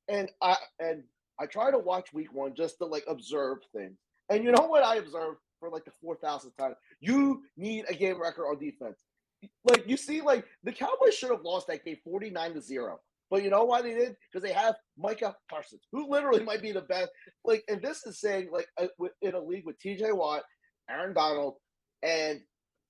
and 0.09 0.30
I 0.40 0.57
and 0.80 1.03
I 1.38 1.46
try 1.46 1.70
to 1.70 1.78
watch 1.78 2.12
week 2.12 2.32
one 2.32 2.55
just 2.57 2.78
to 2.78 2.86
like 2.86 3.05
observe 3.07 3.59
things. 3.74 3.99
And 4.30 4.44
you 4.44 4.53
know 4.53 4.66
what 4.66 4.84
I 4.84 4.96
observed 4.96 5.38
for 5.61 5.70
like 5.70 5.84
the 5.84 5.92
four 6.02 6.16
thousandth 6.16 6.56
time? 6.56 6.74
You 7.00 7.42
need 7.56 7.84
a 7.88 7.94
game 7.94 8.20
wrecker 8.20 8.46
on 8.46 8.59
defense. 8.59 8.98
Like 9.64 9.88
you 9.88 9.96
see, 9.96 10.20
like 10.20 10.44
the 10.64 10.72
Cowboys 10.72 11.14
should 11.14 11.30
have 11.30 11.42
lost 11.44 11.68
that 11.68 11.84
game 11.84 11.96
forty 12.04 12.30
nine 12.30 12.54
to 12.54 12.61
zero. 12.61 12.98
But 13.30 13.42
you 13.42 13.50
know 13.50 13.64
why 13.64 13.82
they 13.82 13.92
did? 13.94 14.16
Because 14.32 14.42
they 14.46 14.54
have 14.54 14.74
Micah 14.96 15.36
Parsons, 15.50 15.82
who 15.92 16.11
literally 16.11 16.42
might 16.42 16.62
be 16.62 16.72
the 16.72 16.80
best. 16.80 17.11
Like, 17.44 17.62
and 17.68 17.82
this 17.82 18.06
is 18.06 18.20
saying 18.20 18.48
like 18.50 18.66
uh, 18.80 18.86
in 19.20 19.34
a 19.34 19.40
league 19.40 19.66
with 19.66 19.78
T.J. 19.78 20.12
Watt, 20.12 20.44
Aaron 20.90 21.12
Donald, 21.14 21.56
and 22.02 22.40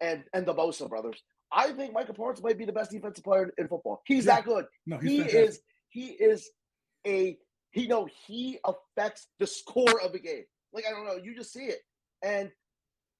and 0.00 0.22
and 0.32 0.46
the 0.46 0.54
Bosa 0.54 0.88
brothers. 0.88 1.20
I 1.50 1.72
think 1.72 1.92
Micah 1.92 2.12
Parsons 2.14 2.44
might 2.44 2.56
be 2.58 2.66
the 2.66 2.72
best 2.72 2.90
defensive 2.92 3.24
player 3.24 3.50
in 3.58 3.68
football. 3.68 4.00
He's 4.06 4.26
Yeah. 4.26 4.36
that 4.36 4.44
good. 4.44 4.66
No, 4.86 4.98
he 4.98 5.18
fantastic. 5.18 5.48
is. 5.48 5.60
He 5.88 6.06
is 6.06 6.50
a. 7.06 7.36
He 7.72 7.86
know 7.88 8.08
he 8.26 8.58
affects 8.64 9.26
the 9.40 9.46
score 9.46 10.00
of 10.00 10.14
a 10.14 10.18
game. 10.18 10.44
Like 10.72 10.84
I 10.86 10.90
don't 10.92 11.04
know, 11.06 11.16
you 11.22 11.34
just 11.34 11.52
see 11.52 11.64
it. 11.64 11.80
And 12.22 12.50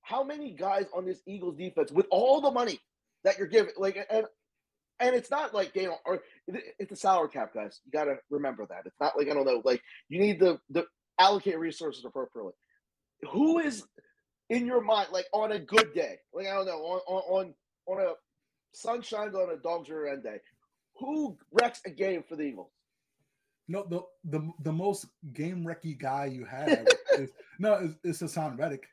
how 0.03 0.25
many 0.25 0.53
guys 0.53 0.87
on 0.95 1.05
this 1.05 1.21
Eagles 1.27 1.57
defense 1.57 1.93
with 1.93 2.07
all 2.11 2.41
the 2.41 2.51
money 2.51 2.81
that 3.25 3.39
you're 3.39 3.47
giving, 3.47 3.73
like 3.77 3.99
and 4.11 4.27
and 5.01 5.15
it's 5.15 5.31
not 5.31 5.55
like 5.55 5.75
they 5.75 5.85
don't. 5.85 6.01
Or 6.05 6.21
it's 6.47 6.93
a 6.93 6.97
salary 6.97 7.29
cap, 7.29 7.55
guys. 7.55 7.81
You 7.85 7.93
got 7.93 8.05
to 8.05 8.17
remember 8.31 8.67
that. 8.69 8.83
It's 8.87 9.01
not 9.01 9.17
like 9.17 9.29
I 9.29 9.35
don't 9.35 9.47
know. 9.47 9.63
Like 9.65 9.83
you 10.09 10.19
need 10.19 10.41
to 10.41 10.61
the 10.71 10.85
allocate 11.19 11.59
resources 11.59 12.05
appropriately. 12.05 12.55
Who 13.33 13.59
is 13.59 13.85
in 14.51 14.67
your 14.67 14.81
mind 14.81 15.09
like 15.13 15.27
on 15.33 15.53
a 15.53 15.59
good 15.59 15.95
day? 15.95 16.17
Like 16.33 16.47
I 16.47 16.55
don't 16.55 16.67
know 16.67 16.79
on 16.79 17.01
on 17.07 17.55
on, 17.87 17.99
on 17.99 18.07
a 18.07 18.13
sunshine 18.73 19.35
on 19.35 19.53
a 19.53 19.57
dogs 19.57 19.89
rear 19.89 20.09
end 20.09 20.23
day. 20.23 20.39
Who 21.01 21.37
wrecks 21.53 21.81
a 21.87 21.91
game 21.91 22.25
for 22.29 22.37
the 22.37 22.43
Eagles? 22.43 22.71
No, 23.69 23.85
the 23.89 24.01
the 24.25 24.51
the 24.63 24.73
most 24.73 25.07
game 25.35 25.65
wrecky 25.65 25.99
guy 25.99 26.27
you 26.27 26.45
have 26.47 26.87
is 27.19 27.31
no, 27.59 27.75
it's, 28.03 28.23
is 28.23 28.33
Haason 28.33 28.59
Reddick. 28.59 28.87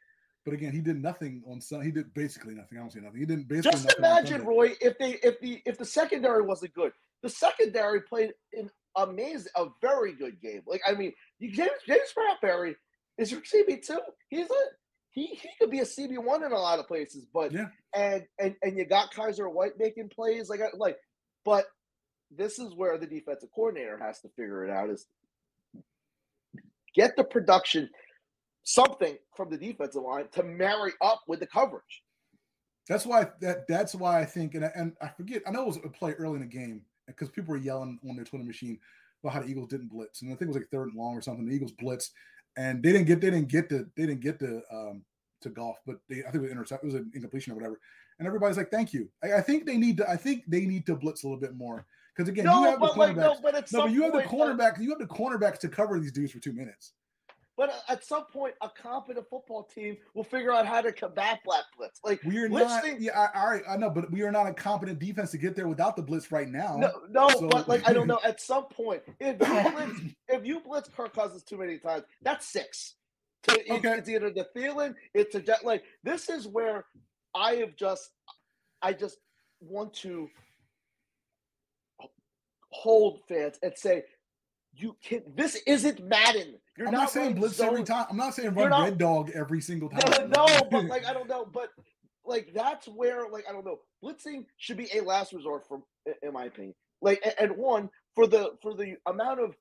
But 0.44 0.54
again, 0.54 0.74
he 0.74 0.80
did 0.82 1.02
nothing 1.02 1.42
on 1.50 1.60
Sunday. 1.60 1.86
He 1.88 1.92
did 1.92 2.14
basically 2.14 2.54
nothing. 2.54 2.78
I 2.78 2.82
don't 2.82 2.92
see 2.92 3.00
nothing. 3.00 3.20
He 3.20 3.26
didn't 3.26 3.48
basically 3.48 3.80
Just 3.82 3.98
imagine, 3.98 4.46
Roy, 4.46 4.74
if 4.80 4.98
they 5.00 5.14
if 5.24 5.40
the 5.40 5.62
if 5.66 5.78
the 5.78 5.86
secondary 5.86 6.44
wasn't 6.44 6.74
good. 6.74 6.92
The 7.24 7.30
secondary 7.30 8.02
played 8.02 8.34
an 8.54 8.70
amazing, 8.96 9.52
a 9.56 9.68
very 9.82 10.14
good 10.14 10.40
game. 10.42 10.62
Like 10.68 10.82
I 10.88 10.94
mean, 10.94 11.14
you 11.40 11.52
James 11.52 11.72
James 11.88 12.14
Bradberry 12.16 12.76
is 13.18 13.32
your 13.32 13.42
CB 13.42 13.86
two. 13.88 14.00
He's 14.30 14.50
a 14.50 14.54
he 15.10 15.28
he 15.28 15.50
could 15.60 15.72
be 15.72 15.80
a 15.80 15.86
CB 15.86 16.20
one 16.24 16.44
in 16.44 16.52
a 16.52 16.60
lot 16.60 16.78
of 16.78 16.88
places, 16.88 17.26
but 17.34 17.52
Yeah. 17.52 17.68
and 17.96 18.26
and 18.40 18.56
and 18.62 18.78
you 18.78 18.86
got 18.86 19.14
Kyzir 19.14 19.52
White 19.52 19.80
making 19.80 20.10
plays 20.10 20.50
like 20.50 20.60
I- 20.62 20.76
like, 20.78 20.98
but 21.46 21.66
this 22.32 22.60
is 22.60 22.74
where 22.74 22.98
the 22.98 23.08
defensive 23.08 23.50
coordinator 23.54 23.98
has 23.98 24.20
to 24.22 24.30
figure 24.30 24.66
it 24.66 24.72
out 24.72 24.90
is 24.90 25.06
get 26.96 27.16
the 27.16 27.24
production 27.24 27.90
something 28.64 29.18
from 29.36 29.50
the 29.50 29.58
defensive 29.58 30.02
line 30.02 30.26
to 30.34 30.44
marry 30.44 30.92
up 31.02 31.22
with 31.28 31.40
the 31.40 31.48
coverage. 31.48 32.04
That's 32.88 33.06
why 33.06 33.30
that 33.42 33.68
that's 33.68 33.96
why 33.96 34.22
I 34.22 34.26
think, 34.26 34.54
and 34.54 34.66
I, 34.66 34.72
and 34.76 34.94
I 35.02 35.08
forget. 35.08 35.42
I 35.48 35.52
know 35.52 35.64
it 35.64 35.68
was 35.68 35.78
a 35.78 35.90
play 35.90 36.12
early 36.14 36.36
in 36.36 36.42
the 36.42 36.46
game 36.46 36.82
because 37.08 37.30
people 37.30 37.52
were 37.52 37.60
yelling 37.60 38.00
on 38.08 38.16
their 38.16 38.26
Twitter 38.26 38.44
machine 38.44 38.80
about 39.24 39.34
how 39.34 39.42
the 39.42 39.48
Eagles 39.48 39.70
didn't 39.70 39.90
blitz, 39.90 40.22
and 40.22 40.32
I 40.32 40.36
think 40.36 40.44
it 40.44 40.48
was 40.50 40.58
like 40.58 40.70
third 40.70 40.90
and 40.90 40.98
long 40.98 41.16
or 41.16 41.22
something. 41.22 41.48
The 41.48 41.56
Eagles 41.56 41.72
blitz, 41.72 42.12
and 42.58 42.84
they 42.84 42.92
didn't 42.92 43.08
get 43.08 43.22
they 43.22 43.32
didn't 43.32 43.48
get 43.48 43.70
the 43.70 43.90
they 43.98 44.06
didn't 44.06 44.22
get 44.22 44.38
the 44.38 44.62
um 44.72 45.04
to 45.42 45.50
Goff, 45.50 45.78
but 45.88 45.98
they 46.10 46.20
I 46.20 46.26
think 46.26 46.36
it 46.36 46.42
was 46.42 46.52
intercept, 46.52 46.84
it 46.84 46.88
was 46.88 46.96
an 46.96 47.12
incompletion 47.16 47.54
or 47.54 47.56
whatever. 47.56 47.80
And 48.20 48.28
everybody's 48.28 48.58
like, 48.58 48.70
"Thank 48.70 48.94
you." 48.94 49.10
I, 49.24 49.34
I 49.34 49.42
think 49.42 49.66
they 49.66 49.78
need 49.78 49.98
to. 49.98 50.10
I 50.10 50.16
think 50.16 50.44
they 50.48 50.66
need 50.66 50.86
to 50.86 50.96
blitz 50.96 51.24
a 51.24 51.28
little 51.28 51.42
bit 51.42 51.56
more 51.56 51.88
because 52.16 52.30
again, 52.30 52.46
No, 52.46 52.62
you 52.62 52.70
have 52.72 52.80
the 52.80 52.86
like, 52.86 53.16
no, 53.16 53.34
cornerbacks. 53.34 53.42
but 53.42 53.56
at 53.56 53.72
no, 53.74 53.82
but 53.84 53.92
you 53.92 54.04
have 54.04 54.14
the 54.14 54.22
point, 54.22 54.32
like- 54.58 54.76
cornerback. 54.76 54.82
You 54.82 54.90
have 54.92 55.00
the 55.00 55.06
cornerbacks 55.06 55.60
to 55.60 55.70
cover 55.70 56.00
these 56.00 56.12
dudes 56.12 56.32
for 56.32 56.40
two 56.40 56.54
minutes. 56.54 56.94
But 57.58 57.70
uh, 57.70 57.74
at 57.94 58.04
some 58.04 58.26
point, 58.26 58.54
a 58.62 58.70
competent 58.70 59.26
football 59.30 59.64
team 59.64 59.96
will 60.14 60.26
figure 60.26 60.52
out 60.52 60.66
how 60.66 60.82
to 60.82 60.92
combat 60.92 61.40
black 61.46 61.64
blitz. 61.78 62.02
Like 62.04 62.22
We 62.24 62.38
are 62.40 62.50
not. 62.50 62.84
Yeah, 63.00 63.18
I, 63.34 63.40
all 63.40 63.50
right, 63.50 63.64
I 63.70 63.78
know, 63.78 63.90
but 63.90 64.12
we 64.12 64.24
are 64.24 64.32
not 64.32 64.48
a 64.48 64.54
competent 64.54 65.00
defense 65.00 65.32
to 65.32 65.38
get 65.38 65.56
there 65.56 65.68
without 65.68 65.96
the 65.96 66.02
blitz 66.02 66.32
right 66.34 66.50
now. 66.50 66.76
No, 66.78 66.92
no, 67.10 67.30
So- 67.30 67.48
but 67.48 67.68
like 67.70 67.88
I 67.88 67.94
don't 67.94 68.08
know. 68.08 68.20
At 68.26 68.42
some 68.42 68.66
point, 68.66 69.04
if 69.20 69.38
you 69.40 69.72
blitz, 69.72 70.00
if 70.28 70.46
you 70.46 70.60
blitz 70.60 70.90
Kirk 70.90 71.14
Cousins 71.14 71.44
too 71.44 71.58
many 71.58 71.78
times, 71.78 72.04
that's 72.22 72.46
six. 72.46 72.96
To, 73.44 73.74
Okay. 73.76 73.94
It's 74.00 74.10
either 74.10 74.32
the 74.32 74.48
Thielen, 74.56 74.96
it's 75.14 75.36
a 75.36 75.40
jet. 75.40 75.64
Like 75.64 75.84
this 76.04 76.30
is 76.30 76.48
where 76.48 76.86
I 77.34 77.56
have 77.56 77.76
just, 77.78 78.10
I 78.82 78.92
just 78.92 79.18
want 79.62 79.94
to 79.94 80.30
hold 82.76 83.20
fans 83.28 83.58
and 83.64 83.74
say, 83.76 84.04
you 84.74 84.96
can. 85.04 85.24
This 85.36 85.56
isn't 85.66 86.04
Madden. 86.04 86.56
You're 86.78 86.88
I'm 86.88 86.94
not, 86.94 87.00
not 87.04 87.12
saying 87.12 87.36
blitz 87.36 87.60
every 87.62 87.84
time. 87.84 88.06
I'm 88.10 88.18
not 88.18 88.34
saying 88.36 88.54
run 88.54 88.70
not- 88.70 88.84
red 88.84 88.98
dog 88.98 89.32
every 89.34 89.62
single 89.62 89.90
time. 89.96 90.30
no, 90.30 90.46
but 90.72 90.86
like 90.86 91.06
I 91.06 91.14
don't 91.14 91.30
know, 91.30 91.46
but 91.52 91.70
like 92.26 92.52
that's 92.54 92.88
where 92.88 93.30
like 93.32 93.46
I 93.50 93.54
don't 93.54 93.66
know, 93.66 93.80
blitzing 94.04 94.46
should 94.58 94.78
be 94.78 94.90
a 94.94 95.02
last 95.02 95.32
resort 95.32 95.66
for 95.68 95.82
in 96.22 96.34
my 96.34 96.46
opinion. 96.46 96.76
Like 97.02 97.24
and 97.40 97.56
one 97.56 97.90
for 98.16 98.28
the 98.28 98.52
for 98.62 98.74
the 98.74 98.96
amount 99.08 99.40
of 99.40 99.56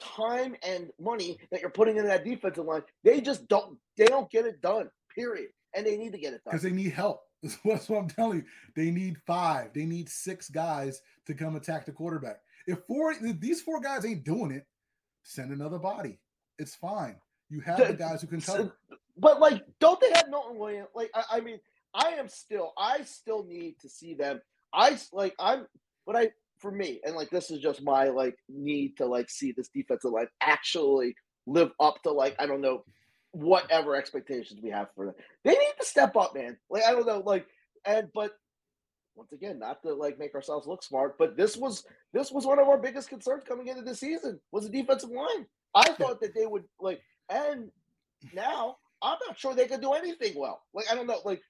time 0.00 0.54
and 0.62 0.90
money 1.00 1.38
that 1.50 1.60
you're 1.60 1.70
putting 1.70 1.96
into 1.96 2.08
that 2.08 2.24
defensive 2.24 2.64
line, 2.64 2.82
they 3.02 3.20
just 3.20 3.48
don't 3.48 3.78
they 3.96 4.06
don't 4.06 4.30
get 4.30 4.46
it 4.46 4.60
done. 4.62 4.88
Period. 5.14 5.48
And 5.74 5.84
they 5.84 5.96
need 5.96 6.12
to 6.12 6.18
get 6.18 6.32
it 6.32 6.42
done. 6.44 6.52
because 6.52 6.62
they 6.62 6.70
need 6.70 6.92
help. 6.92 7.22
That's 7.64 7.88
what 7.88 7.98
I'm 7.98 8.08
telling 8.08 8.38
you. 8.38 8.44
They 8.74 8.90
need 8.90 9.18
five. 9.26 9.72
They 9.72 9.86
need 9.86 10.08
six 10.08 10.48
guys 10.48 11.02
to 11.26 11.34
come 11.34 11.56
attack 11.56 11.86
the 11.86 11.92
quarterback. 11.92 12.40
If 12.66 12.78
four 12.86 13.12
if 13.12 13.40
these 13.40 13.60
four 13.60 13.80
guys 13.80 14.04
ain't 14.04 14.24
doing 14.24 14.50
it, 14.50 14.66
send 15.22 15.52
another 15.52 15.78
body. 15.78 16.18
It's 16.58 16.74
fine. 16.74 17.16
You 17.48 17.60
have 17.60 17.78
the 17.78 17.84
The- 17.86 17.94
guys 17.94 18.22
who 18.22 18.26
can 18.28 18.40
cover. 18.40 18.76
But 19.18 19.40
like, 19.40 19.64
don't 19.80 20.00
they 20.00 20.10
have 20.14 20.28
Milton 20.28 20.58
Williams? 20.58 20.88
Like, 20.94 21.10
I, 21.14 21.24
I 21.32 21.40
mean, 21.40 21.58
I 21.94 22.10
am 22.18 22.28
still, 22.28 22.72
I 22.76 23.02
still 23.04 23.44
need 23.44 23.78
to 23.80 23.88
see 23.88 24.12
them. 24.14 24.40
I 24.74 24.98
like, 25.12 25.34
I'm, 25.38 25.66
but 26.04 26.16
I, 26.16 26.30
for 26.58 26.70
me, 26.70 27.00
and 27.04 27.16
like, 27.16 27.30
this 27.30 27.50
is 27.50 27.60
just 27.60 27.82
my 27.82 28.08
like 28.08 28.36
need 28.48 28.96
to 28.98 29.06
like 29.06 29.30
see 29.30 29.52
this 29.52 29.68
defensive 29.68 30.10
line 30.10 30.28
actually 30.42 31.14
live 31.46 31.70
up 31.80 32.02
to 32.02 32.10
like, 32.12 32.34
I 32.38 32.46
don't 32.46 32.60
know, 32.60 32.84
whatever 33.36 33.94
expectations 33.94 34.60
we 34.62 34.70
have 34.70 34.88
for 34.94 35.06
them. 35.06 35.14
They 35.44 35.52
need 35.52 35.74
to 35.78 35.86
step 35.86 36.16
up, 36.16 36.34
man. 36.34 36.56
Like 36.70 36.84
I 36.84 36.92
don't 36.92 37.06
know, 37.06 37.22
like 37.24 37.46
and 37.84 38.08
but 38.14 38.32
once 39.14 39.32
again, 39.32 39.58
not 39.58 39.82
to 39.82 39.94
like 39.94 40.18
make 40.18 40.34
ourselves 40.34 40.66
look 40.66 40.82
smart, 40.82 41.16
but 41.18 41.36
this 41.36 41.56
was 41.56 41.84
this 42.12 42.30
was 42.30 42.46
one 42.46 42.58
of 42.58 42.68
our 42.68 42.78
biggest 42.78 43.08
concerns 43.08 43.44
coming 43.44 43.68
into 43.68 43.82
the 43.82 43.94
season 43.94 44.38
was 44.52 44.64
the 44.64 44.70
defensive 44.70 45.10
line. 45.10 45.46
I 45.74 45.92
thought 45.92 46.20
that 46.20 46.34
they 46.34 46.46
would 46.46 46.64
like, 46.80 47.00
and 47.30 47.70
now 48.34 48.76
I'm 49.02 49.18
not 49.26 49.38
sure 49.38 49.54
they 49.54 49.66
could 49.66 49.80
do 49.80 49.92
anything 49.92 50.34
well. 50.36 50.62
Like 50.74 50.86
I 50.90 50.94
don't 50.94 51.06
know, 51.06 51.20
like 51.24 51.42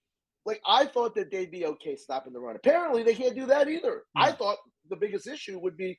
like 0.45 0.61
I 0.67 0.87
thought 0.87 1.15
that 1.17 1.31
they'd 1.31 1.51
be 1.51 1.67
okay 1.67 1.97
stopping 1.97 2.33
the 2.33 2.41
run. 2.41 2.57
Apparently, 2.57 3.03
they 3.03 3.15
can't 3.15 3.35
do 3.35 3.47
that 3.47 3.69
either. 3.69 4.03
I 4.17 4.33
thought 4.33 4.59
the 4.89 4.97
biggest 4.97 5.27
issue 5.27 5.59
would 5.59 5.77
be 5.77 5.99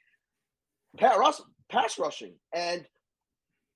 pass, 0.97 1.41
pass 1.69 1.99
rushing, 1.99 2.33
and 2.53 2.85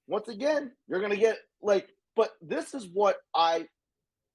once 0.08 0.28
again, 0.30 0.72
you're 0.88 1.02
gonna 1.02 1.16
get 1.18 1.38
like. 1.62 1.90
But 2.16 2.32
this 2.42 2.74
is 2.74 2.88
what 2.94 3.18
I 3.36 3.68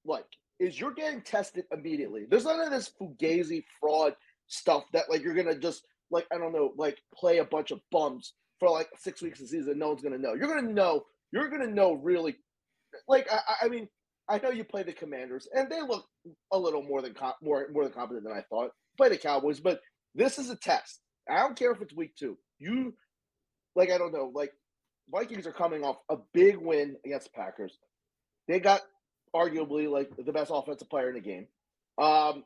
like: 0.05 0.25
is 0.59 0.79
you're 0.79 0.93
getting 0.93 1.21
tested 1.21 1.65
immediately. 1.71 2.25
There's 2.29 2.45
none 2.45 2.59
of 2.59 2.71
this 2.71 2.91
fugazi 2.99 3.63
fraud 3.79 4.13
stuff 4.47 4.83
that 4.93 5.09
like 5.09 5.23
you're 5.23 5.35
gonna 5.35 5.57
just 5.57 5.83
like 6.11 6.25
I 6.33 6.37
don't 6.37 6.53
know, 6.53 6.73
like 6.77 6.97
play 7.13 7.37
a 7.39 7.45
bunch 7.45 7.71
of 7.71 7.79
bums 7.91 8.33
for 8.59 8.69
like 8.69 8.89
six 8.97 9.21
weeks 9.21 9.41
of 9.41 9.47
season. 9.47 9.77
No 9.77 9.89
one's 9.89 10.01
gonna 10.01 10.17
know. 10.17 10.33
You're 10.33 10.47
gonna 10.47 10.73
know. 10.73 11.03
You're 11.31 11.49
gonna 11.49 11.67
know 11.67 11.93
really. 11.93 12.35
Like 13.07 13.27
I, 13.31 13.65
I 13.65 13.69
mean, 13.69 13.87
I 14.29 14.39
know 14.39 14.49
you 14.49 14.63
play 14.63 14.83
the 14.83 14.93
Commanders, 14.93 15.47
and 15.53 15.69
they 15.69 15.81
look 15.81 16.05
a 16.51 16.57
little 16.57 16.83
more 16.83 17.01
than 17.01 17.13
com- 17.13 17.33
more 17.41 17.67
more 17.71 17.83
than 17.83 17.93
competent 17.93 18.25
than 18.25 18.33
I 18.33 18.43
thought. 18.49 18.71
Play 18.97 19.09
the 19.09 19.17
Cowboys, 19.17 19.59
but 19.59 19.81
this 20.15 20.39
is 20.39 20.49
a 20.49 20.55
test. 20.55 21.01
I 21.29 21.39
don't 21.39 21.57
care 21.57 21.71
if 21.71 21.81
it's 21.81 21.93
week 21.93 22.15
two. 22.17 22.37
You 22.59 22.93
like 23.75 23.91
I 23.91 23.97
don't 23.97 24.13
know, 24.13 24.31
like 24.33 24.51
Vikings 25.09 25.47
are 25.47 25.51
coming 25.51 25.83
off 25.83 25.97
a 26.09 26.17
big 26.33 26.57
win 26.57 26.97
against 27.05 27.31
the 27.31 27.39
Packers. 27.39 27.77
They 28.47 28.59
got 28.59 28.81
arguably 29.35 29.89
like 29.89 30.09
the 30.17 30.31
best 30.31 30.51
offensive 30.53 30.89
player 30.89 31.09
in 31.09 31.15
the 31.15 31.21
game. 31.21 31.47
Um 31.97 32.43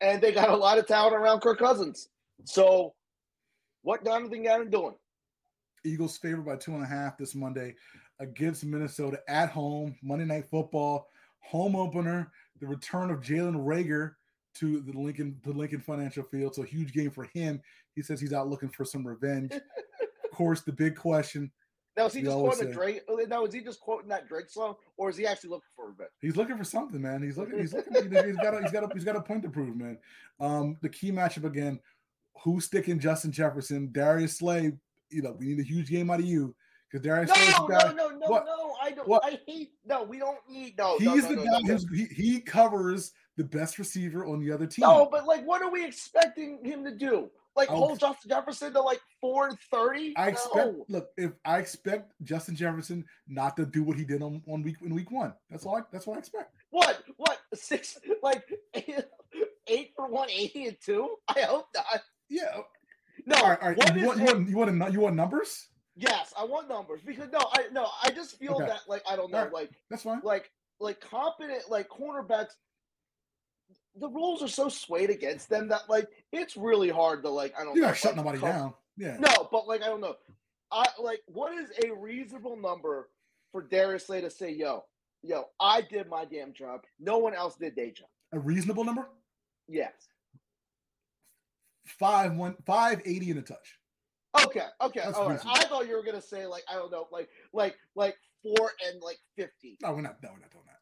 and 0.00 0.20
they 0.20 0.32
got 0.32 0.50
a 0.50 0.56
lot 0.56 0.78
of 0.78 0.86
talent 0.86 1.14
around 1.14 1.40
Kirk 1.40 1.58
Cousins. 1.58 2.08
So 2.44 2.94
what 3.82 4.04
Jonathan 4.04 4.42
Gannon 4.42 4.70
doing? 4.70 4.94
Eagles 5.84 6.18
favored 6.18 6.44
by 6.44 6.56
two 6.56 6.74
and 6.74 6.82
a 6.82 6.86
half 6.86 7.16
this 7.16 7.34
Monday 7.34 7.74
against 8.20 8.64
Minnesota 8.64 9.20
at 9.28 9.50
home, 9.50 9.96
Monday 10.02 10.24
Night 10.24 10.46
Football, 10.50 11.08
home 11.40 11.76
opener, 11.76 12.30
the 12.60 12.66
return 12.66 13.10
of 13.10 13.20
Jalen 13.20 13.64
Reagor 13.64 14.14
to 14.56 14.80
the 14.80 14.92
Lincoln 14.92 15.40
the 15.44 15.52
Lincoln 15.52 15.80
Financial 15.80 16.24
Field. 16.24 16.54
So 16.54 16.62
huge 16.62 16.92
game 16.92 17.10
for 17.10 17.24
him. 17.24 17.60
He 17.94 18.02
says 18.02 18.20
he's 18.20 18.32
out 18.32 18.48
looking 18.48 18.68
for 18.68 18.84
some 18.84 19.06
revenge. 19.06 19.52
of 20.38 20.44
course, 20.44 20.60
the 20.60 20.72
big 20.72 20.94
question. 20.94 21.50
Now 21.96 22.06
is 22.06 22.14
he 22.14 22.22
just 22.22 22.36
quoting 22.36 22.66
a 22.68 22.70
say- 22.70 22.72
Drake? 22.72 23.02
Now 23.28 23.44
is 23.44 23.52
he 23.52 23.60
just 23.60 23.80
quoting 23.80 24.08
that 24.10 24.28
Drake 24.28 24.48
song, 24.48 24.76
or 24.96 25.10
is 25.10 25.16
he 25.16 25.26
actually 25.26 25.50
looking 25.50 25.68
for 25.74 25.86
a 25.86 25.88
revenge? 25.88 26.10
He's 26.20 26.36
looking 26.36 26.56
for 26.56 26.62
something, 26.62 27.02
man. 27.02 27.22
He's 27.22 27.36
looking. 27.36 27.58
He's 27.58 27.72
looking. 27.72 27.92
he's 27.94 28.36
got. 28.36 28.54
A, 28.54 28.62
he's 28.62 28.70
got. 28.70 28.84
A, 28.84 28.94
he's 28.94 29.04
got 29.04 29.16
a 29.16 29.20
point 29.20 29.42
to 29.42 29.48
prove, 29.48 29.76
man. 29.76 29.98
Um, 30.38 30.76
the 30.80 30.88
key 30.88 31.10
matchup 31.10 31.44
again. 31.44 31.80
Who's 32.44 32.66
sticking 32.66 33.00
Justin 33.00 33.32
Jefferson? 33.32 33.88
Darius 33.90 34.38
Slay. 34.38 34.74
You 35.10 35.22
know, 35.22 35.34
we 35.36 35.46
need 35.46 35.58
a 35.58 35.64
huge 35.64 35.88
game 35.88 36.08
out 36.08 36.20
of 36.20 36.26
you 36.26 36.54
because 36.88 37.04
Darius 37.04 37.30
is 37.36 37.58
No, 37.58 37.66
no, 37.66 37.90
no, 37.90 38.08
no, 38.10 38.28
no. 38.28 38.74
I 38.80 38.92
don't. 38.92 39.08
What? 39.08 39.24
I 39.24 39.40
hate. 39.44 39.72
No, 39.84 40.04
we 40.04 40.20
don't 40.20 40.38
need. 40.48 40.78
No, 40.78 40.98
He's 40.98 41.06
no, 41.06 41.14
no, 41.14 41.28
the 41.28 41.34
no, 41.34 41.44
guy 41.44 41.50
no, 41.50 41.58
no. 41.58 41.72
who's 41.72 41.86
he, 41.90 42.04
he 42.14 42.40
covers 42.40 43.12
the 43.36 43.42
best 43.44 43.76
receiver 43.80 44.24
on 44.24 44.38
the 44.38 44.52
other 44.52 44.66
team. 44.66 44.84
No, 44.84 45.08
but 45.10 45.26
like, 45.26 45.44
what 45.44 45.62
are 45.62 45.70
we 45.70 45.84
expecting 45.84 46.64
him 46.64 46.84
to 46.84 46.92
do? 46.92 47.28
Like, 47.58 47.70
I'll- 47.70 47.76
hold 47.78 47.98
Justin 48.00 48.30
Jefferson 48.30 48.72
to 48.72 48.80
like 48.80 49.00
four 49.20 49.48
and 49.48 49.58
thirty? 49.70 50.14
I 50.16 50.28
expect. 50.28 50.54
No. 50.56 50.84
Look, 50.88 51.10
if 51.16 51.32
I 51.44 51.58
expect 51.58 52.12
Justin 52.22 52.54
Jefferson 52.56 53.04
not 53.26 53.56
to 53.56 53.66
do 53.66 53.82
what 53.82 53.96
he 53.98 54.04
did 54.04 54.22
on, 54.22 54.40
on 54.48 54.62
week 54.62 54.76
in 54.82 54.94
week 54.94 55.10
one, 55.10 55.34
that's 55.50 55.66
all. 55.66 55.76
I, 55.76 55.80
that's 55.92 56.06
what 56.06 56.16
I 56.16 56.20
expect. 56.20 56.54
What? 56.70 57.02
What? 57.16 57.38
Six? 57.54 57.98
Like 58.22 58.44
eight 59.66 59.92
for 59.96 60.08
one 60.08 60.30
eighty 60.30 60.66
and 60.66 60.76
two? 60.80 61.16
I 61.28 61.40
hope 61.40 61.66
not. 61.74 61.84
Yeah. 62.28 62.44
No. 63.26 63.36
all 63.36 63.48
right, 63.50 63.58
all 63.60 63.68
right. 63.68 63.76
what 63.76 63.94
You 63.96 64.00
is 64.02 64.06
want, 64.06 64.18
you 64.18 64.24
want 64.24 64.48
you 64.48 64.56
want 64.78 64.92
you 64.92 65.00
want 65.00 65.16
numbers? 65.16 65.66
Yes, 65.96 66.32
I 66.38 66.44
want 66.44 66.68
numbers 66.68 67.00
because 67.04 67.28
no, 67.32 67.40
I 67.52 67.64
no, 67.72 67.88
I 68.04 68.10
just 68.10 68.38
feel 68.38 68.54
Okay. 68.54 68.66
that 68.66 68.82
like 68.88 69.02
I 69.10 69.16
don't 69.16 69.32
know, 69.32 69.38
Alright, 69.38 69.52
like 69.52 69.70
That's 69.90 70.04
fine. 70.04 70.20
like 70.22 70.50
like 70.78 71.00
competent 71.00 71.68
like 71.68 71.88
cornerbacks. 71.88 72.50
The 73.98 74.08
rules 74.08 74.42
are 74.42 74.48
so 74.48 74.68
swayed 74.68 75.10
against 75.10 75.48
them 75.48 75.68
that 75.68 75.82
like 75.88 76.08
it's 76.32 76.56
really 76.56 76.88
hard 76.88 77.22
to 77.24 77.30
like 77.30 77.54
I 77.58 77.64
don't 77.64 77.74
You 77.74 77.82
know. 77.82 77.88
gotta 77.88 77.98
shut 77.98 78.10
like, 78.16 78.24
nobody 78.24 78.38
come- 78.38 78.48
down. 78.50 78.74
Yeah. 78.96 79.16
No, 79.18 79.48
but 79.50 79.66
like 79.68 79.82
I 79.82 79.86
don't 79.86 80.00
know. 80.00 80.14
I 80.70 80.86
like 81.00 81.20
what 81.26 81.52
is 81.54 81.70
a 81.84 81.92
reasonable 81.94 82.56
number 82.56 83.08
for 83.52 83.62
Darius 83.62 84.06
Slay 84.06 84.20
to 84.20 84.30
say, 84.30 84.50
yo, 84.52 84.84
yo, 85.22 85.44
I 85.58 85.80
did 85.80 86.08
my 86.08 86.24
damn 86.24 86.52
job. 86.52 86.82
No 87.00 87.18
one 87.18 87.34
else 87.34 87.56
did 87.56 87.74
their 87.76 87.90
job. 87.90 88.08
A 88.32 88.38
reasonable 88.38 88.84
number? 88.84 89.08
Yes. 89.68 89.92
Five 91.86 92.34
one 92.36 92.56
five 92.66 93.00
eighty 93.06 93.30
in 93.30 93.38
a 93.38 93.42
touch. 93.42 93.78
Okay, 94.44 94.60
okay. 94.82 95.00
That's 95.04 95.16
All 95.16 95.24
right. 95.28 95.32
reasonable. 95.34 95.56
I 95.58 95.64
thought 95.64 95.88
you 95.88 95.96
were 95.96 96.04
gonna 96.04 96.20
say 96.20 96.44
like 96.46 96.62
I 96.70 96.74
don't 96.74 96.92
know, 96.92 97.06
like 97.10 97.28
like 97.54 97.76
like 97.94 98.16
four 98.42 98.72
and 98.86 99.00
like 99.02 99.18
fifty. 99.36 99.78
No, 99.82 99.92
we're 99.92 100.02
not. 100.02 100.16
No, 100.22 100.28
we're 100.34 100.40
not 100.40 100.50
doing 100.50 100.64
that. 100.66 100.77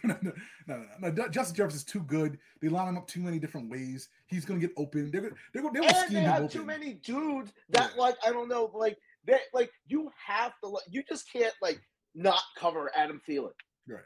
no, 0.04 0.16
no, 0.22 0.32
no, 0.66 0.84
no. 1.00 1.10
Ju- 1.10 1.28
Justin 1.30 1.56
Jefferson's 1.56 1.84
too 1.84 2.00
good. 2.00 2.38
They 2.60 2.68
line 2.68 2.88
him 2.88 2.96
up 2.96 3.06
too 3.06 3.20
many 3.20 3.38
different 3.38 3.70
ways. 3.70 4.08
He's 4.26 4.44
gonna 4.44 4.60
get 4.60 4.72
open. 4.76 5.10
They're 5.10 5.20
gonna 5.20 5.34
they're 5.52 5.62
gonna, 5.62 5.80
they're 5.80 5.90
scheme 6.04 6.14
they 6.14 6.20
have 6.22 6.42
open. 6.44 6.48
too 6.48 6.64
many 6.64 6.94
dudes 6.94 7.52
that 7.70 7.96
like 7.96 8.16
I 8.26 8.30
don't 8.30 8.48
know, 8.48 8.70
like 8.74 8.98
that 9.26 9.40
like 9.52 9.70
you 9.86 10.10
have 10.26 10.52
to 10.62 10.68
like 10.68 10.84
you 10.88 11.02
just 11.08 11.30
can't 11.32 11.54
like 11.60 11.80
not 12.14 12.40
cover 12.56 12.90
Adam 12.96 13.20
Thielen. 13.28 13.50
Right. 13.88 14.00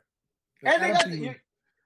And 0.64 0.82
they 0.82 0.90
got 0.92 1.04
Thielen- 1.06 1.20
you, 1.22 1.34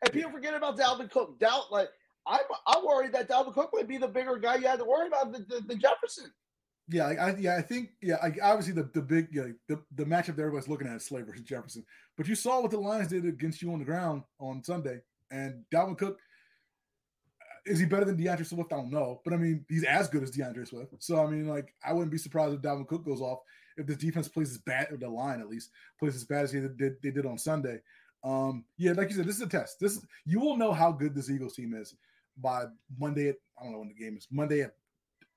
and 0.02 0.12
people 0.12 0.30
forget 0.30 0.54
about 0.54 0.78
Dalvin 0.78 1.10
Cook. 1.10 1.38
Doubt 1.38 1.70
like 1.70 1.88
I'm 2.26 2.40
I'm 2.66 2.84
worried 2.84 3.12
that 3.12 3.28
Dalvin 3.28 3.54
Cook 3.54 3.70
might 3.72 3.88
be 3.88 3.98
the 3.98 4.08
bigger 4.08 4.36
guy 4.36 4.56
you 4.56 4.66
had 4.66 4.78
to 4.78 4.84
worry 4.84 5.08
about 5.08 5.32
than 5.32 5.46
the, 5.48 5.60
the 5.66 5.74
Jefferson. 5.74 6.30
Yeah, 6.90 7.06
I, 7.06 7.12
I 7.12 7.36
yeah, 7.36 7.56
I 7.56 7.62
think 7.62 7.90
yeah, 8.00 8.16
obviously 8.42 8.72
the 8.72 8.90
the 8.94 9.02
big 9.02 9.28
yeah, 9.30 9.48
the 9.68 9.82
the 9.94 10.04
matchup 10.04 10.36
that 10.36 10.42
everybody's 10.42 10.68
looking 10.68 10.86
at 10.86 10.96
is 10.96 11.04
Slay 11.04 11.22
versus 11.22 11.42
Jefferson. 11.42 11.84
But 12.16 12.28
you 12.28 12.34
saw 12.34 12.62
what 12.62 12.70
the 12.70 12.78
Lions 12.78 13.08
did 13.08 13.26
against 13.26 13.60
you 13.60 13.72
on 13.72 13.78
the 13.78 13.84
ground 13.84 14.22
on 14.40 14.64
Sunday, 14.64 15.00
and 15.30 15.64
Dalvin 15.72 15.98
Cook 15.98 16.18
is 17.68 17.78
he 17.78 17.86
better 17.86 18.04
than 18.04 18.16
D'Andre 18.16 18.44
Swift? 18.44 18.72
I 18.72 18.76
don't 18.76 18.90
know, 18.90 19.20
but 19.24 19.34
I 19.34 19.36
mean 19.36 19.64
he's 19.68 19.84
as 19.84 20.08
good 20.08 20.22
as 20.22 20.30
D'Andre 20.30 20.64
Swift. 20.64 20.94
So 21.00 21.24
I 21.24 21.30
mean, 21.30 21.46
like 21.46 21.74
I 21.84 21.92
wouldn't 21.92 22.10
be 22.10 22.18
surprised 22.18 22.54
if 22.54 22.62
Dalvin 22.62 22.88
Cook 22.88 23.04
goes 23.04 23.20
off 23.20 23.40
if 23.76 23.86
the 23.86 23.94
defense 23.94 24.28
plays 24.28 24.50
as 24.50 24.58
bad, 24.58 24.90
or 24.90 24.96
the 24.96 25.08
line 25.08 25.40
at 25.40 25.48
least 25.48 25.70
plays 25.98 26.16
as 26.16 26.24
bad 26.24 26.44
as 26.44 26.52
they 26.52 26.60
did 26.60 26.96
they 27.02 27.10
did 27.10 27.26
on 27.26 27.38
Sunday. 27.38 27.80
Um, 28.24 28.64
yeah, 28.76 28.92
like 28.92 29.10
you 29.10 29.16
said, 29.16 29.26
this 29.26 29.36
is 29.36 29.42
a 29.42 29.48
test. 29.48 29.78
This 29.80 30.04
you 30.24 30.40
will 30.40 30.56
know 30.56 30.72
how 30.72 30.90
good 30.92 31.14
this 31.14 31.30
Eagles 31.30 31.54
team 31.54 31.74
is 31.74 31.94
by 32.36 32.64
Monday 32.98 33.28
at 33.28 33.36
I 33.58 33.64
don't 33.64 33.72
know 33.72 33.78
when 33.78 33.88
the 33.88 33.94
game 33.94 34.16
is 34.16 34.26
Monday 34.30 34.62
at 34.62 34.74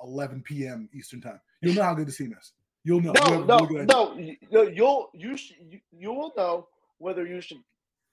11 0.03 0.41
p.m. 0.43 0.89
Eastern 0.93 1.21
time. 1.21 1.39
You'll 1.61 1.75
know 1.75 1.83
how 1.83 1.93
good 1.93 2.07
the 2.07 2.11
team 2.11 2.35
is. 2.39 2.53
You'll 2.83 3.01
know. 3.01 3.13
You'll 3.27 3.45
No, 3.45 3.57
no, 3.59 3.65
really 3.67 3.85
no, 3.85 4.17
you- 4.17 4.37
no. 4.51 4.61
You'll 4.63 5.09
you 5.13 5.37
should 5.37 5.57
you, 5.69 5.79
you 5.91 6.13
will 6.13 6.33
know 6.35 6.67
whether 6.97 7.25
you 7.25 7.41
should 7.41 7.59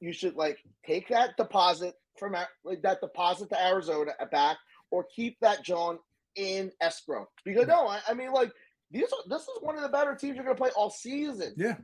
you 0.01 0.13
should 0.13 0.35
like 0.35 0.59
take 0.87 1.09
that 1.09 1.37
deposit 1.37 1.95
from 2.19 2.37
like 2.65 2.83
that 2.83 3.01
deposit 3.01 3.49
to 3.51 3.65
Arizona 3.67 4.13
back 4.31 4.59
or 4.91 5.05
keep 5.15 5.39
that 5.41 5.65
John 5.65 5.99
in 6.37 6.71
escrow 6.81 7.29
because 7.45 7.67
no, 7.67 7.89
I, 7.89 8.01
I 8.09 8.15
mean 8.15 8.33
like 8.33 8.53
these 8.91 9.05
are 9.13 9.29
this 9.29 9.43
is 9.43 9.49
one 9.61 9.77
of 9.77 9.83
the 9.83 9.89
better 9.89 10.15
teams 10.15 10.37
you're 10.37 10.45
gonna 10.45 10.57
play 10.57 10.71
all 10.77 10.91
season. 10.91 11.55
Yeah, 11.57 11.77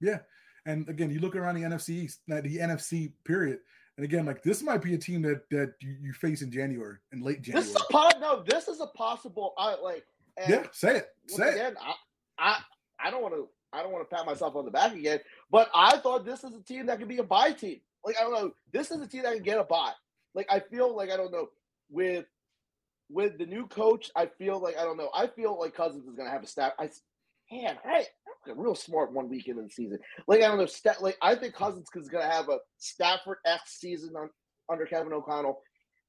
yeah. 0.00 0.18
And 0.66 0.86
again, 0.88 1.10
you 1.10 1.20
look 1.20 1.34
around 1.34 1.54
the 1.54 1.62
NFC 1.62 1.90
East, 1.90 2.20
uh, 2.30 2.40
the 2.42 2.58
NFC 2.58 3.12
period, 3.24 3.60
and 3.98 4.04
again, 4.04 4.26
like 4.26 4.44
this 4.44 4.62
might 4.62 4.80
be 4.80 4.94
a 4.94 4.98
team 4.98 5.22
that 5.22 5.50
that 5.50 5.74
you, 5.80 5.96
you 6.00 6.12
face 6.12 6.42
in 6.42 6.52
January 6.52 6.98
in 7.10 7.20
late 7.20 7.42
January. 7.42 7.64
This 7.64 7.74
is 7.74 7.82
a 7.82 7.92
pod. 7.92 8.14
No, 8.20 8.44
this 8.46 8.68
is 8.68 8.80
a 8.80 8.86
possible. 8.86 9.54
I 9.58 9.74
like. 9.74 10.04
And 10.36 10.48
yeah, 10.48 10.66
say 10.70 10.98
it. 10.98 11.08
Say 11.26 11.48
it. 11.48 11.74
I, 11.82 11.94
I, 12.38 12.58
I 13.04 13.10
don't 13.10 13.22
want 13.22 13.34
to. 13.34 13.48
I 13.72 13.82
don't 13.82 13.90
want 13.90 14.08
to 14.08 14.16
pat 14.16 14.24
myself 14.24 14.54
on 14.54 14.64
the 14.64 14.70
back 14.70 14.94
again. 14.94 15.18
But 15.50 15.68
I 15.74 15.96
thought 15.98 16.24
this 16.24 16.44
is 16.44 16.54
a 16.54 16.62
team 16.62 16.86
that 16.86 17.00
could 17.00 17.08
be 17.08 17.18
a 17.18 17.24
buy 17.24 17.50
team. 17.50 17.80
Like 18.06 18.14
I 18.20 18.22
don't 18.22 18.34
know. 18.34 18.52
This 18.72 18.92
is 18.92 19.00
a 19.00 19.06
team 19.08 19.24
that 19.24 19.34
can 19.34 19.42
get 19.42 19.58
a 19.58 19.64
buy. 19.64 19.90
Like 20.32 20.46
I 20.48 20.60
feel 20.60 20.94
like 20.94 21.10
I 21.10 21.16
don't 21.16 21.32
know 21.32 21.48
with 21.90 22.26
with 23.10 23.36
the 23.36 23.46
new 23.46 23.66
coach. 23.66 24.12
I 24.14 24.26
feel 24.26 24.60
like 24.60 24.78
I 24.78 24.84
don't 24.84 24.96
know. 24.96 25.10
I 25.12 25.26
feel 25.26 25.58
like 25.58 25.74
Cousins 25.74 26.06
is 26.06 26.14
gonna 26.14 26.30
have 26.30 26.44
a 26.44 26.46
stat. 26.46 26.74
I 26.78 26.88
man, 27.50 27.78
I 27.84 28.06
I'm 28.46 28.58
real 28.58 28.74
smart 28.74 29.12
one 29.12 29.28
week 29.28 29.48
into 29.48 29.62
the 29.62 29.70
season. 29.70 29.98
Like 30.26 30.42
I 30.42 30.48
don't 30.48 30.58
know. 30.58 30.66
Stat, 30.66 31.02
like 31.02 31.16
I 31.22 31.34
think 31.34 31.54
Cousins 31.54 31.88
is 31.94 32.08
gonna 32.08 32.30
have 32.30 32.48
a 32.48 32.58
Stafford 32.78 33.38
X 33.44 33.78
season 33.80 34.14
on, 34.16 34.30
under 34.70 34.86
Kevin 34.86 35.12
O'Connell, 35.12 35.60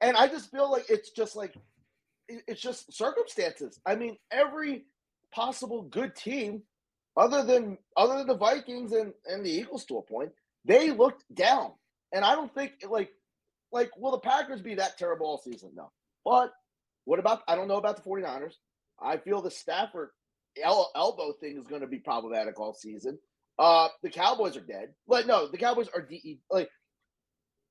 and 0.01 0.15
I 0.17 0.27
just 0.27 0.51
feel 0.51 0.71
like 0.71 0.85
it's 0.89 1.11
just 1.11 1.35
like 1.35 1.55
it- 2.27 2.43
it's 2.47 2.61
just 2.61 2.93
circumstances. 2.93 3.79
I 3.85 3.95
mean, 3.95 4.17
every 4.31 4.85
possible 5.31 5.83
good 5.83 6.15
team, 6.15 6.63
other 7.17 7.43
than 7.43 7.77
other 7.97 8.17
than 8.17 8.27
the 8.27 8.37
Vikings 8.37 8.91
and 8.93 9.13
and 9.25 9.45
the 9.45 9.51
Eagles 9.51 9.85
to 9.85 9.97
a 9.97 10.01
point, 10.01 10.31
they 10.65 10.91
looked 10.91 11.23
down. 11.33 11.73
And 12.11 12.23
I 12.25 12.35
don't 12.35 12.53
think 12.53 12.73
like 12.89 13.11
like 13.71 13.91
will 13.97 14.11
the 14.11 14.19
Packers 14.19 14.61
be 14.61 14.75
that 14.75 14.97
terrible 14.97 15.27
all 15.27 15.37
season? 15.37 15.71
No. 15.75 15.91
But 16.25 16.53
what 17.05 17.19
about 17.19 17.41
I 17.47 17.55
don't 17.55 17.67
know 17.67 17.77
about 17.77 17.97
the 17.97 18.09
49ers. 18.09 18.55
I 19.01 19.17
feel 19.17 19.41
the 19.41 19.51
Stafford 19.51 20.09
el- 20.63 20.91
elbow 20.95 21.33
thing 21.33 21.57
is 21.57 21.67
going 21.67 21.81
to 21.81 21.87
be 21.87 21.99
problematic 21.99 22.59
all 22.59 22.73
season. 22.73 23.17
Uh, 23.57 23.89
the 24.03 24.09
Cowboys 24.09 24.55
are 24.55 24.61
dead. 24.61 24.89
Like 25.07 25.27
no, 25.27 25.47
the 25.47 25.57
Cowboys 25.57 25.89
are 25.93 26.01
de 26.01 26.39
like 26.49 26.69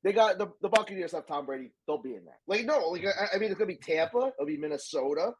they 0.04 0.12
got 0.12 0.38
the, 0.38 0.48
the 0.62 0.68
Buccaneers 0.68 1.12
have 1.12 1.26
Tom 1.26 1.46
Brady. 1.46 1.72
They'll 1.86 2.02
be 2.02 2.14
in 2.14 2.24
there. 2.24 2.38
Like 2.46 2.64
no, 2.66 2.88
like 2.90 3.04
I, 3.06 3.36
I 3.36 3.38
mean 3.38 3.50
it's 3.50 3.58
gonna 3.58 3.66
be 3.66 3.76
Tampa. 3.76 4.32
It'll 4.38 4.46
be 4.46 4.58
Minnesota. 4.58 5.32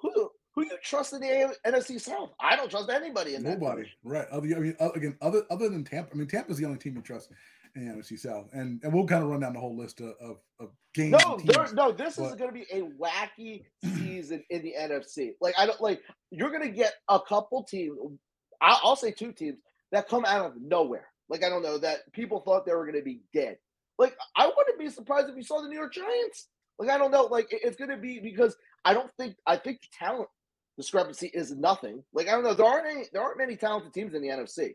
Who 0.00 0.30
who 0.54 0.64
you 0.64 0.76
trust 0.82 1.12
in 1.14 1.20
the 1.20 1.54
NFC 1.66 2.00
South? 2.00 2.30
I 2.40 2.56
don't 2.56 2.70
trust 2.70 2.90
anybody 2.90 3.34
in 3.34 3.42
that. 3.44 3.58
Nobody, 3.60 3.90
right? 4.04 4.26
Other, 4.28 4.56
I 4.56 4.58
mean, 4.58 4.76
uh, 4.78 4.90
again, 4.94 5.16
other 5.20 5.42
other 5.50 5.68
than 5.68 5.84
Tampa, 5.84 6.12
I 6.12 6.16
mean, 6.16 6.28
Tampa's 6.28 6.58
the 6.58 6.64
only 6.66 6.78
team 6.78 6.96
you 6.96 7.02
trust 7.02 7.30
the 7.84 7.92
NFC 7.92 8.18
South, 8.18 8.48
and 8.52 8.80
and 8.82 8.92
we'll 8.92 9.06
kind 9.06 9.22
of 9.22 9.28
run 9.30 9.40
down 9.40 9.52
the 9.54 9.60
whole 9.60 9.76
list 9.76 10.00
of 10.00 10.14
of, 10.20 10.38
of 10.60 10.70
games. 10.94 11.12
No, 11.12 11.38
there, 11.44 11.66
no, 11.74 11.92
this 11.92 12.18
is 12.18 12.34
going 12.34 12.50
to 12.50 12.52
be 12.52 12.66
a 12.72 12.82
wacky 12.82 13.64
season 13.98 14.42
in 14.50 14.62
the 14.62 14.74
NFC. 14.78 15.32
Like 15.40 15.54
I 15.58 15.66
don't 15.66 15.80
like 15.80 16.02
you're 16.30 16.50
going 16.50 16.62
to 16.62 16.70
get 16.70 16.94
a 17.08 17.20
couple 17.20 17.64
teams. 17.64 17.98
I'll, 18.60 18.80
I'll 18.84 18.96
say 18.96 19.10
two 19.12 19.32
teams 19.32 19.58
that 19.92 20.08
come 20.08 20.24
out 20.24 20.46
of 20.46 20.52
nowhere. 20.60 21.06
Like 21.28 21.44
I 21.44 21.48
don't 21.48 21.62
know 21.62 21.78
that 21.78 22.10
people 22.12 22.40
thought 22.40 22.66
they 22.66 22.72
were 22.74 22.86
going 22.86 22.98
to 22.98 23.04
be 23.04 23.20
dead. 23.34 23.58
Like 23.98 24.16
I 24.36 24.46
wouldn't 24.46 24.78
be 24.78 24.88
surprised 24.90 25.28
if 25.28 25.36
you 25.36 25.42
saw 25.42 25.60
the 25.62 25.68
New 25.68 25.78
York 25.78 25.92
Giants. 25.94 26.48
Like 26.78 26.90
I 26.90 26.98
don't 26.98 27.10
know. 27.10 27.24
Like 27.24 27.52
it- 27.52 27.62
it's 27.64 27.76
going 27.76 27.90
to 27.90 27.96
be 27.96 28.20
because 28.20 28.56
I 28.84 28.94
don't 28.94 29.10
think 29.18 29.36
I 29.46 29.56
think 29.56 29.80
the 29.82 29.88
talent 29.98 30.28
discrepancy 30.76 31.30
is 31.32 31.52
nothing. 31.56 32.02
Like 32.12 32.28
I 32.28 32.32
don't 32.32 32.44
know. 32.44 32.54
There 32.54 32.66
aren't 32.66 32.86
any. 32.86 33.04
There 33.12 33.22
aren't 33.22 33.38
many 33.38 33.56
talented 33.56 33.92
teams 33.94 34.14
in 34.14 34.22
the 34.22 34.28
NFC. 34.28 34.74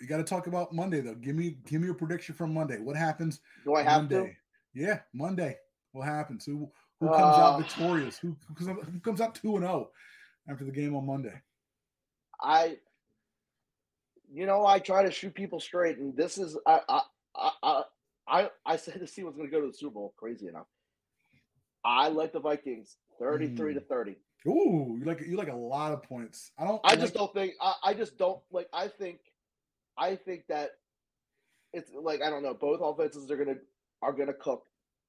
You 0.00 0.06
got 0.06 0.18
to 0.18 0.24
talk 0.24 0.46
about 0.46 0.72
Monday 0.72 1.00
though. 1.00 1.14
Give 1.14 1.34
me 1.34 1.58
give 1.66 1.80
me 1.80 1.88
a 1.88 1.94
prediction 1.94 2.34
from 2.34 2.54
Monday. 2.54 2.78
What 2.78 2.96
happens? 2.96 3.40
Do 3.64 3.74
I 3.74 3.82
have 3.82 4.08
to? 4.08 4.14
Monday? 4.16 4.36
Yeah, 4.74 5.00
Monday. 5.12 5.56
What 5.92 6.06
happens? 6.06 6.44
Who 6.44 6.70
who 7.00 7.08
comes 7.08 7.20
out 7.36 7.54
Uh, 7.54 7.58
victorious? 7.58 8.18
Who 8.18 8.36
who 8.46 8.54
comes, 8.54 8.68
out, 8.68 8.84
who 8.84 9.00
comes 9.00 9.20
out 9.20 9.34
two 9.34 9.56
and 9.56 9.64
zero 9.64 9.90
after 10.48 10.64
the 10.64 10.70
game 10.72 10.94
on 10.94 11.06
Monday? 11.06 11.40
I, 12.40 12.76
you 14.32 14.46
know, 14.46 14.64
I 14.64 14.78
try 14.78 15.02
to 15.04 15.10
shoot 15.10 15.34
people 15.34 15.58
straight, 15.58 15.98
and 15.98 16.16
this 16.16 16.38
is 16.38 16.56
I 16.66 16.80
I 16.88 17.00
I 17.34 17.50
I, 17.62 17.82
I, 18.28 18.50
I 18.66 18.76
said 18.76 19.00
the 19.00 19.06
team 19.06 19.24
was 19.26 19.34
going 19.34 19.48
to 19.48 19.52
go 19.52 19.60
to 19.60 19.66
the 19.66 19.72
Super 19.76 19.94
Bowl. 19.94 20.14
Crazy 20.16 20.46
enough, 20.46 20.66
I 21.84 22.08
like 22.08 22.32
the 22.32 22.40
Vikings 22.40 22.96
thirty-three 23.18 23.74
to 23.74 23.80
thirty. 23.80 24.16
Ooh, 24.46 24.96
you 24.98 25.04
like 25.04 25.20
you 25.26 25.36
like 25.36 25.48
a 25.48 25.56
lot 25.56 25.92
of 25.92 26.02
points. 26.04 26.52
I 26.58 26.64
don't. 26.64 26.80
I 26.84 26.90
like- 26.90 27.00
just 27.00 27.14
don't 27.14 27.32
think 27.34 27.54
I, 27.60 27.74
I 27.82 27.94
just 27.94 28.16
don't 28.16 28.40
like. 28.52 28.68
I 28.72 28.86
think, 28.86 29.18
I 29.98 30.16
think 30.16 30.44
that 30.48 30.70
it's 31.72 31.90
like 31.92 32.22
I 32.22 32.30
don't 32.30 32.42
know. 32.42 32.54
Both 32.54 32.80
offenses 32.82 33.30
are 33.30 33.36
gonna 33.36 33.58
are 34.02 34.12
gonna 34.12 34.34
cook, 34.34 34.62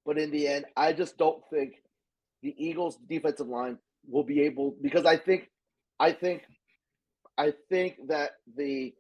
but 0.06 0.18
in 0.18 0.32
the 0.32 0.48
end, 0.48 0.66
I 0.76 0.94
just 0.94 1.18
don't 1.18 1.42
think 1.50 1.76
the 2.42 2.56
Eagles' 2.58 2.98
defensive 3.08 3.48
line 3.48 3.78
will 4.08 4.24
be 4.24 4.42
able 4.42 4.76
because 4.82 5.06
I 5.06 5.18
think, 5.18 5.50
I 6.00 6.12
think, 6.12 6.44
I 7.38 7.54
think 7.70 7.96
that 8.08 8.32
the 8.56 8.94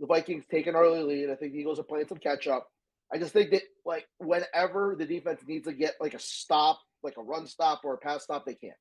the 0.00 0.06
Vikings 0.06 0.44
take 0.50 0.66
an 0.66 0.76
early 0.76 1.02
lead. 1.02 1.30
I 1.30 1.36
think 1.36 1.52
the 1.52 1.58
Eagles 1.58 1.78
are 1.78 1.84
playing 1.84 2.08
some 2.08 2.18
catch 2.18 2.46
up. 2.46 2.68
I 3.12 3.18
just 3.18 3.32
think 3.32 3.50
that 3.50 3.62
like 3.84 4.06
whenever 4.18 4.94
the 4.96 5.06
defense 5.06 5.40
needs 5.46 5.66
to 5.66 5.72
get 5.72 5.94
like 6.00 6.14
a 6.14 6.18
stop, 6.20 6.78
like 7.02 7.16
a 7.16 7.22
run 7.22 7.46
stop 7.46 7.80
or 7.84 7.94
a 7.94 7.98
pass 7.98 8.22
stop, 8.22 8.46
they 8.46 8.54
can't. 8.54 8.74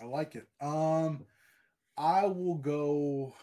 I 0.00 0.04
like 0.04 0.34
it. 0.34 0.46
Um, 0.60 1.24
I 1.96 2.26
will 2.26 2.56
go 2.56 3.34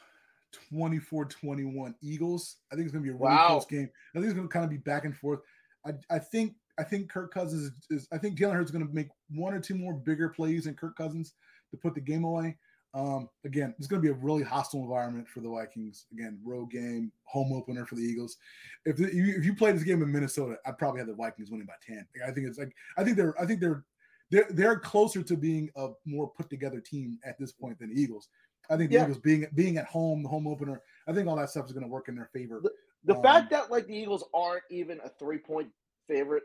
24-21 0.72 1.96
Eagles. 2.02 2.58
I 2.72 2.76
think 2.76 2.86
it's 2.86 2.94
gonna 2.94 3.04
be 3.04 3.10
a 3.10 3.14
really 3.14 3.26
Wow. 3.26 3.48
close 3.48 3.66
game. 3.66 3.90
I 4.16 4.20
think 4.20 4.26
it's 4.28 4.36
gonna 4.36 4.48
kind 4.48 4.66
of 4.66 4.72
be 4.72 4.78
back 4.78 5.06
and 5.06 5.16
forth. 5.16 5.40
I, 5.86 5.94
I 6.10 6.20
think 6.20 6.56
I 6.80 6.84
think 6.84 7.10
Kirk 7.10 7.34
Cousins 7.34 7.64
is, 7.64 7.72
is 8.02 8.08
I 8.12 8.18
think 8.18 8.38
Jalen 8.38 8.54
Hurts 8.54 8.72
is 8.72 8.72
gonna 8.72 8.92
make 8.92 9.10
one 9.30 9.54
or 9.54 9.60
two 9.60 9.76
more 9.76 9.94
bigger 9.94 10.30
plays 10.30 10.66
than 10.66 10.76
Kirk 10.76 10.96
Cousins 10.96 11.34
to 11.72 11.78
put 11.78 11.94
the 11.96 12.02
game 12.02 12.24
away. 12.24 12.58
Um, 12.96 13.28
again, 13.44 13.74
it's 13.80 13.88
going 13.88 14.02
to 14.02 14.06
be 14.06 14.12
a 14.12 14.22
really 14.24 14.44
hostile 14.44 14.82
environment 14.84 15.28
for 15.28 15.40
the 15.40 15.50
Vikings. 15.50 16.06
Again, 16.14 16.40
road 16.46 16.70
game, 16.70 17.12
home 17.24 17.52
opener 17.52 17.86
for 17.88 17.96
the 17.96 18.04
Eagles. 18.04 18.38
If 18.86 18.98
the, 18.98 19.14
you, 19.14 19.34
if 19.36 19.44
you 19.44 19.56
play 19.56 19.72
this 19.72 19.84
game 19.84 20.04
in 20.04 20.12
Minnesota, 20.12 20.58
I'd 20.66 20.78
probably 20.78 21.00
have 21.00 21.08
the 21.08 21.16
Vikings 21.16 21.50
winning 21.50 21.66
by 21.66 21.74
ten. 21.86 22.06
I 22.26 22.30
think 22.32 22.48
it's 22.48 22.60
like 22.60 22.76
I 22.98 23.04
think 23.04 23.18
they're 23.18 23.40
I 23.42 23.48
think 23.48 23.60
they're 23.62 23.84
they're 24.30 24.46
they're 24.52 24.80
closer 24.80 25.24
to 25.24 25.36
being 25.36 25.70
a 25.76 25.90
more 26.06 26.30
put 26.38 26.50
together 26.52 26.80
team 26.80 27.18
at 27.26 27.38
this 27.40 27.52
point 27.52 27.80
than 27.80 27.90
the 27.90 28.00
Eagles. 28.00 28.30
I 28.70 28.78
think 28.78 28.90
the 28.90 28.96
Yeah. 28.96 29.04
Eagles 29.04 29.20
being 29.20 29.46
being 29.56 29.78
at 29.78 29.86
home, 29.86 30.24
the 30.24 30.30
home 30.30 30.48
opener, 30.48 30.82
I 31.08 31.14
think 31.14 31.28
all 31.28 31.36
that 31.36 31.50
stuff 31.50 31.66
is 31.66 31.72
going 31.74 31.84
to 31.84 31.90
work 31.90 32.08
in 32.10 32.16
their 32.16 32.30
favor. 32.34 32.62
The 33.06 33.16
Um, 33.16 33.22
fact 33.24 33.50
that 33.52 33.70
like 33.70 33.88
the 33.88 33.96
Eagles 33.96 34.24
aren't 34.34 34.64
even 34.70 35.00
a 35.04 35.10
three 35.10 35.38
point 35.38 35.70
favorite 36.08 36.44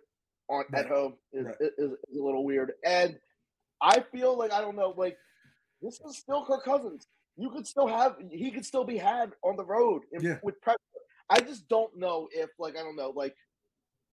on 0.48 0.64
Right. 0.70 0.84
at 0.84 0.90
home 0.90 1.16
is, 1.32 1.46
Right. 1.46 1.56
is, 1.60 1.92
is 2.08 2.18
a 2.18 2.22
little 2.24 2.44
weird. 2.44 2.72
And 2.84 3.18
I 3.80 4.00
feel 4.00 4.36
like 4.36 4.52
I 4.52 4.60
don't 4.60 4.76
know, 4.76 4.90
like 4.96 5.16
this 5.80 6.00
is 6.00 6.16
still 6.18 6.44
Kirk 6.44 6.64
Cousins. 6.64 7.06
You 7.36 7.50
could 7.50 7.66
still 7.66 7.86
have 7.86 8.16
he 8.30 8.50
could 8.50 8.64
still 8.64 8.84
be 8.84 8.96
had 8.96 9.32
on 9.42 9.56
the 9.56 9.64
road 9.64 10.02
if, 10.10 10.22
Yeah. 10.22 10.40
with 10.42 10.60
pressure. 10.60 10.78
I 11.30 11.40
just 11.40 11.68
don't 11.68 11.96
know 11.96 12.28
if 12.32 12.50
like 12.58 12.76
I 12.76 12.82
don't 12.82 12.96
know 12.96 13.10
like 13.10 13.36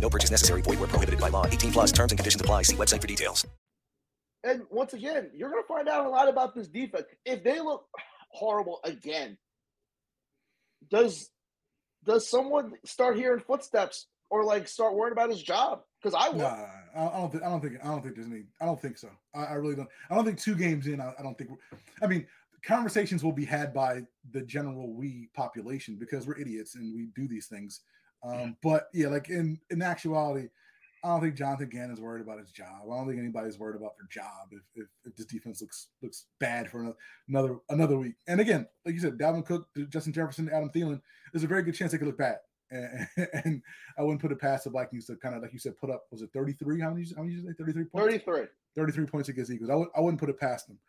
No 0.00 0.08
purchase 0.10 0.30
necessary. 0.30 0.62
Void 0.62 0.78
where 0.80 0.88
prohibited 0.88 1.20
by 1.20 1.28
law. 1.30 1.46
18 1.46 1.72
plus 1.72 1.92
terms 1.92 2.12
and 2.12 2.18
conditions 2.18 2.40
apply. 2.40 2.62
See 2.62 2.76
website 2.76 3.00
for 3.00 3.06
details. 3.06 3.46
and 4.44 4.62
once 4.70 4.92
again, 4.92 5.30
you're 5.34 5.50
gonna 5.50 5.62
find 5.66 5.88
out 5.88 6.06
a 6.06 6.08
lot 6.08 6.28
about 6.28 6.54
this 6.54 6.68
defense. 6.68 7.04
If 7.24 7.42
they 7.42 7.58
look 7.60 7.86
horrible 8.30 8.80
again, 8.84 9.36
does 10.90 11.30
does 12.04 12.28
someone 12.28 12.74
start 12.84 13.16
hearing 13.16 13.40
footsteps 13.40 14.06
or 14.30 14.44
like 14.44 14.68
start 14.68 14.94
worrying 14.94 15.12
about 15.12 15.30
his 15.30 15.42
job? 15.42 15.80
Because 16.00 16.14
I 16.18 16.28
will. 16.30 16.38
Nah, 16.40 16.66
I 16.94 17.06
I 17.06 17.18
don't 17.18 17.30
think 17.32 17.42
I 17.42 17.48
don't 17.48 17.60
think 17.60 17.74
I 17.82 17.86
don't 17.88 18.02
think 18.02 18.14
there's 18.14 18.28
any. 18.28 18.44
I 18.60 18.66
don't 18.66 18.80
think 18.80 18.98
so. 18.98 19.08
I, 19.34 19.44
I 19.44 19.52
really 19.54 19.74
don't. 19.74 19.88
I 20.10 20.14
don't 20.14 20.24
think 20.24 20.38
two 20.40 20.54
games 20.54 20.86
in. 20.86 21.00
I, 21.00 21.12
I 21.18 21.22
don't 21.22 21.36
think. 21.36 21.50
we're- 21.50 21.62
I 22.02 22.06
mean, 22.06 22.26
conversations 22.64 23.24
will 23.24 23.32
be 23.32 23.44
had 23.44 23.72
by 23.74 24.02
the 24.30 24.42
general 24.42 24.92
we 24.92 25.30
population 25.34 25.96
because 25.96 26.26
we're 26.26 26.38
idiots 26.38 26.74
and 26.76 26.94
we 26.94 27.06
do 27.16 27.26
these 27.26 27.46
things. 27.46 27.80
Um, 28.26 28.56
but 28.62 28.88
yeah, 28.92 29.08
like 29.08 29.28
in 29.28 29.60
in 29.70 29.82
actuality, 29.82 30.48
I 31.04 31.08
don't 31.08 31.20
think 31.20 31.36
Jonathan 31.36 31.68
Gannon's 31.68 32.00
worried 32.00 32.22
about 32.22 32.40
his 32.40 32.50
job. 32.50 32.82
I 32.82 32.96
don't 32.96 33.06
think 33.06 33.20
anybody's 33.20 33.58
worried 33.58 33.76
about 33.76 33.92
their 33.96 34.08
job 34.10 34.48
if 34.50 34.62
if, 34.74 34.88
if 35.04 35.16
this 35.16 35.26
defense 35.26 35.60
looks 35.60 35.88
looks 36.02 36.26
bad 36.40 36.70
for 36.70 36.80
another 36.80 36.96
another 37.28 37.56
another 37.68 37.98
week. 37.98 38.14
And 38.26 38.40
again, 38.40 38.66
like 38.84 38.94
you 38.94 39.00
said, 39.00 39.18
Dalvin 39.18 39.46
Cook, 39.46 39.68
Justin 39.88 40.12
Jefferson, 40.12 40.50
Adam 40.52 40.70
Thielen, 40.70 41.00
there's 41.32 41.44
a 41.44 41.48
very 41.48 41.62
good 41.62 41.74
chance 41.74 41.92
they 41.92 41.98
could 41.98 42.08
look 42.08 42.18
bad. 42.18 42.38
And, 42.68 43.06
and 43.44 43.62
I 43.96 44.02
wouldn't 44.02 44.20
put 44.20 44.32
it 44.32 44.40
past 44.40 44.64
the 44.64 44.70
Vikings 44.70 45.06
to 45.06 45.14
kind 45.14 45.36
of 45.36 45.42
like 45.42 45.52
you 45.52 45.58
said, 45.60 45.78
put 45.78 45.88
up 45.88 46.02
was 46.10 46.22
it 46.22 46.30
33? 46.32 46.80
How 46.80 46.90
many? 46.90 47.06
How 47.14 47.22
many? 47.22 47.36
did 47.36 47.44
you 47.44 47.50
say? 47.50 47.54
33 47.56 47.84
points. 47.84 48.24
33. 48.24 48.46
33 48.74 49.06
points 49.06 49.28
against 49.28 49.52
Eagles. 49.52 49.70
I 49.70 49.76
would 49.76 49.88
I 49.96 50.00
wouldn't 50.00 50.18
put 50.18 50.30
it 50.30 50.40
past 50.40 50.66
them. 50.66 50.80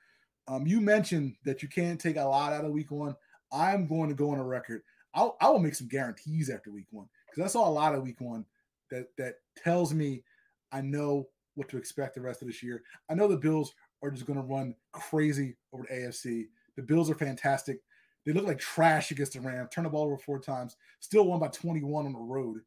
Um, 0.48 0.66
you 0.66 0.82
mentioned 0.82 1.36
that 1.46 1.62
you 1.62 1.70
can't 1.70 2.02
take 2.02 2.18
a 2.18 2.24
lot 2.24 2.52
out 2.52 2.66
of 2.66 2.72
week 2.72 2.90
one. 2.90 3.16
I'm 3.52 3.86
going 3.88 4.10
to 4.10 4.16
go 4.16 4.32
on 4.32 4.40
a 4.40 4.44
record. 4.44 4.82
I'll, 5.14 5.38
I 5.40 5.50
will 5.50 5.60
make 5.60 5.76
some 5.76 5.88
guarantees 5.88 6.50
after 6.50 6.72
week 6.72 6.88
one 6.90 7.08
because 7.30 7.43
I 7.43 7.51
saw 7.51 7.67
a 7.67 7.71
lot 7.71 7.95
of 7.95 8.03
week 8.03 8.19
one 8.21 8.45
that 8.91 9.07
that 9.17 9.36
tells 9.55 9.93
me 9.93 10.23
I 10.71 10.82
know 10.82 11.28
what 11.55 11.69
to 11.69 11.78
expect 11.78 12.15
the 12.15 12.21
rest 12.21 12.41
of 12.41 12.47
this 12.47 12.61
year. 12.61 12.84
I 13.09 13.13
know 13.15 13.28
the 13.28 13.38
Bills 13.38 13.73
are 14.03 14.11
just 14.11 14.25
going 14.25 14.39
to 14.39 14.45
run 14.45 14.75
crazy 14.91 15.55
over 15.73 15.86
the 15.89 15.95
AFC. 15.95 16.45
The 16.75 16.84
Bills 16.84 17.09
are 17.09 17.15
fantastic. 17.15 17.80
They 18.25 18.34
look 18.34 18.45
like 18.45 18.59
trash 18.59 19.11
against 19.11 19.34
the 19.34 19.41
Rams. 19.41 19.69
Turn 19.71 19.86
the 19.86 19.89
ball 19.89 20.03
over 20.05 20.17
four 20.17 20.39
times. 20.39 20.75
Still 20.99 21.25
won 21.25 21.39
by 21.39 21.47
21 21.47 22.05
on 22.05 22.13
the 22.13 22.19
road. 22.19 22.59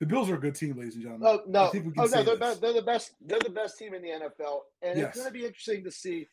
The 0.00 0.06
Bills 0.06 0.28
are 0.30 0.34
a 0.34 0.40
good 0.40 0.54
team, 0.56 0.76
ladies 0.76 0.94
and 0.94 1.02
gentlemen. 1.04 1.28
Oh 1.28 1.42
no! 1.46 1.66
I 1.66 1.68
think 1.68 1.84
we 1.86 1.92
can 1.92 2.02
oh 2.02 2.06
no! 2.06 2.22
They're, 2.24 2.36
be- 2.36 2.60
they're 2.60 2.72
the 2.72 2.82
best. 2.82 3.12
They're 3.20 3.38
the 3.38 3.50
best 3.50 3.78
team 3.78 3.94
in 3.94 4.02
the 4.02 4.08
NFL, 4.08 4.60
and 4.82 4.98
Yes. 4.98 5.08
it's 5.10 5.18
going 5.18 5.28
to 5.28 5.32
be 5.38 5.44
interesting 5.46 5.84
to 5.84 5.92
see 5.92 6.26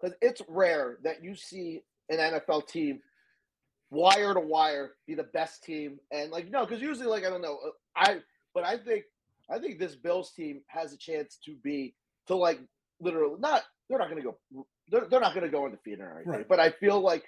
because 0.00 0.16
it's 0.20 0.42
rare 0.48 0.98
that 1.04 1.22
you 1.22 1.36
see 1.36 1.82
an 2.08 2.18
NFL 2.18 2.66
team 2.66 2.98
wire 3.92 4.32
to 4.34 4.40
wire 4.40 4.92
be 5.06 5.14
the 5.14 5.22
best 5.24 5.62
team, 5.62 6.00
and 6.10 6.30
like 6.30 6.50
no, 6.50 6.64
because 6.64 6.82
usually 6.82 7.06
like 7.06 7.24
I 7.24 7.30
don't 7.30 7.42
know, 7.42 7.58
I 7.94 8.18
but 8.54 8.64
I 8.64 8.78
think 8.78 9.04
I 9.50 9.58
think 9.58 9.78
this 9.78 9.94
Bills 9.94 10.32
team 10.32 10.62
has 10.68 10.92
a 10.92 10.96
chance 10.96 11.38
to 11.44 11.54
be 11.62 11.94
to 12.26 12.34
like 12.34 12.58
literally 13.00 13.36
not. 13.38 13.62
They're 13.88 13.98
not 13.98 14.08
going 14.10 14.22
to 14.22 14.32
go. 14.54 14.66
They're, 14.88 15.06
they're 15.08 15.20
not 15.20 15.34
going 15.34 15.44
to 15.44 15.52
go 15.52 15.66
undefeated 15.66 16.00
or 16.00 16.14
anything, 16.16 16.32
Right. 16.32 16.48
but 16.48 16.58
I 16.60 16.70
feel 16.70 17.00
like 17.00 17.24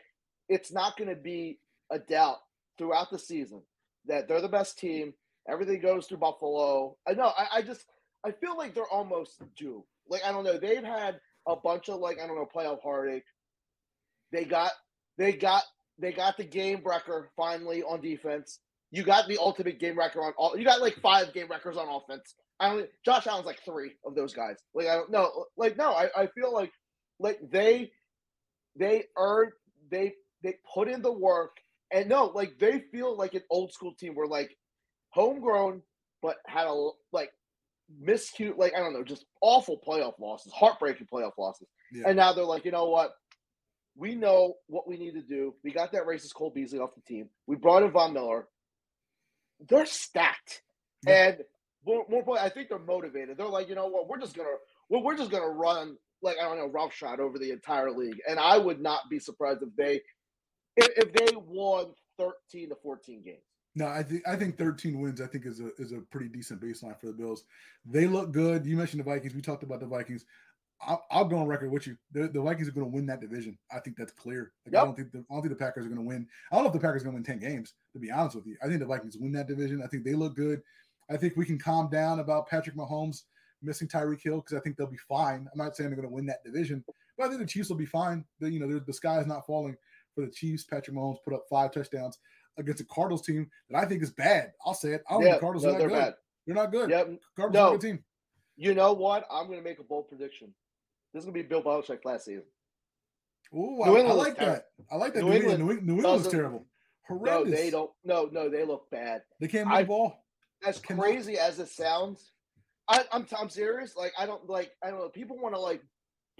it's 0.48 0.72
not 0.72 0.96
going 0.96 1.10
to 1.10 1.16
be 1.16 1.58
a 1.90 1.98
doubt 1.98 2.38
throughout 2.78 3.10
the 3.10 3.18
season 3.18 3.62
that 4.06 4.28
they're 4.28 4.40
the 4.40 4.48
best 4.48 4.78
team. 4.78 5.12
Everything 5.48 5.80
goes 5.80 6.06
through 6.06 6.18
Buffalo. 6.18 6.96
I 7.06 7.12
know. 7.12 7.32
I, 7.36 7.58
I 7.58 7.62
just 7.62 7.84
I 8.24 8.30
feel 8.32 8.56
like 8.56 8.74
they're 8.74 8.88
almost 8.88 9.42
due. 9.56 9.84
Like 10.08 10.24
I 10.24 10.32
don't 10.32 10.44
know. 10.44 10.56
They've 10.58 10.82
had 10.82 11.20
a 11.46 11.56
bunch 11.56 11.90
of 11.90 12.00
like 12.00 12.18
I 12.18 12.26
don't 12.26 12.36
know 12.36 12.48
playoff 12.54 12.80
heartache. 12.82 13.24
They 14.32 14.44
got 14.44 14.70
they 15.18 15.32
got 15.32 15.62
they 15.98 16.12
got 16.12 16.36
the 16.36 16.44
game 16.44 16.80
breaker 16.82 17.30
finally 17.36 17.82
on 17.82 18.00
defense. 18.00 18.58
you 18.90 19.02
got 19.02 19.26
the 19.28 19.38
ultimate 19.38 19.80
game 19.80 19.98
wrecker 19.98 20.22
on 20.22 20.32
all. 20.36 20.56
You 20.56 20.64
got 20.64 20.80
like 20.80 20.96
five 21.00 21.32
game 21.32 21.48
wreckers 21.50 21.76
on 21.76 21.88
offense. 21.88 22.34
I 22.60 22.68
don't. 22.68 22.88
Josh 23.04 23.26
Allen's 23.26 23.46
like 23.46 23.60
three 23.64 23.92
of 24.06 24.14
those 24.14 24.32
guys. 24.32 24.56
Like 24.74 24.86
I 24.86 24.94
don't 24.94 25.10
know. 25.10 25.46
Like 25.56 25.76
no, 25.76 25.90
I, 25.90 26.08
I 26.16 26.26
feel 26.28 26.52
like 26.52 26.72
like 27.18 27.38
they 27.50 27.90
they 28.76 29.04
earned 29.16 29.52
they 29.90 30.14
they 30.42 30.54
put 30.72 30.88
in 30.88 31.02
the 31.02 31.12
work 31.12 31.56
and 31.90 32.08
no, 32.08 32.26
like 32.26 32.58
they 32.58 32.84
feel 32.92 33.16
like 33.16 33.34
an 33.34 33.42
old 33.50 33.72
school 33.72 33.94
team 33.94 34.14
where 34.14 34.26
like 34.26 34.56
homegrown 35.10 35.82
but 36.22 36.36
had 36.46 36.66
a 36.66 36.88
like 37.12 37.30
miscute 38.00 38.58
like 38.58 38.74
I 38.74 38.80
don't 38.80 38.92
know, 38.92 39.04
just 39.04 39.24
awful 39.40 39.80
playoff 39.86 40.18
losses, 40.18 40.52
heartbreaking 40.52 41.08
playoff 41.12 41.32
losses. 41.38 41.68
Yeah. 41.92 42.04
And 42.08 42.16
now 42.16 42.32
they're 42.32 42.44
like, 42.44 42.64
you 42.64 42.72
know 42.72 42.88
what? 42.88 43.12
We 43.96 44.14
know 44.14 44.54
what 44.66 44.88
we 44.88 44.96
need 44.96 45.12
to 45.12 45.22
do. 45.22 45.54
We 45.62 45.72
got 45.72 45.92
that 45.92 46.06
racist 46.06 46.34
Cole 46.34 46.50
Beasley 46.50 46.78
off 46.78 46.94
the 46.94 47.02
team. 47.02 47.28
We 47.46 47.56
brought 47.56 47.82
in 47.82 47.92
Von 47.92 48.12
Miller. 48.12 48.48
They're 49.68 49.86
stacked. 49.86 50.62
And 51.06 51.38
more, 51.86 52.04
more 52.08 52.20
importantly, 52.20 52.50
I 52.50 52.54
think 52.54 52.68
they're 52.68 52.78
motivated. 52.78 53.36
They're 53.36 53.46
like, 53.46 53.68
you 53.68 53.74
know 53.74 53.88
what? 53.88 54.08
We're 54.08 54.18
just 54.18 54.36
gonna 54.36 54.48
well, 54.88 55.02
we're 55.02 55.16
just 55.16 55.30
gonna 55.30 55.48
run 55.48 55.96
like 56.22 56.36
I 56.38 56.44
don't 56.44 56.58
know, 56.58 56.68
rough 56.68 56.94
shot 56.94 57.20
over 57.20 57.38
the 57.38 57.50
entire 57.50 57.90
league. 57.90 58.20
And 58.28 58.38
I 58.38 58.58
would 58.58 58.80
not 58.80 59.02
be 59.10 59.18
surprised 59.18 59.62
if 59.62 59.74
they 59.76 60.00
if, 60.76 60.88
if 60.96 61.12
they 61.12 61.36
won 61.36 61.92
13 62.18 62.70
to 62.70 62.76
14 62.82 63.22
games. 63.22 63.38
No, 63.76 63.86
I 63.86 64.02
think 64.02 64.22
I 64.26 64.36
think 64.36 64.56
13 64.56 65.00
wins. 65.00 65.20
I 65.20 65.26
think 65.26 65.46
is 65.46 65.60
a 65.60 65.70
is 65.78 65.92
a 65.92 65.98
pretty 66.10 66.28
decent 66.28 66.60
baseline 66.60 66.98
for 66.98 67.06
the 67.06 67.12
Bills. 67.12 67.44
They 67.84 68.06
look 68.06 68.32
good. 68.32 68.64
You 68.66 68.76
mentioned 68.76 69.00
the 69.00 69.04
Vikings. 69.04 69.34
We 69.34 69.42
talked 69.42 69.64
about 69.64 69.80
the 69.80 69.86
Vikings. 69.86 70.24
I'll, 70.86 71.04
I'll 71.10 71.24
go 71.24 71.38
on 71.38 71.46
record 71.46 71.70
with 71.70 71.86
you. 71.86 71.96
The, 72.12 72.28
the 72.28 72.40
Vikings 72.40 72.68
are 72.68 72.72
going 72.72 72.86
to 72.86 72.92
win 72.94 73.06
that 73.06 73.20
division. 73.20 73.58
I 73.72 73.80
think 73.80 73.96
that's 73.96 74.12
clear. 74.12 74.52
Like, 74.66 74.74
I 74.80 74.84
don't 74.84 74.94
think 74.96 75.12
the, 75.12 75.18
I 75.30 75.34
don't 75.34 75.42
think 75.42 75.56
the 75.58 75.64
Packers 75.64 75.84
are 75.86 75.88
going 75.88 76.00
to 76.00 76.06
win. 76.06 76.26
I 76.50 76.54
don't 76.56 76.64
know 76.64 76.68
if 76.68 76.74
the 76.74 76.80
Packers 76.80 77.02
are 77.02 77.06
going 77.06 77.22
to 77.22 77.30
win 77.30 77.40
10 77.40 77.50
games. 77.50 77.74
To 77.92 77.98
be 77.98 78.10
honest 78.10 78.36
with 78.36 78.46
you, 78.46 78.56
I 78.62 78.66
think 78.68 78.80
the 78.80 78.86
Vikings 78.86 79.16
win 79.18 79.32
that 79.32 79.48
division. 79.48 79.82
I 79.82 79.86
think 79.86 80.04
they 80.04 80.14
look 80.14 80.34
good. 80.36 80.62
I 81.10 81.16
think 81.16 81.36
we 81.36 81.44
can 81.46 81.58
calm 81.58 81.88
down 81.90 82.20
about 82.20 82.48
Patrick 82.48 82.76
Mahomes 82.76 83.22
missing 83.62 83.88
Tyreek 83.88 84.22
Hill 84.22 84.36
because 84.40 84.56
I 84.56 84.60
think 84.60 84.76
they'll 84.76 84.86
be 84.86 84.96
fine. 85.08 85.48
I'm 85.52 85.58
not 85.58 85.76
saying 85.76 85.90
they're 85.90 85.96
going 85.96 86.08
to 86.08 86.14
win 86.14 86.26
that 86.26 86.44
division, 86.44 86.84
but 87.16 87.24
I 87.24 87.28
think 87.28 87.40
the 87.40 87.46
Chiefs 87.46 87.68
will 87.68 87.76
be 87.76 87.86
fine. 87.86 88.24
The, 88.40 88.50
you 88.50 88.60
know, 88.60 88.66
the, 88.72 88.80
the 88.80 88.92
sky 88.92 89.18
is 89.20 89.26
not 89.26 89.46
falling 89.46 89.76
for 90.14 90.22
the 90.24 90.30
Chiefs. 90.30 90.64
Patrick 90.64 90.96
Mahomes 90.96 91.18
put 91.24 91.34
up 91.34 91.44
five 91.50 91.72
touchdowns 91.72 92.18
against 92.58 92.80
a 92.80 92.84
Cardinals 92.84 93.22
team 93.22 93.50
that 93.70 93.78
I 93.78 93.84
think 93.86 94.02
is 94.02 94.10
bad. 94.12 94.52
I'll 94.64 94.74
say 94.74 94.90
it. 94.90 95.02
I 95.08 95.14
don't 95.14 95.22
Yeah, 95.22 95.28
think 95.30 95.36
the 95.36 95.40
Cardinals 95.40 95.64
no, 95.64 95.70
are 95.74 95.78
they're 95.78 95.88
good. 95.88 95.98
bad. 95.98 96.14
They're 96.46 96.54
not 96.54 96.72
good. 96.72 96.90
Yep. 96.90 97.08
Cardinals 97.36 97.54
No. 97.54 97.64
are 97.70 97.74
a 97.74 97.78
good 97.78 97.86
team. 97.86 98.04
You 98.56 98.74
know 98.74 98.92
what? 98.92 99.26
I'm 99.30 99.46
going 99.46 99.58
to 99.58 99.64
make 99.64 99.78
a 99.80 99.82
bold 99.82 100.08
prediction. 100.08 100.54
This 101.14 101.20
is 101.22 101.26
going 101.26 101.34
to 101.36 101.42
be 101.44 101.48
Bill 101.48 101.62
Belichick 101.62 102.04
last 102.04 102.24
season. 102.24 102.42
Ooh, 103.54 103.80
I, 103.82 103.88
I 103.88 104.12
like 104.12 104.36
that. 104.38 104.66
I 104.90 104.96
like 104.96 105.14
that. 105.14 105.22
New 105.22 105.30
New, 105.30 105.36
England, 105.36 105.60
England 105.60 105.82
New, 105.86 105.92
New 105.92 105.98
England's 105.98 106.24
doesn't- 106.24 106.38
terrible. 106.38 106.66
No, 107.08 107.44
they 107.44 107.70
don't. 107.70 107.90
No, 108.02 108.28
no, 108.32 108.48
they 108.48 108.64
look 108.64 108.90
bad. 108.90 109.22
They 109.38 109.46
can't 109.46 109.68
move 109.68 109.76
I- 109.76 109.82
the 109.82 109.88
ball. 109.88 110.18
As 110.66 110.78
crazy 110.80 111.38
as 111.38 111.58
it 111.60 111.68
sounds, 111.68 112.32
I, 112.88 113.04
I'm 113.12 113.26
I'm 113.38 113.50
serious. 113.50 113.94
Like 113.96 114.12
I 114.18 114.24
don't 114.24 114.48
like 114.48 114.70
I 114.82 114.88
don't 114.88 114.98
know. 114.98 115.08
People 115.10 115.38
want 115.38 115.54
to 115.54 115.60
like 115.60 115.82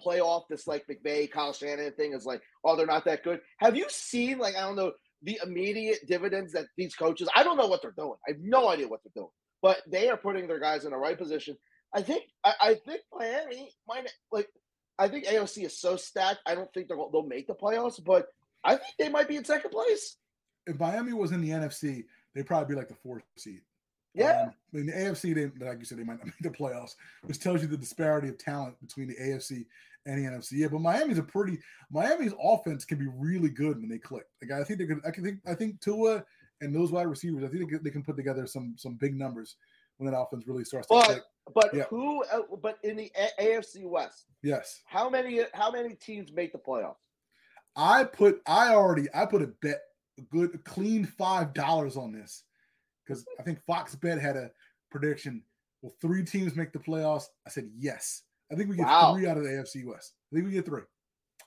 play 0.01 0.21
off 0.21 0.45
this 0.49 0.67
like 0.67 0.87
McVay, 0.87 1.31
Kyle 1.31 1.53
Shanahan 1.53 1.93
thing 1.93 2.15
is 2.15 2.25
like, 2.25 2.41
oh, 2.65 2.75
they're 2.75 2.87
not 2.87 3.05
that 3.05 3.23
good. 3.23 3.41
Have 3.59 3.77
you 3.77 3.85
seen 3.91 4.39
like 4.39 4.57
I 4.57 4.61
don't 4.61 4.77
know 4.77 4.93
the 5.23 5.39
immediate 5.45 5.99
dividends 6.09 6.53
that 6.55 6.67
these 6.79 6.95
coaches? 6.95 7.29
I 7.37 7.43
don't 7.43 7.59
know 7.59 7.67
what 7.67 7.83
they're 7.83 7.95
doing. 7.99 8.15
I 8.27 8.31
have 8.33 8.41
no 8.41 8.69
idea 8.71 8.89
what 8.89 9.01
they're 9.05 9.13
doing, 9.23 9.31
but 9.61 9.83
they 9.91 10.09
are 10.09 10.17
putting 10.17 10.49
their 10.49 10.61
guys 10.61 10.87
in 10.87 10.93
the 10.93 10.97
right 10.97 11.19
position. 11.19 11.55
I 11.95 12.01
think 12.01 12.25
I, 12.45 12.55
I 12.61 12.75
think 12.87 13.03
Miami 13.13 13.71
might 13.87 14.11
like. 14.33 14.49
I 14.99 15.09
think 15.09 15.27
AFC 15.27 15.65
is 15.65 15.79
so 15.79 15.97
stacked. 15.97 16.41
I 16.47 16.55
don't 16.55 16.73
think 16.73 16.89
they'll 16.89 17.11
they'll 17.11 17.27
make 17.27 17.47
the 17.47 17.55
playoffs, 17.55 18.03
but 18.03 18.29
I 18.63 18.77
think 18.77 18.95
they 18.99 19.09
might 19.09 19.29
be 19.29 19.37
in 19.37 19.45
second 19.45 19.71
place. 19.71 20.17
If 20.67 20.79
Miami 20.79 21.13
was 21.13 21.33
in 21.33 21.41
the 21.41 21.51
NFC, 21.51 22.05
they'd 22.35 22.47
probably 22.47 22.75
be 22.75 22.79
like 22.79 22.89
the 22.89 22.95
fourth 22.95 23.23
seed. 23.37 23.61
Yeah. 24.15 24.43
Um, 24.43 24.53
I 24.73 24.77
mean, 24.77 24.87
the 24.87 24.93
AFC, 24.93 25.35
they, 25.35 25.67
like 25.67 25.79
you 25.81 25.85
said, 25.85 25.99
they 25.99 26.05
might 26.05 26.19
not 26.19 26.27
make 26.41 26.41
the 26.41 26.51
playoffs, 26.51 26.95
which 27.25 27.41
tells 27.41 27.61
you 27.63 27.69
the 27.69 27.77
disparity 27.77 28.29
of 28.29 28.39
talent 28.39 28.81
between 28.81 29.09
the 29.09 29.17
AFC 29.17 29.67
and 30.07 30.19
the 30.19 30.31
NFC. 30.31 30.53
Yeah, 30.53 30.69
but 30.69 30.81
Miami's 30.81 31.19
a 31.19 31.23
pretty 31.23 31.59
Miami's 31.91 32.35
offense 32.43 32.85
can 32.85 32.99
be 32.99 33.09
really 33.19 33.51
good 33.51 33.81
when 33.81 33.89
they 33.89 33.99
click. 33.99 34.27
Like 34.41 34.53
I 34.59 34.65
think 34.65 34.79
they 34.79 34.87
could. 34.87 35.01
I 35.07 35.11
can 35.11 35.25
think. 35.25 35.41
I 35.47 35.55
think 35.55 35.81
Tua 35.81 36.25
and 36.61 36.75
those 36.75 36.93
wide 36.93 37.09
receivers. 37.09 37.45
I 37.45 37.49
think 37.49 37.83
they 37.83 37.91
can 37.91 38.03
put 38.03 38.17
together 38.17 38.47
some 38.47 38.75
some 38.79 38.95
big 38.95 39.17
numbers 39.17 39.57
when 39.99 40.11
that 40.11 40.19
offense 40.19 40.47
really 40.47 40.65
starts 40.65 40.89
to 40.89 40.95
But 40.95 41.25
but 41.55 41.75
Yeah. 41.75 41.85
who? 41.85 42.25
uh, 42.25 42.43
But 42.57 42.79
in 42.83 42.97
the 42.97 43.13
AFC 43.39 43.85
West, 43.85 44.27
Yes, 44.43 44.83
how 44.87 45.09
many 45.09 45.41
how 45.53 45.71
many 45.71 45.95
teams 45.95 46.33
make 46.33 46.53
the 46.53 46.59
playoffs? 46.59 46.97
I 47.77 48.05
put. 48.05 48.41
I 48.47 48.75
already. 48.75 49.09
I 49.15 49.27
put 49.27 49.43
a 49.43 49.49
bet, 49.49 49.81
a 50.19 50.23
good, 50.23 50.65
clean 50.65 51.05
five 51.05 51.53
dollars 51.55 51.97
on 51.97 52.13
this 52.13 52.45
because 53.05 53.25
I 53.39 53.43
think 53.43 53.63
Fox 53.67 53.95
Bet 53.97 54.21
had 54.21 54.37
a 54.37 54.51
prediction. 54.91 55.43
Will 55.83 55.95
three 56.01 56.25
teams 56.25 56.55
make 56.57 56.73
the 56.73 56.79
playoffs? 56.79 57.27
I 57.47 57.51
said 57.51 57.71
yes. 57.77 58.23
I 58.51 58.55
think 58.55 58.71
we 58.71 58.77
get 58.77 58.87
Wow. 58.87 59.15
three 59.15 59.27
out 59.27 59.37
of 59.37 59.43
the 59.45 59.51
AFC 59.51 59.85
West. 59.85 60.15
I 60.33 60.37
think 60.37 60.47
we 60.47 60.53
get 60.53 60.65
three. 60.67 60.83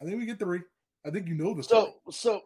I 0.02 0.06
think 0.06 0.18
we 0.20 0.26
get 0.26 0.38
three. 0.40 0.62
I 1.06 1.10
think 1.12 1.28
you 1.28 1.36
know 1.36 1.54
the 1.54 1.64
So 1.64 2.02
so 2.12 2.44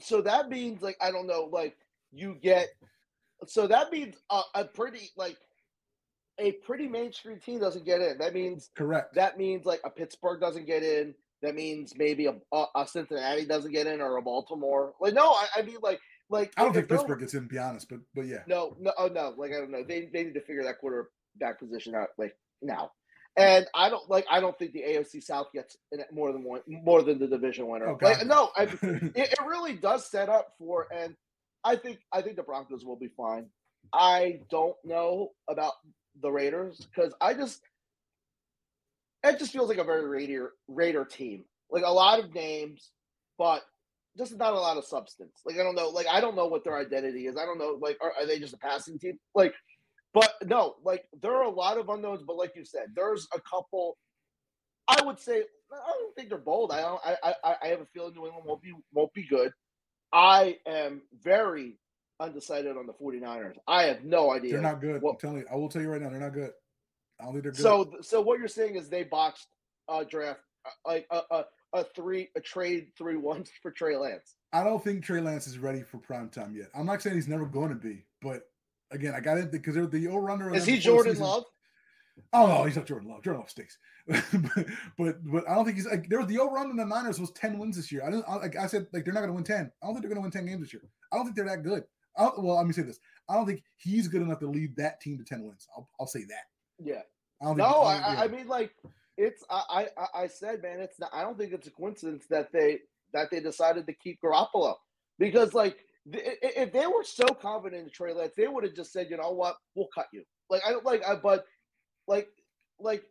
so 0.00 0.20
that 0.20 0.48
means 0.50 0.82
like 0.82 0.96
I 1.00 1.10
don't 1.10 1.26
know, 1.26 1.48
like 1.50 1.76
you 2.12 2.34
get. 2.34 2.68
So 3.46 3.66
that 3.66 3.92
means 3.92 4.16
a, 4.30 4.40
a 4.54 4.64
pretty 4.64 5.10
like 5.16 5.36
a 6.38 6.52
pretty 6.52 6.88
mainstream 6.88 7.38
team 7.40 7.60
doesn't 7.60 7.84
get 7.84 8.00
in. 8.00 8.18
That 8.18 8.34
means 8.34 8.70
correct. 8.76 9.14
That 9.14 9.38
means 9.38 9.64
like 9.64 9.80
a 9.84 9.90
Pittsburgh 9.90 10.40
doesn't 10.40 10.66
get 10.66 10.82
in. 10.82 11.14
That 11.42 11.54
means 11.54 11.94
maybe 11.96 12.26
a, 12.26 12.34
a, 12.52 12.86
Cincinnati 12.86 13.44
doesn't 13.44 13.70
get 13.70 13.86
in 13.86 14.00
or 14.00 14.16
a 14.16 14.22
Baltimore. 14.22 14.94
Like 15.00 15.14
no, 15.14 15.30
I, 15.30 15.46
I 15.56 15.62
mean 15.62 15.76
like 15.82 16.00
like 16.30 16.52
I 16.56 16.64
don't 16.64 16.72
think 16.72 16.88
Pittsburgh 16.88 17.20
gets 17.20 17.34
in, 17.34 17.42
to 17.42 17.48
be 17.48 17.58
honest, 17.58 17.88
but 17.88 18.00
but 18.14 18.26
yeah. 18.26 18.42
No, 18.46 18.76
no, 18.80 18.92
oh 18.98 19.08
no. 19.08 19.34
Like 19.36 19.52
I 19.52 19.58
don't 19.58 19.70
know. 19.70 19.84
They 19.86 20.08
they 20.12 20.24
need 20.24 20.34
to 20.34 20.40
figure 20.40 20.64
that 20.64 20.80
quarterback 20.80 21.58
position 21.58 21.94
out 21.94 22.08
like 22.18 22.36
now. 22.62 22.90
And 23.36 23.66
I 23.72 23.88
don't 23.88 24.08
like. 24.10 24.26
I 24.28 24.40
don't 24.40 24.58
think 24.58 24.72
the 24.72 24.82
AFC 24.82 25.22
South 25.22 25.52
gets 25.52 25.76
in 25.92 26.00
more 26.12 26.32
than 26.32 26.42
one, 26.42 26.60
more 26.66 27.02
than 27.02 27.20
the 27.20 27.28
division 27.28 27.68
winner. 27.68 27.88
Oh, 27.88 27.98
like, 28.02 28.26
no, 28.26 28.50
I, 28.56 28.62
it, 28.82 29.12
it 29.14 29.38
really 29.46 29.74
does 29.74 30.10
set 30.10 30.28
up 30.28 30.54
for. 30.58 30.88
And 30.92 31.14
I 31.64 31.76
think 31.76 31.98
I 32.12 32.22
think 32.22 32.36
the 32.36 32.42
Broncos 32.42 32.84
will 32.84 32.96
be 32.96 33.08
fine. 33.16 33.46
I 33.92 34.40
don't 34.50 34.76
know 34.84 35.30
about 35.48 35.74
the 36.20 36.30
Raiders 36.30 36.86
because 36.94 37.14
I 37.20 37.34
just 37.34 37.60
it 39.24 39.38
just 39.38 39.52
feels 39.52 39.68
like 39.68 39.78
a 39.78 39.84
very 39.84 40.06
Raider 40.06 40.52
Raider 40.68 41.04
team. 41.04 41.44
Like 41.70 41.84
a 41.84 41.92
lot 41.92 42.20
of 42.20 42.34
names, 42.34 42.90
but 43.36 43.62
just 44.16 44.36
not 44.36 44.52
a 44.54 44.58
lot 44.58 44.76
of 44.76 44.84
substance. 44.84 45.40
Like 45.44 45.56
I 45.56 45.62
don't 45.62 45.74
know. 45.74 45.88
Like 45.88 46.06
I 46.10 46.20
don't 46.20 46.36
know 46.36 46.46
what 46.46 46.64
their 46.64 46.76
identity 46.78 47.26
is. 47.26 47.36
I 47.36 47.44
don't 47.44 47.58
know. 47.58 47.78
Like 47.80 47.98
are, 48.00 48.12
are 48.18 48.26
they 48.26 48.38
just 48.38 48.54
a 48.54 48.58
passing 48.58 48.98
team? 48.98 49.18
Like, 49.34 49.54
but 50.14 50.32
no. 50.44 50.76
Like 50.84 51.04
there 51.20 51.34
are 51.34 51.44
a 51.44 51.50
lot 51.50 51.78
of 51.78 51.88
unknowns. 51.88 52.22
But 52.26 52.36
like 52.36 52.52
you 52.56 52.64
said, 52.64 52.88
there's 52.94 53.28
a 53.34 53.40
couple. 53.40 53.96
I 54.88 55.02
would 55.04 55.20
say 55.20 55.42
I 55.72 55.92
don't 55.98 56.14
think 56.16 56.30
they're 56.30 56.38
bold. 56.38 56.72
I 56.72 56.80
don't. 56.80 57.00
I 57.04 57.34
I, 57.44 57.56
I 57.62 57.66
have 57.68 57.80
a 57.80 57.86
feeling 57.86 58.14
New 58.14 58.26
England 58.26 58.46
won't 58.46 58.62
be 58.62 58.72
won't 58.92 59.12
be 59.12 59.26
good. 59.26 59.52
I 60.12 60.58
am 60.66 61.02
very 61.22 61.78
undecided 62.20 62.76
on 62.76 62.86
the 62.86 62.92
49ers. 62.92 63.56
I 63.66 63.84
have 63.84 64.04
no 64.04 64.32
idea. 64.32 64.52
They're 64.52 64.62
not 64.62 64.80
good. 64.80 64.96
I'm 64.96 65.16
telling 65.16 65.38
you. 65.38 65.46
I 65.50 65.56
will 65.56 65.68
tell 65.68 65.82
you 65.82 65.88
right 65.88 66.00
now, 66.00 66.10
they're 66.10 66.20
not 66.20 66.32
good. 66.32 66.50
I 67.20 67.24
don't 67.24 67.32
think 67.32 67.44
they're 67.44 67.52
good. 67.52 67.62
So, 67.62 67.92
so 68.00 68.20
what 68.20 68.38
you're 68.38 68.48
saying 68.48 68.76
is 68.76 68.88
they 68.88 69.04
botched 69.04 69.46
a 69.88 70.04
draft, 70.04 70.40
uh, 70.64 70.70
like 70.86 71.06
a, 71.10 71.20
a, 71.30 71.44
a 71.74 71.84
three, 71.94 72.28
a 72.36 72.40
trade 72.40 72.88
three 72.96 73.16
ones 73.16 73.50
for 73.62 73.70
Trey 73.70 73.96
Lance. 73.96 74.36
I 74.52 74.64
don't 74.64 74.82
think 74.82 75.04
Trey 75.04 75.20
Lance 75.20 75.46
is 75.46 75.58
ready 75.58 75.82
for 75.82 75.98
prime 75.98 76.28
time 76.30 76.54
yet. 76.56 76.68
I'm 76.74 76.86
not 76.86 77.02
saying 77.02 77.16
he's 77.16 77.28
never 77.28 77.44
going 77.44 77.68
to 77.68 77.74
be, 77.74 78.04
but 78.22 78.44
again, 78.90 79.14
I 79.14 79.20
got 79.20 79.38
it 79.38 79.52
because 79.52 79.74
they're 79.74 79.86
the 79.86 80.08
over 80.08 80.30
under. 80.30 80.54
Is 80.54 80.64
he 80.64 80.78
Jordan 80.78 81.18
Love? 81.18 81.44
Oh 82.32 82.46
no, 82.46 82.64
he's 82.64 82.76
not 82.76 82.86
Jordan 82.86 83.08
Love. 83.10 83.22
Jordan 83.22 83.40
Love 83.40 83.50
stinks. 83.50 83.78
but, 84.06 84.24
but 84.98 85.16
but 85.24 85.48
I 85.48 85.54
don't 85.54 85.64
think 85.64 85.76
he's 85.76 85.86
like 85.86 86.08
there 86.08 86.18
was 86.18 86.28
the 86.28 86.38
over 86.38 86.56
under 86.58 86.74
the 86.76 86.84
Niners 86.88 87.20
was 87.20 87.30
ten 87.32 87.58
wins 87.58 87.76
this 87.76 87.90
year. 87.92 88.02
I 88.04 88.10
didn't 88.10 88.24
I, 88.28 88.36
like 88.36 88.56
I 88.56 88.66
said 88.66 88.86
like 88.92 89.04
they're 89.04 89.14
not 89.14 89.20
going 89.20 89.30
to 89.30 89.34
win 89.34 89.44
ten. 89.44 89.70
I 89.82 89.86
don't 89.86 89.94
think 89.94 90.02
they're 90.02 90.10
going 90.14 90.16
to 90.22 90.22
win 90.22 90.30
ten 90.30 90.46
games 90.46 90.62
this 90.62 90.72
year. 90.72 90.82
I 91.12 91.16
don't 91.16 91.24
think 91.26 91.36
they're 91.36 91.46
that 91.46 91.62
good. 91.62 91.84
I 92.16 92.24
don't, 92.24 92.42
well, 92.42 92.56
let 92.56 92.66
me 92.66 92.72
say 92.72 92.82
this. 92.82 92.98
I 93.28 93.34
don't 93.34 93.46
think 93.46 93.62
he's 93.76 94.08
good 94.08 94.22
enough 94.22 94.40
to 94.40 94.48
lead 94.48 94.74
that 94.76 95.00
team 95.00 95.18
to 95.18 95.24
ten 95.24 95.42
wins. 95.44 95.68
I'll, 95.76 95.88
I'll 96.00 96.06
say 96.06 96.24
that. 96.24 96.44
Yeah. 96.82 97.02
I 97.40 97.44
don't 97.46 97.56
No, 97.56 97.82
I, 97.82 97.94
don't 97.94 98.04
I, 98.18 98.24
I 98.24 98.28
mean 98.28 98.48
like 98.48 98.72
it's 99.16 99.44
I, 99.50 99.88
I 99.96 100.22
I 100.22 100.26
said, 100.26 100.62
man, 100.62 100.80
it's 100.80 100.98
not. 100.98 101.10
I 101.12 101.22
don't 101.22 101.36
think 101.38 101.52
it's 101.52 101.66
a 101.66 101.70
coincidence 101.72 102.24
that 102.30 102.50
they 102.52 102.80
that 103.12 103.30
they 103.30 103.40
decided 103.40 103.86
to 103.86 103.92
keep 103.92 104.20
Garoppolo 104.22 104.74
because 105.18 105.54
like 105.54 105.78
th- 106.12 106.24
i- 106.24 106.46
i- 106.46 106.62
if 106.62 106.72
they 106.72 106.86
were 106.86 107.04
so 107.04 107.24
confident 107.26 107.84
in 107.84 107.90
Trey 107.90 108.12
Lance, 108.12 108.32
they 108.36 108.48
would 108.48 108.64
have 108.64 108.74
just 108.74 108.92
said, 108.92 109.08
you 109.10 109.16
know 109.16 109.30
what, 109.32 109.56
we'll 109.74 109.88
cut 109.94 110.06
you. 110.12 110.24
Like 110.50 110.62
I 110.66 110.70
don't 110.70 110.84
like, 110.84 111.04
I, 111.06 111.14
but 111.16 111.44
like 112.08 112.28
like 112.80 113.04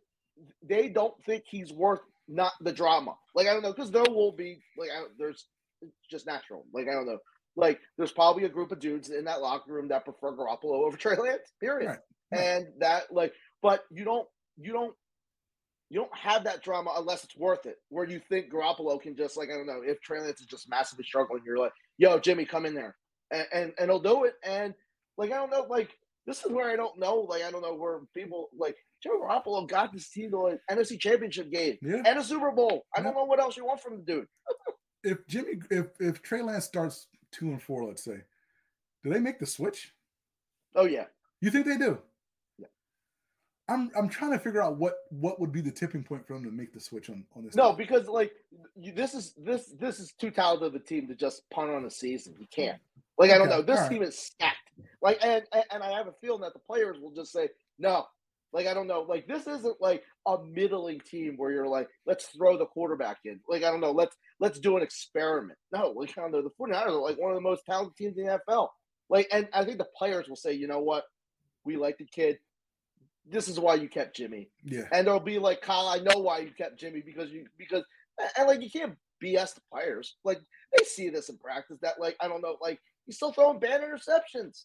they 0.62 0.88
don't 0.88 1.14
think 1.24 1.44
he's 1.48 1.72
worth 1.72 2.00
not 2.28 2.52
the 2.60 2.72
drama. 2.72 3.14
Like 3.34 3.46
I 3.46 3.54
don't 3.54 3.62
know 3.62 3.72
because 3.72 3.90
there 3.90 4.04
will 4.08 4.32
be 4.32 4.60
like 4.76 4.90
I, 4.90 5.04
there's 5.18 5.46
it's 5.82 5.92
just 6.10 6.26
natural. 6.26 6.66
Like 6.74 6.88
I 6.88 6.92
don't 6.92 7.06
know. 7.06 7.18
Like 7.56 7.80
there's 7.96 8.12
probably 8.12 8.44
a 8.44 8.48
group 8.50 8.72
of 8.72 8.80
dudes 8.80 9.10
in 9.10 9.24
that 9.24 9.40
locker 9.40 9.72
room 9.72 9.88
that 9.88 10.04
prefer 10.04 10.32
Garoppolo 10.32 10.86
over 10.86 10.96
Trey 10.98 11.16
Lance. 11.16 11.52
Period. 11.60 11.88
Right. 11.88 11.98
And 12.32 12.66
that 12.80 13.04
like, 13.12 13.32
but 13.62 13.84
you 13.90 14.04
don't 14.04 14.28
you 14.58 14.72
don't 14.72 14.94
you 15.90 16.00
don't 16.00 16.16
have 16.16 16.44
that 16.44 16.62
drama 16.62 16.92
unless 16.98 17.24
it's 17.24 17.36
worth 17.36 17.66
it. 17.66 17.76
Where 17.88 18.06
you 18.08 18.20
think 18.28 18.52
Garoppolo 18.52 19.00
can 19.00 19.16
just 19.16 19.36
like 19.36 19.48
I 19.50 19.56
don't 19.56 19.66
know 19.66 19.80
if 19.84 20.00
Trey 20.02 20.20
Lance 20.20 20.40
is 20.40 20.46
just 20.46 20.68
massively 20.68 21.04
struggling, 21.04 21.42
you're 21.46 21.58
like, 21.58 21.72
yo 21.96 22.18
Jimmy, 22.18 22.44
come 22.44 22.66
in 22.66 22.74
there. 22.74 22.96
and, 23.30 23.46
and 23.52 23.72
and 23.78 23.90
he'll 23.90 24.00
do 24.00 24.24
it. 24.24 24.34
And 24.44 24.74
like 25.16 25.32
I 25.32 25.36
don't 25.36 25.50
know, 25.50 25.66
like 25.68 25.90
this 26.28 26.44
is 26.44 26.52
where 26.52 26.68
I 26.70 26.76
don't 26.76 26.98
know, 26.98 27.20
like 27.28 27.42
I 27.42 27.50
don't 27.50 27.62
know 27.62 27.74
where 27.74 28.00
people 28.14 28.50
like 28.56 28.76
Jimmy 29.02 29.16
Garoppolo 29.16 29.66
got 29.66 29.92
this 29.92 30.10
team 30.10 30.30
to 30.32 30.46
an 30.46 30.58
NFC 30.70 31.00
Championship 31.00 31.50
game 31.50 31.78
Yeah. 31.80 32.02
and 32.04 32.18
a 32.18 32.22
Super 32.22 32.50
Bowl. 32.52 32.84
I 32.94 33.00
don't 33.00 33.14
know 33.14 33.24
what 33.24 33.40
else 33.40 33.56
you 33.56 33.64
want 33.64 33.80
from 33.80 33.96
the 33.96 34.02
dude. 34.02 34.26
If 35.04 35.24
Jimmy, 35.28 35.60
if 35.70 35.86
if 36.00 36.20
Trey 36.22 36.42
Lance 36.42 36.64
starts 36.64 37.06
two 37.30 37.46
and 37.50 37.62
four, 37.62 37.84
let's 37.86 38.02
say, 38.04 38.18
do 39.04 39.10
they 39.10 39.20
make 39.20 39.38
the 39.38 39.46
switch? 39.46 39.94
Oh 40.74 40.86
yeah, 40.86 41.04
You 41.40 41.50
think 41.52 41.66
they 41.66 41.76
do? 41.76 41.98
Yeah. 42.58 42.66
I'm 43.68 43.92
I'm 43.96 44.08
trying 44.08 44.32
to 44.32 44.40
figure 44.40 44.60
out 44.60 44.76
what 44.76 44.94
what 45.10 45.38
would 45.38 45.52
be 45.52 45.60
the 45.60 45.70
tipping 45.70 46.02
point 46.02 46.26
for 46.26 46.34
them 46.34 46.42
to 46.44 46.50
make 46.50 46.72
the 46.74 46.80
switch 46.80 47.10
on 47.10 47.24
on 47.36 47.44
this. 47.44 47.54
no, 47.54 47.68
team. 47.68 47.76
because 47.76 48.08
like 48.08 48.32
you, 48.74 48.92
this 48.92 49.14
is 49.14 49.34
this 49.36 49.72
this 49.78 50.00
is 50.00 50.12
too 50.20 50.32
talented 50.32 50.66
of 50.66 50.74
a 50.74 50.80
team 50.80 51.06
to 51.06 51.14
just 51.14 51.48
punt 51.50 51.70
on 51.70 51.84
a 51.84 51.90
season. 51.90 52.34
You 52.38 52.48
can't. 52.50 52.80
Like 53.18 53.30
I 53.30 53.38
don't 53.38 53.46
Okay, 53.46 53.56
know. 53.56 53.62
This 53.62 53.76
all 53.78 53.82
right. 53.84 53.92
team 53.92 54.02
is 54.02 54.18
stacked. 54.18 54.57
Like 55.02 55.18
and 55.22 55.44
and- 55.52 55.82
I 55.82 55.90
have 55.92 56.08
a 56.08 56.14
feeling 56.20 56.40
that 56.42 56.52
the 56.52 56.60
players 56.60 56.98
will 57.00 57.12
just 57.12 57.32
say 57.32 57.48
no. 57.78 58.06
Like 58.52 58.66
I 58.66 58.74
don't 58.74 58.86
know. 58.86 59.02
Like 59.02 59.26
this 59.26 59.46
isn't 59.46 59.76
like 59.80 60.02
a 60.26 60.38
middling 60.42 61.00
team 61.00 61.34
where 61.36 61.50
you're 61.50 61.68
like, 61.68 61.88
let's 62.06 62.26
throw 62.26 62.56
the 62.56 62.66
quarterback 62.66 63.18
in. 63.24 63.40
Like 63.48 63.62
I 63.62 63.70
don't 63.70 63.80
know. 63.80 63.92
Let's 63.92 64.16
let's 64.40 64.58
do 64.58 64.76
an 64.76 64.82
experiment. 64.82 65.58
No, 65.72 65.90
like 65.90 66.16
I 66.16 66.22
don't 66.22 66.32
know. 66.32 66.42
The 66.42 66.50
49ers 66.50 66.86
are 66.86 66.92
like 66.92 67.18
one 67.18 67.30
of 67.30 67.36
the 67.36 67.42
most 67.42 67.64
talented 67.66 67.96
teams 67.96 68.16
in 68.16 68.24
the 68.24 68.40
NFL. 68.48 68.68
Like 69.10 69.28
and 69.32 69.48
I 69.52 69.64
think 69.64 69.78
the 69.78 69.88
players 69.96 70.28
will 70.28 70.36
say, 70.36 70.52
you 70.52 70.66
know 70.66 70.80
what, 70.80 71.04
we 71.64 71.76
like 71.76 71.98
the 71.98 72.06
kid. 72.06 72.38
This 73.30 73.48
is 73.48 73.60
why 73.60 73.74
you 73.74 73.88
kept 73.88 74.16
Jimmy. 74.16 74.48
Yeah. 74.64 74.84
And 74.92 75.06
they'll 75.06 75.20
be 75.20 75.38
like, 75.38 75.60
Kyle, 75.60 75.86
I 75.86 75.98
know 75.98 76.18
why 76.18 76.38
you 76.38 76.50
kept 76.56 76.80
Jimmy 76.80 77.02
because 77.04 77.30
you 77.30 77.46
because 77.58 77.84
and, 78.36 78.48
like 78.48 78.62
you 78.62 78.70
can't 78.70 78.96
BS 79.22 79.54
the 79.54 79.60
players. 79.70 80.16
Like 80.24 80.40
they 80.76 80.84
see 80.84 81.10
this 81.10 81.28
in 81.28 81.36
practice 81.36 81.78
that 81.82 82.00
like 82.00 82.16
I 82.20 82.28
don't 82.28 82.40
know, 82.40 82.56
like 82.62 82.80
he's 83.08 83.16
still 83.16 83.32
throwing 83.32 83.58
bad 83.58 83.80
interceptions. 83.80 84.64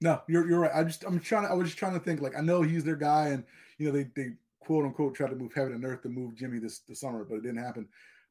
No, 0.00 0.20
you're 0.28 0.46
you're 0.48 0.60
right. 0.60 0.70
I 0.74 0.84
just 0.84 1.02
I'm 1.04 1.18
trying. 1.18 1.44
to- 1.44 1.50
I 1.50 1.54
was 1.54 1.68
just 1.68 1.78
trying 1.78 1.94
to 1.94 2.00
think. 2.00 2.20
Like 2.20 2.36
I 2.36 2.42
know 2.42 2.62
he's 2.62 2.84
their 2.84 2.94
guy, 2.94 3.28
and 3.28 3.42
you 3.78 3.86
know 3.86 3.92
they 3.92 4.06
they 4.14 4.32
quote 4.60 4.84
unquote 4.84 5.14
tried 5.14 5.30
to 5.30 5.36
move 5.36 5.52
heaven 5.54 5.72
and 5.72 5.84
earth 5.84 6.02
to 6.02 6.08
move 6.08 6.36
Jimmy 6.36 6.58
this 6.58 6.80
this 6.80 7.00
summer, 7.00 7.24
but 7.24 7.36
it 7.36 7.42
didn't 7.42 7.64
happen. 7.64 7.88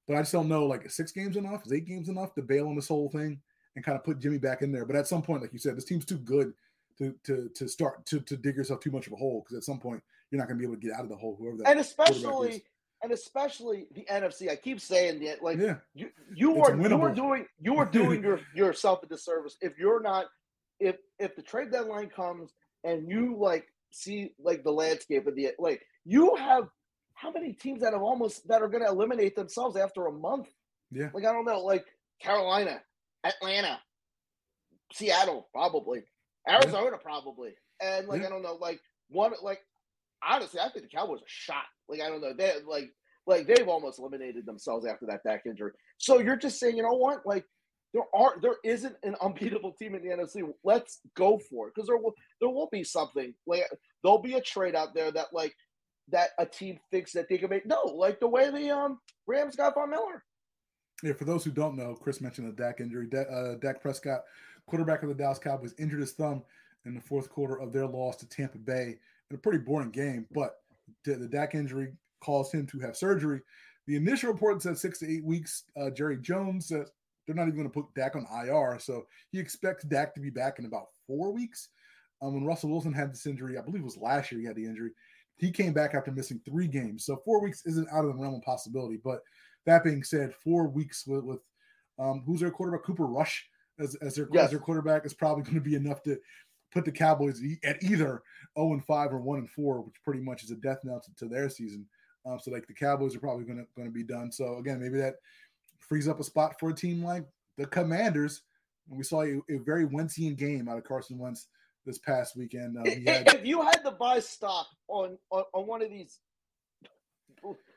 But 0.08 0.18
I 0.18 0.22
just 0.22 0.34
don't 0.34 0.48
know. 0.48 0.66
Like 0.66 0.86
is 0.86 0.96
six 0.96 1.12
games 1.12 1.36
enough? 1.36 1.66
Is 1.66 1.74
eight 1.74 1.86
games 1.88 2.10
enough 2.10 2.36
to 2.36 2.42
bail 2.42 2.68
on 2.68 2.76
this 2.76 2.88
whole 2.90 3.10
thing 3.10 3.42
and 3.76 3.84
kind 3.84 3.98
of 3.98 4.04
put 4.04 4.20
Jimmy 4.20 4.38
back 4.38 4.62
in 4.62 4.72
there? 4.72 4.86
But 4.86 4.96
at 4.96 5.08
some 5.08 5.24
point, 5.24 5.42
like 5.42 5.52
you 5.54 5.60
said, 5.60 5.76
this 5.76 5.86
team's 5.86 6.06
too 6.06 6.20
good 6.20 6.54
to 7.00 7.16
to 7.24 7.50
to 7.56 7.68
start 7.68 8.06
to 8.08 8.20
to 8.20 8.38
dig 8.38 8.56
yourself 8.56 8.80
too 8.80 8.92
much 8.92 9.08
of 9.08 9.14
a 9.14 9.18
hole 9.18 9.42
because 9.42 9.58
at 9.58 9.64
some 9.64 9.80
point 9.80 10.04
you're 10.30 10.40
not 10.40 10.48
going 10.48 10.60
to 10.60 10.62
be 10.62 10.66
able 10.72 10.80
to 10.80 10.88
get 10.88 10.96
out 10.96 11.04
of 11.04 11.10
the 11.10 11.16
hole. 11.16 11.36
Whoever 11.40 11.58
that 11.58 11.70
and 11.70 11.80
especially 11.80 12.64
and 13.04 13.12
especially 13.12 13.88
the 13.94 14.06
NFC. 14.10 14.50
I 14.50 14.56
keep 14.56 14.80
saying 14.80 15.24
that 15.26 15.44
like 15.44 15.60
Yeah. 15.60 15.76
you 15.94 16.10
you 16.34 16.58
It's 16.58 16.70
are 16.70 16.76
you 16.76 17.02
are 17.02 17.14
doing 17.14 17.46
you 17.60 17.76
are 17.78 17.86
doing 17.86 18.24
your 18.24 18.40
yourself 18.56 19.04
a 19.04 19.08
disservice 19.08 19.58
if 19.62 19.78
you're 19.78 20.02
not 20.02 20.26
if 20.80 20.96
if 21.20 21.36
the 21.36 21.42
trade 21.42 21.72
deadline 21.72 22.10
comes 22.10 22.54
and 22.84 23.08
you 23.10 23.36
like 23.38 23.68
see 23.92 24.34
like 24.40 24.64
the 24.64 24.72
landscape 24.72 25.28
of 25.28 25.36
the 25.36 25.50
like 25.60 25.86
you 26.06 26.36
have 26.36 26.68
how 27.14 27.30
many 27.32 27.54
teams 27.54 27.82
that 27.82 27.94
have 27.94 28.02
almost 28.02 28.48
that 28.48 28.62
are 28.62 28.68
going 28.68 28.84
to 28.84 28.90
eliminate 28.90 29.36
themselves 29.36 29.76
after 29.78 30.08
a 30.08 30.12
month 30.12 30.48
Yeah. 30.92 31.10
like 31.14 31.26
i 31.26 31.32
don't 31.32 31.46
know 31.46 31.60
like 31.60 31.86
carolina 32.20 32.82
atlanta 33.24 33.80
seattle 34.92 35.48
probably 35.54 36.04
arizona 36.50 36.98
probably 36.98 37.54
and 37.82 38.08
like 38.08 38.22
Yeah. 38.22 38.28
i 38.28 38.30
don't 38.30 38.42
know 38.42 38.56
like 38.60 38.80
one 39.10 39.32
like 39.44 39.62
honestly 40.28 40.60
i 40.60 40.70
think 40.70 40.86
the 40.86 40.96
cowboys 40.96 41.20
are 41.20 41.26
shot 41.28 41.66
like 41.90 42.02
i 42.02 42.10
don't 42.10 42.22
know 42.22 42.34
they 42.34 42.54
like 42.68 42.92
like 43.26 43.48
they've 43.48 43.68
almost 43.68 44.00
eliminated 44.00 44.46
themselves 44.46 44.86
after 44.86 45.06
that 45.06 45.24
back 45.24 45.44
injury 45.46 45.72
so 45.98 46.20
you're 46.20 46.36
just 46.36 46.60
saying 46.60 46.76
you 46.76 46.84
know 46.84 46.94
what 46.94 47.26
like 47.26 47.46
there 47.94 48.04
are 48.14 48.36
there 48.42 48.56
isn't 48.64 48.96
an 49.04 49.16
unbeatable 49.22 49.74
team 49.74 49.96
in 49.96 50.02
the 50.02 50.10
NFC. 50.10 50.42
Let's 50.64 51.00
go 51.16 51.40
for 51.50 51.68
it 51.68 51.74
because 51.76 51.88
there 51.88 51.98
will 51.98 52.14
there 52.42 52.50
will 52.50 52.70
be 52.72 52.84
something 52.84 53.34
like 53.46 53.66
there'll 54.04 54.22
be 54.22 54.34
a 54.34 54.42
trade 54.42 54.76
out 54.76 54.96
there 54.96 55.12
that 55.12 55.28
like 55.32 55.56
that 56.10 56.30
a 56.40 56.46
team 56.46 56.80
thinks 56.92 57.14
that 57.14 57.30
they 57.30 57.38
can 57.38 57.50
make. 57.50 57.66
No, 57.66 57.84
like 57.84 58.20
the 58.20 58.28
way 58.28 58.50
the 58.50 58.72
um 58.72 59.00
Rams 59.28 59.56
got 59.56 59.76
Von 59.76 59.92
Miller. 59.92 60.24
Yeah, 61.04 61.14
for 61.14 61.26
those 61.26 61.44
who 61.44 61.52
don't 61.52 61.76
know, 61.76 61.96
Chris 61.96 62.22
mentioned 62.22 62.48
the 62.48 62.64
Dak 62.64 62.80
injury. 62.80 63.08
Da- 63.08 63.22
uh, 63.22 63.56
Dak 63.56 63.82
Prescott, 63.82 64.22
quarterback 64.66 65.04
of 65.04 65.10
the 65.10 65.16
Dallas 65.16 65.40
Cowboys, 65.40 65.76
injured 65.78 66.00
his 66.00 66.14
thumb 66.14 66.44
in 66.86 66.96
the 66.96 67.02
fourth 67.02 67.30
quarter 67.30 67.60
of 67.60 67.74
their 67.74 67.86
loss 67.86 68.16
to 68.18 68.28
Tampa 68.28 68.58
Bay 68.58 68.98
a 69.36 69.38
pretty 69.40 69.60
boring 69.60 69.92
game. 69.92 70.26
But 70.34 70.56
the, 71.06 71.16
the 71.16 71.28
Dak 71.28 71.56
injury 71.56 71.94
caused 72.22 72.54
him 72.54 72.66
to 72.68 72.80
have 72.80 72.96
surgery. 72.98 73.42
The 73.88 73.96
initial 73.96 74.32
report 74.32 74.62
said 74.62 74.78
six 74.78 75.00
to 75.00 75.12
eight 75.12 75.26
weeks. 75.26 75.64
Uh, 75.80 75.90
Jerry 75.90 76.18
Jones 76.18 76.68
says 76.68 76.90
they're 77.26 77.36
not 77.36 77.44
even 77.48 77.56
going 77.56 77.70
to 77.70 77.74
put 77.74 77.94
Dak 77.96 78.16
on 78.16 78.26
IR, 78.46 78.80
so 78.80 79.06
he 79.32 79.40
expects 79.40 79.84
Dak 79.86 80.14
to 80.16 80.22
be 80.22 80.30
back 80.30 80.60
in 80.60 80.66
about 80.66 80.88
four 81.08 81.32
weeks. 81.34 81.70
Um, 82.22 82.34
when 82.36 82.46
Russell 82.46 82.70
Wilson 82.70 82.94
had 82.94 83.12
this 83.12 83.26
injury, 83.26 83.58
I 83.58 83.62
believe 83.62 83.82
it 83.82 83.86
was 83.86 83.98
last 83.98 84.32
year 84.32 84.40
he 84.40 84.48
had 84.48 84.56
the 84.56 84.66
injury. 84.66 84.92
He 85.36 85.52
came 85.52 85.74
back 85.74 85.94
after 85.94 86.12
missing 86.12 86.40
three 86.46 86.68
games, 86.68 87.06
so 87.06 87.22
four 87.26 87.42
weeks 87.42 87.66
isn't 87.66 87.90
out 87.92 88.06
of 88.06 88.14
the 88.14 88.22
realm 88.22 88.36
of 88.36 88.42
possibility. 88.44 88.98
But 89.04 89.20
that 89.66 89.84
being 89.84 90.04
said, 90.04 90.34
four 90.44 90.68
weeks 90.68 91.06
with, 91.06 91.24
with 91.24 91.40
um, 92.00 92.24
who's 92.26 92.40
their 92.40 92.52
quarterback? 92.52 92.84
Cooper 92.86 93.06
Rush 93.06 93.46
as, 93.80 93.96
as 93.96 94.16
their 94.16 94.28
Yes. 94.32 94.46
as 94.46 94.50
their 94.52 94.60
quarterback 94.60 95.06
is 95.06 95.14
probably 95.14 95.44
going 95.44 95.56
to 95.56 95.62
be 95.62 95.76
enough 95.76 96.02
to 96.04 96.18
put 96.74 96.86
the 96.86 96.92
Cowboys 96.92 97.42
at 97.64 97.82
either 97.84 98.22
0 98.58 98.74
and 98.74 98.84
5 98.86 99.14
or 99.14 99.20
1 99.20 99.40
and 99.40 99.50
4, 99.50 99.82
which 99.82 99.96
pretty 100.04 100.22
much 100.22 100.44
is 100.44 100.52
a 100.52 100.56
death 100.56 100.80
knell 100.84 101.00
to, 101.00 101.16
to 101.16 101.28
their 101.28 101.50
season. 101.50 101.86
Um, 102.26 102.40
so 102.42 102.52
like 102.52 102.68
the 102.68 102.74
Cowboys 102.74 103.16
are 103.16 103.20
probably 103.20 103.46
going 103.46 103.58
to 103.58 103.66
going 103.76 103.88
to 103.88 103.94
be 103.94 104.04
done. 104.04 104.32
So 104.32 104.58
again, 104.58 104.80
maybe 104.80 104.98
that 104.98 105.16
frees 105.80 106.08
up 106.08 106.20
a 106.20 106.24
spot 106.24 106.60
for 106.60 106.70
a 106.70 106.74
team 106.74 107.04
like 107.04 107.26
the 107.58 107.66
Commanders. 107.66 108.44
And 108.90 108.98
we 108.98 109.04
saw 109.04 109.24
a, 109.24 109.38
a 109.50 109.58
very 109.66 109.86
Wentzian 109.86 110.38
game 110.38 110.68
out 110.68 110.78
of 110.78 110.84
Carson 110.84 111.18
Wentz 111.18 111.48
this 111.86 111.98
past 112.00 112.36
weekend. 112.38 112.78
He 112.88 113.06
had, 113.06 113.34
If 113.34 113.46
you 113.46 113.62
had 113.62 113.84
to 113.84 113.92
buy 113.92 114.20
stock 114.20 114.68
on 114.88 115.18
on, 115.30 115.44
on 115.54 115.68
one 115.68 115.82
of 115.82 115.90
these 115.90 116.20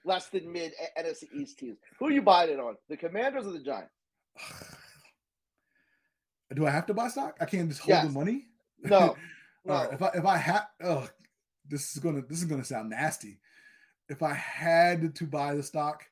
less 0.04 0.28
than 0.28 0.52
mid 0.52 0.72
NFC 0.96 1.24
East 1.34 1.58
teams, 1.58 1.78
who 1.98 2.06
are 2.06 2.12
you 2.12 2.22
buying 2.22 2.50
it 2.50 2.60
on? 2.60 2.76
The 2.88 2.96
Commanders 2.96 3.46
or 3.46 3.52
the 3.52 3.58
Giants? 3.58 3.92
do 6.54 6.66
I 6.66 6.70
have 6.70 6.86
to 6.86 6.94
buy 6.94 7.08
stock? 7.08 7.36
I 7.40 7.44
can't 7.44 7.68
just 7.68 7.80
hold 7.80 7.90
Yes. 7.90 8.06
the 8.06 8.12
money. 8.12 8.46
No, 8.82 8.98
All 8.98 9.16
no. 9.64 9.74
right, 9.74 9.92
if 9.92 10.02
I 10.02 10.08
if 10.14 10.24
I 10.24 10.36
had, 10.36 10.62
oh, 10.82 11.08
this 11.68 11.92
is 11.94 12.02
gonna 12.02 12.22
this 12.22 12.38
is 12.38 12.44
gonna 12.44 12.64
sound 12.64 12.90
nasty. 12.90 13.38
If 14.08 14.22
I 14.22 14.34
had 14.34 15.14
to 15.16 15.24
buy 15.26 15.54
the 15.54 15.62
stock, 15.62 16.04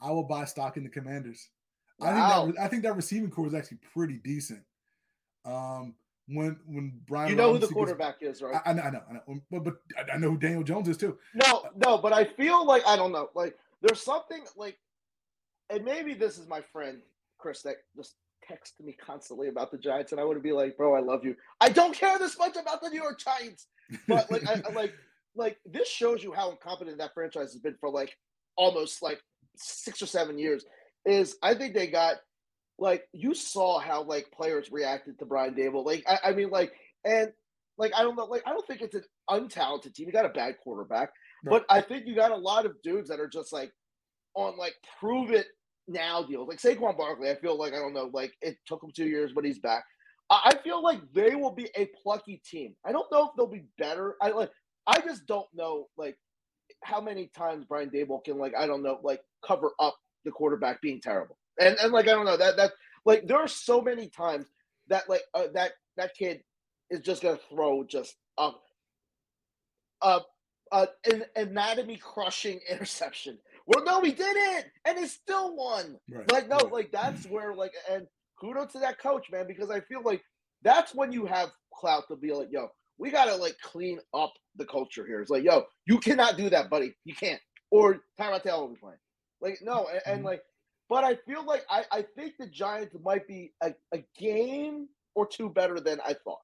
I 0.00 0.10
will 0.10 0.22
buy 0.24 0.44
stock 0.46 0.76
in 0.76 0.84
the 0.84 0.88
Commanders. 0.90 1.48
I 2.00 2.12
Wow. 2.12 2.44
think 2.44 2.56
that 2.56 2.62
I 2.62 2.68
think 2.68 2.82
that 2.84 2.96
receiving 2.96 3.30
corps 3.30 3.48
is 3.48 3.54
actually 3.54 3.78
pretty 3.92 4.14
decent. 4.18 4.62
Um, 5.44 5.94
when 6.28 6.58
when 6.66 7.00
Brian, 7.06 7.30
You 7.30 7.36
know 7.36 7.52
who 7.52 7.58
the 7.58 7.66
Robinson 7.66 7.68
gets- 7.68 7.74
quarterback 7.74 8.16
is, 8.22 8.42
right? 8.42 8.60
I, 8.64 8.70
I 8.70 8.72
know, 8.72 8.82
I 8.82 8.90
know, 8.90 9.02
I 9.08 9.12
know, 9.14 9.40
but 9.50 9.64
but 9.64 9.76
I- 9.98 10.12
I 10.14 10.16
know 10.18 10.30
who 10.30 10.38
Daniel 10.38 10.62
Jones 10.62 10.88
is 10.88 10.96
too. 10.96 11.18
No, 11.34 11.70
no, 11.84 11.98
but 11.98 12.12
I 12.12 12.24
feel 12.24 12.64
like 12.66 12.86
I 12.86 12.96
don't 12.96 13.12
know. 13.12 13.30
Like 13.34 13.58
there's 13.82 14.00
something 14.02 14.44
like, 14.56 14.78
and 15.70 15.84
maybe 15.84 16.14
this 16.14 16.38
is 16.38 16.46
my 16.46 16.60
friend 16.60 17.00
Chris 17.38 17.62
that 17.62 17.76
just 17.96 18.14
texted 18.50 18.84
me 18.84 18.92
constantly 18.94 19.48
about 19.48 19.70
the 19.70 19.78
Giants, 19.78 20.12
and 20.12 20.20
I 20.20 20.24
would 20.24 20.42
be 20.42 20.52
like, 20.52 20.76
"Bro, 20.76 20.94
I 20.94 21.00
love 21.00 21.24
you. 21.24 21.34
I 21.60 21.68
don't 21.68 21.94
care 21.94 22.18
this 22.18 22.38
much 22.38 22.56
about 22.56 22.82
the 22.82 22.90
New 22.90 23.00
York 23.00 23.18
Giants." 23.18 23.66
But 24.06 24.30
like, 24.30 24.46
I, 24.46 24.62
I 24.68 24.72
like, 24.72 24.92
like 25.34 25.58
this 25.64 25.88
shows 25.88 26.22
you 26.22 26.32
how 26.32 26.50
incompetent 26.50 26.98
that 26.98 27.14
franchise 27.14 27.52
has 27.52 27.60
been 27.60 27.76
for 27.80 27.90
like 27.90 28.16
almost 28.56 29.02
like 29.02 29.20
six 29.56 30.02
or 30.02 30.06
seven 30.06 30.38
years. 30.38 30.64
Is 31.04 31.36
I 31.42 31.54
think 31.54 31.74
they 31.74 31.86
got 31.86 32.16
like 32.78 33.04
you 33.12 33.34
saw 33.34 33.78
how 33.78 34.02
like 34.02 34.30
players 34.30 34.70
reacted 34.70 35.18
to 35.18 35.26
Brian 35.26 35.54
Daboll. 35.54 35.84
Like 35.84 36.04
I, 36.06 36.30
I 36.30 36.32
mean, 36.32 36.50
like 36.50 36.72
and 37.04 37.32
like 37.76 37.92
I 37.96 38.02
don't 38.02 38.16
know, 38.16 38.24
like 38.24 38.42
I 38.46 38.50
don't 38.50 38.66
think 38.66 38.82
it's 38.82 38.94
an 38.94 39.04
untalented 39.30 39.94
team. 39.94 40.06
You 40.06 40.12
got 40.12 40.24
a 40.24 40.30
bad 40.30 40.56
quarterback, 40.62 41.10
but 41.44 41.64
I 41.68 41.80
think 41.80 42.06
you 42.06 42.14
got 42.14 42.30
a 42.30 42.36
lot 42.36 42.66
of 42.66 42.80
dudes 42.82 43.08
that 43.08 43.20
are 43.20 43.28
just 43.28 43.52
like 43.52 43.72
on 44.34 44.56
like 44.56 44.74
prove 45.00 45.30
it 45.30 45.46
now 45.88 46.22
deals. 46.22 46.48
Like 46.48 46.58
Saquon 46.60 46.96
Barkley, 46.96 47.30
I 47.30 47.36
feel 47.36 47.58
like 47.58 47.74
I 47.74 47.78
don't 47.78 47.94
know, 47.94 48.10
like 48.12 48.32
it 48.42 48.56
took 48.66 48.82
him 48.82 48.90
two 48.94 49.06
years, 49.06 49.32
but 49.34 49.44
he's 49.44 49.58
back. 49.58 49.84
I, 50.30 50.52
I 50.54 50.62
feel 50.62 50.82
like 50.82 51.00
they 51.14 51.34
will 51.34 51.52
be 51.54 51.70
a 51.76 51.88
plucky 52.02 52.42
team. 52.48 52.74
I 52.84 52.92
don't 52.92 53.10
know 53.12 53.24
if 53.24 53.30
they'll 53.36 53.46
be 53.46 53.66
better. 53.78 54.16
I 54.22 54.30
like 54.30 54.50
I 54.86 55.00
just 55.00 55.26
don't 55.26 55.48
know 55.54 55.88
like 55.96 56.16
how 56.84 57.00
many 57.00 57.30
times 57.36 57.66
Brian 57.68 57.90
Daboll 57.90 58.24
can 58.24 58.38
like 58.38 58.54
I 58.56 58.66
don't 58.66 58.82
know 58.82 58.98
like 59.02 59.20
cover 59.46 59.72
up 59.80 59.96
the 60.24 60.30
quarterback 60.30 60.80
being 60.82 61.00
terrible. 61.00 61.38
And 61.60 61.76
and 61.82 61.92
like 61.92 62.08
I 62.08 62.12
don't 62.12 62.26
know 62.26 62.36
that 62.36 62.56
that 62.56 62.72
like 63.04 63.26
there 63.26 63.38
are 63.38 63.48
so 63.48 63.80
many 63.80 64.08
times 64.08 64.46
that 64.88 65.08
like 65.08 65.22
uh, 65.34 65.48
that 65.54 65.72
that 65.96 66.12
kid 66.18 66.42
is 66.90 67.00
just 67.00 67.22
gonna 67.22 67.38
throw 67.50 67.84
just 67.84 68.16
a 68.38 68.50
a, 70.02 70.20
a 70.72 70.88
an 71.10 71.24
anatomy 71.36 71.96
crushing 71.96 72.60
interception. 72.70 73.38
Well, 73.68 73.84
no, 73.84 74.00
we 74.00 74.12
didn't, 74.12 74.66
and 74.86 74.98
it's 74.98 75.12
still 75.12 75.56
won. 75.56 75.98
Right, 76.10 76.32
Like 76.32 76.48
no, 76.48 76.56
right. 76.56 76.72
like 76.72 76.92
that's 76.92 77.26
where 77.26 77.54
like 77.54 77.72
and 77.90 78.08
kudos 78.40 78.72
to 78.72 78.80
that 78.80 78.98
coach, 78.98 79.30
man, 79.30 79.46
because 79.46 79.70
I 79.70 79.80
feel 79.82 80.02
like 80.02 80.22
that's 80.62 80.94
when 80.94 81.12
you 81.12 81.26
have 81.26 81.50
clout 81.74 82.04
to 82.08 82.16
be 82.16 82.32
like, 82.32 82.48
yo, 82.50 82.68
we 82.98 83.10
gotta 83.10 83.36
like 83.36 83.56
clean 83.62 84.00
up 84.14 84.32
the 84.56 84.66
culture 84.66 85.06
here. 85.06 85.20
It's 85.20 85.30
like, 85.30 85.44
yo, 85.44 85.64
you 85.86 85.98
cannot 86.00 86.38
do 86.38 86.50
that, 86.50 86.70
buddy. 86.70 86.94
You 87.04 87.14
can't. 87.14 87.40
Or 87.70 88.00
Tyrod 88.18 88.42
Taylor 88.42 88.62
will 88.62 88.70
be 88.70 88.80
playing. 88.80 88.98
Like 89.42 89.58
no, 89.62 89.88
and, 89.92 90.02
and 90.06 90.24
like 90.24 90.42
but 90.88 91.04
I 91.04 91.16
feel 91.26 91.44
like 91.44 91.64
I, 91.70 91.84
I 91.92 92.02
think 92.16 92.34
the 92.38 92.46
Giants 92.48 92.96
might 93.04 93.28
be 93.28 93.52
a, 93.62 93.74
a 93.94 94.02
game 94.18 94.88
or 95.14 95.26
two 95.26 95.50
better 95.50 95.80
than 95.80 96.00
I 96.06 96.14
thought. 96.14 96.40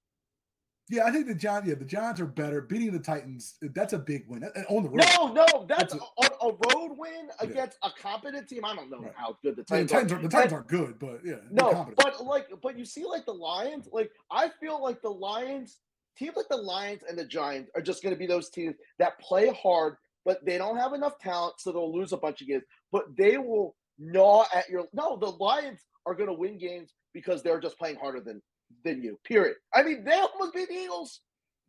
Yeah, 0.91 1.07
I 1.07 1.11
think 1.11 1.26
the 1.26 1.35
Giants. 1.35 1.68
Yeah, 1.68 1.76
the 1.76 1.85
Giants 1.85 2.20
are 2.20 2.26
better. 2.26 2.61
Beating 2.61 2.93
the 2.93 2.99
Titans, 2.99 3.55
that's 3.74 3.95
a 3.95 3.99
big 3.99 4.24
win 4.28 4.45
And 4.55 4.66
on 4.68 4.82
the 4.82 4.91
road. 4.91 5.07
No, 5.16 5.32
no, 5.32 5.66
that's, 5.66 5.95
that's 5.95 5.95
a, 5.95 6.47
a, 6.47 6.49
road 6.49 6.97
win 6.99 7.28
against 7.41 7.78
yeah. 7.82 7.89
a 7.89 8.03
competent 8.03 8.49
team. 8.49 8.66
I 8.66 8.74
don't 8.74 8.91
know 8.91 8.99
right. 8.99 9.12
how 9.16 9.39
good 9.43 9.57
the 9.57 9.62
Titans, 9.62 9.91
the 9.91 9.95
Titans 9.95 10.12
are. 10.12 10.22
The 10.22 10.28
Titans 10.28 10.53
are 10.53 10.62
good, 10.62 10.99
but 10.99 11.20
yeah, 11.24 11.37
no, 11.51 11.91
but 11.97 12.22
like, 12.22 12.49
but 12.62 12.78
you 12.78 12.85
see, 12.85 13.07
like 13.07 13.24
the 13.24 13.32
Lions. 13.32 13.89
Like 13.93 14.11
I 14.30 14.51
feel 14.61 14.82
like 14.82 15.01
the 15.01 15.09
Lions, 15.09 15.78
teams 16.18 16.37
like 16.37 16.49
the 16.51 16.57
Lions 16.57 17.03
and 17.09 17.18
the 17.18 17.24
Giants 17.24 17.70
are 17.74 17.82
just 17.82 18.03
going 18.03 18.14
to 18.14 18.18
be 18.18 18.26
those 18.26 18.51
teams 18.51 18.76
that 18.99 19.18
play 19.20 19.59
hard, 19.62 19.97
but 20.26 20.45
they 20.45 20.59
don't 20.59 20.76
have 20.76 20.93
enough 20.93 21.18
talent, 21.18 21.55
so 21.59 21.72
they'll 21.72 21.97
lose 21.97 22.12
a 22.12 22.18
bunch 22.18 22.43
of 22.43 22.49
games. 22.49 22.64
But 22.93 23.05
they 23.16 23.39
will 23.39 23.74
gnaw 23.99 24.45
at 24.55 24.68
your. 24.68 24.85
No, 24.93 25.16
the 25.16 25.30
Lions 25.30 25.80
are 26.05 26.14
going 26.14 26.28
to 26.28 26.35
win 26.35 26.59
games 26.59 26.93
because 27.14 27.43
they're 27.43 27.61
just 27.61 27.78
playing 27.78 27.97
harder 27.97 28.20
than 28.20 28.43
than 28.85 29.03
you. 29.03 29.18
Period. 29.24 29.57
I 29.74 29.82
mean, 29.82 30.05
they 30.05 30.12
almost 30.12 30.55
beat 30.55 30.68
the 30.68 30.74
Eagles. 30.74 31.20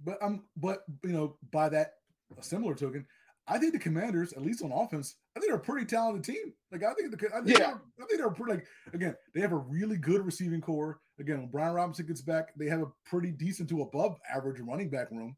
But 0.03 0.21
um, 0.21 0.43
but 0.57 0.83
you 1.03 1.13
know, 1.13 1.37
by 1.51 1.69
that 1.69 1.93
a 2.37 2.43
similar 2.43 2.75
token, 2.75 3.05
I 3.47 3.57
think 3.57 3.73
the 3.73 3.79
Commanders, 3.79 4.33
at 4.33 4.41
least 4.41 4.63
on 4.63 4.71
offense, 4.71 5.15
I 5.35 5.39
think 5.39 5.51
they're 5.51 5.59
a 5.59 5.63
pretty 5.63 5.85
talented 5.85 6.23
team. 6.23 6.53
Like 6.71 6.83
I 6.83 6.93
think 6.93 7.11
the 7.11 7.27
I 7.35 7.41
think 7.41 7.59
yeah. 7.59 7.75
I 8.01 8.05
think 8.05 8.19
they're 8.19 8.29
pretty 8.29 8.53
like 8.53 8.67
again, 8.93 9.15
they 9.33 9.41
have 9.41 9.51
a 9.51 9.57
really 9.57 9.97
good 9.97 10.25
receiving 10.25 10.61
corps. 10.61 10.99
Again, 11.19 11.39
when 11.39 11.49
Brian 11.49 11.73
Robinson 11.73 12.05
gets 12.05 12.21
back, 12.21 12.49
they 12.57 12.67
have 12.67 12.81
a 12.81 12.91
pretty 13.05 13.31
decent 13.31 13.69
to 13.69 13.81
above 13.81 14.17
average 14.33 14.59
running 14.59 14.89
back 14.89 15.11
room. 15.11 15.35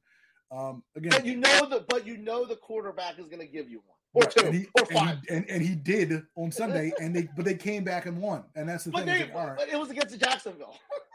Um, 0.51 0.83
again, 0.95 1.11
but 1.11 1.25
you 1.25 1.35
know 1.35 1.67
the 1.69 1.85
but 1.89 2.07
you 2.07 2.17
know 2.17 2.45
the 2.45 2.55
quarterback 2.55 3.19
is 3.19 3.27
going 3.27 3.41
to 3.41 3.47
give 3.47 3.69
you 3.69 3.81
one 3.85 3.97
or 4.13 4.21
right. 4.21 4.31
two 4.31 4.45
and 4.45 4.55
he, 4.55 4.67
or 4.79 4.85
five, 4.85 5.17
and 5.17 5.21
he, 5.27 5.35
and, 5.35 5.49
and 5.49 5.61
he, 5.61 5.75
did 5.75 6.23
on 6.35 6.51
Sunday, 6.51 6.93
and 7.01 7.13
they 7.13 7.27
but 7.35 7.43
they 7.43 7.55
came 7.55 7.83
back 7.83 8.05
and 8.05 8.17
won, 8.17 8.43
and 8.55 8.69
that's 8.69 8.85
the 8.85 8.91
but 8.91 9.05
thing. 9.05 9.27
They, 9.27 9.33
like, 9.33 9.57
right. 9.57 9.69
It 9.69 9.77
was 9.77 9.89
against 9.89 10.17
the 10.17 10.25
Jacksonville. 10.25 10.77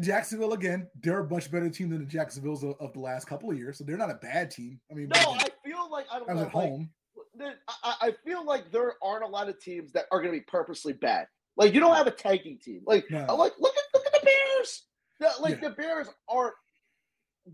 Jacksonville 0.00 0.52
again, 0.52 0.88
they're 1.02 1.20
a 1.20 1.28
much 1.28 1.50
better 1.50 1.68
team 1.68 1.90
than 1.90 2.00
the 2.00 2.10
Jacksonvilles 2.10 2.62
of, 2.62 2.76
of, 2.80 2.92
the 2.92 3.00
last 3.00 3.26
couple 3.26 3.50
of 3.50 3.58
years, 3.58 3.78
so 3.78 3.84
they're 3.84 3.96
not 3.96 4.10
a 4.10 4.14
bad 4.14 4.50
team. 4.50 4.80
I 4.90 4.94
mean, 4.94 5.08
no, 5.08 5.20
I 5.20 5.48
feel 5.64 5.90
like 5.90 6.06
I 6.12 6.18
don't 6.18 6.30
I 6.30 6.34
was 6.34 6.42
know, 6.42 6.48
at 6.48 6.54
like, 6.54 6.68
home. 6.68 6.90
I, 7.82 7.94
I, 8.00 8.14
feel 8.24 8.44
like 8.44 8.70
there 8.70 8.94
aren't 9.02 9.24
a 9.24 9.28
lot 9.28 9.48
of 9.48 9.60
teams 9.60 9.92
that 9.92 10.04
are 10.12 10.20
going 10.20 10.32
to 10.32 10.38
be 10.38 10.44
purposely 10.46 10.92
bad. 10.92 11.26
Like 11.56 11.74
you 11.74 11.80
don't 11.80 11.94
have 11.94 12.06
a 12.06 12.12
tanking 12.12 12.58
team. 12.58 12.82
Like, 12.86 13.04
no. 13.10 13.34
like 13.34 13.52
look 13.58 13.74
at 13.76 13.82
look 13.92 14.06
at 14.06 14.12
the 14.12 14.24
Bears. 14.24 14.82
The, 15.20 15.30
like 15.40 15.60
yeah. 15.60 15.68
the 15.68 15.74
Bears 15.74 16.08
are 16.28 16.54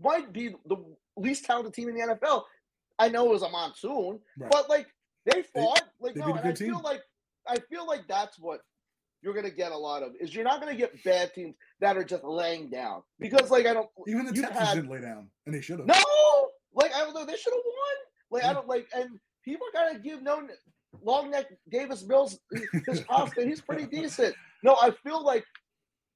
might 0.01 0.31
be 0.31 0.55
the 0.65 0.77
least 1.17 1.45
talented 1.45 1.73
team 1.73 1.89
in 1.89 1.95
the 1.95 2.15
NFL. 2.15 2.43
I 2.99 3.09
know 3.09 3.25
it 3.25 3.31
was 3.31 3.43
a 3.43 3.49
monsoon, 3.49 4.19
right. 4.37 4.51
but 4.51 4.69
like 4.69 4.87
they 5.25 5.43
fought. 5.43 5.83
They, 5.99 6.07
like 6.07 6.15
no, 6.15 6.33
and 6.33 6.47
I 6.47 6.51
team. 6.51 6.69
feel 6.69 6.81
like 6.81 7.01
I 7.47 7.57
feel 7.69 7.85
like 7.85 8.07
that's 8.07 8.39
what 8.39 8.61
you're 9.21 9.33
going 9.33 9.45
to 9.45 9.55
get 9.55 9.71
a 9.71 9.77
lot 9.77 10.03
of 10.03 10.13
is 10.19 10.33
you're 10.33 10.43
not 10.43 10.61
going 10.61 10.73
to 10.73 10.77
get 10.77 11.03
bad 11.03 11.33
teams 11.33 11.55
that 11.81 11.97
are 11.97 12.03
just 12.03 12.23
laying 12.23 12.69
down 12.69 13.01
because 13.19 13.49
like 13.49 13.65
I 13.65 13.73
don't 13.73 13.89
even 14.07 14.25
the 14.25 14.33
Texans 14.33 14.59
had, 14.59 14.75
didn't 14.75 14.91
lay 14.91 15.01
down 15.01 15.29
and 15.45 15.53
they 15.53 15.61
should 15.61 15.79
have. 15.79 15.87
No, 15.87 15.95
like 16.73 16.93
I 16.95 16.99
don't 16.99 17.13
know, 17.13 17.25
they 17.25 17.35
should 17.35 17.53
have 17.53 17.63
won. 17.65 17.95
Like. 18.31 18.45
I 18.45 18.53
don't 18.53 18.67
like, 18.67 18.87
and 18.95 19.19
people 19.43 19.67
got 19.73 19.91
to 19.91 19.99
give 19.99 20.21
no 20.21 20.47
long 21.03 21.31
neck 21.31 21.47
Davis 21.69 22.05
Mills 22.05 22.39
his 22.87 23.03
that 23.35 23.45
he's 23.45 23.61
pretty 23.61 23.85
decent. 23.85 24.35
No, 24.63 24.77
I 24.81 24.91
feel 25.03 25.23
like 25.23 25.43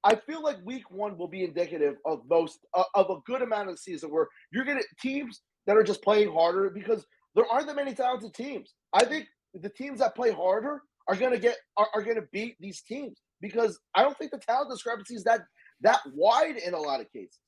I 0.03 0.15
feel 0.15 0.43
like 0.43 0.57
week 0.63 0.89
one 0.91 1.17
will 1.17 1.27
be 1.27 1.43
indicative 1.43 1.95
of 2.05 2.21
most 2.29 2.59
uh, 2.75 2.83
of 2.93 3.09
a 3.09 3.17
good 3.25 3.41
amount 3.41 3.69
of 3.69 3.75
the 3.75 3.81
season 3.81 4.11
where 4.11 4.27
you're 4.51 4.63
to 4.77 4.85
teams 5.01 5.41
that 5.65 5.75
are 5.75 5.83
just 5.83 6.03
playing 6.03 6.31
harder 6.31 6.69
because 6.69 7.05
there 7.33 7.45
aren't 7.51 7.67
that 7.67 7.75
many 7.75 7.93
talented 7.93 8.33
teams. 8.33 8.75
I 8.93 9.03
think 9.03 9.25
the 9.55 9.69
teams 9.69 9.99
that 9.99 10.15
play 10.15 10.31
harder 10.31 10.81
are 11.07 11.15
to 11.31 11.39
get 11.39 11.57
are, 11.75 11.87
are 11.93 12.03
to 12.17 12.27
beat 12.31 12.55
these 12.59 12.81
teams 12.83 13.19
because 13.41 13.79
I 13.95 14.03
don't 14.03 14.17
think 14.17 14.31
the 14.31 14.37
talent 14.37 14.71
discrepancy 14.71 15.15
is 15.15 15.23
that 15.23 15.41
that 15.81 15.99
wide 16.13 16.57
in 16.57 16.73
a 16.73 16.79
lot 16.79 17.01
of 17.01 17.11
cases. 17.11 17.39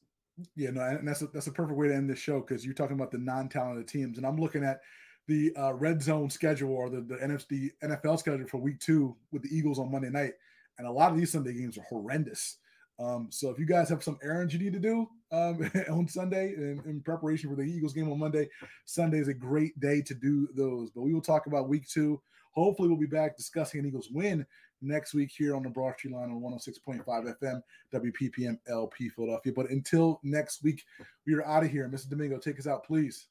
Yeah, 0.56 0.70
no, 0.70 0.82
and 0.82 1.08
that's 1.08 1.22
a, 1.24 1.28
that's 1.28 1.48
a 1.48 1.52
perfect 1.52 1.78
way 1.78 1.88
to 1.88 1.96
end 1.96 2.10
this 2.10 2.20
show 2.20 2.42
because 2.42 2.64
you're 2.64 2.76
talking 2.76 2.96
about 2.96 3.12
the 3.12 3.18
non-talented 3.18 3.88
teams, 3.88 4.18
and 4.18 4.26
I'm 4.26 4.38
looking 4.38 4.64
at 4.64 4.82
the 5.28 5.52
uh, 5.58 5.74
red 5.74 6.02
zone 6.02 6.30
schedule 6.30 6.72
or 6.72 6.90
the 6.90 7.02
the 7.02 7.16
NFC 7.16 7.72
NFL 7.84 8.20
schedule 8.20 8.48
for 8.48 8.58
Week 8.58 8.80
Two 8.80 9.16
with 9.32 9.42
the 9.42 9.56
Eagles 9.56 9.80
on 9.80 9.92
Monday 9.92 10.10
night, 10.10 10.34
and 10.78 10.88
a 10.88 10.92
lot 10.92 11.12
of 11.12 11.18
these 11.18 11.32
Sunday 11.32 11.54
games 11.54 11.78
are 11.78 11.86
horrendous. 11.90 12.58
Um, 13.00 13.28
so 13.32 13.50
if 13.50 13.60
you 13.60 13.66
guys 13.66 13.90
have 13.90 14.04
some 14.04 14.18
errands 14.24 14.54
you 14.54 14.60
need 14.60 14.74
to 14.74 14.80
do 14.80 15.08
um, 15.32 15.70
on 15.92 16.08
Sunday 16.08 16.54
in, 16.56 16.82
in, 16.88 17.00
preparation 17.02 17.48
for 17.48 17.56
the 17.56 17.62
Eagles 17.62 17.94
game 17.94 18.12
on 18.12 18.18
Monday, 18.18 18.50
Sunday 18.86 19.20
is 19.20 19.28
a 19.28 19.36
great 19.36 19.80
day 19.80 20.02
to 20.02 20.16
do 20.16 20.48
those. 20.56 20.90
But 20.90 21.02
we 21.02 21.14
will 21.14 21.22
talk 21.22 21.46
about 21.46 21.70
Week 21.70 21.88
Two 21.88 22.22
Hopefully, 22.58 22.90
we'll 22.90 22.98
be 22.98 23.06
back 23.06 23.38
discussing 23.38 23.80
an 23.80 23.86
Eagles 23.86 24.10
win 24.12 24.44
next 24.82 25.14
week 25.14 25.32
here 25.36 25.56
on 25.56 25.64
the 25.64 25.70
Broad 25.70 25.96
Street 25.98 26.14
Line 26.14 26.30
on 26.30 26.42
106.5 26.42 27.04
FM, 27.42 27.62
WPPM 27.94 28.58
LP 28.68 29.10
Philadelphia. 29.10 29.54
But 29.56 29.70
until 29.70 30.20
next 30.24 30.64
week, 30.64 30.84
we 31.26 31.34
are 31.34 31.46
out 31.46 31.64
of 31.64 31.72
here. 31.72 31.90
Mr. 31.90 32.10
Domingo, 32.10 32.38
take 32.38 32.60
us 32.60 32.68
out, 32.68 32.86
please. 32.86 33.28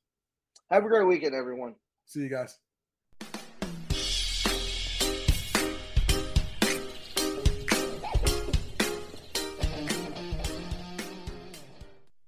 Have 0.71 0.85
a 0.85 0.89
great 0.89 1.07
weekend, 1.07 1.35
everyone. 1.35 1.75
See 2.07 2.21
you 2.21 2.29
guys. 2.29 2.59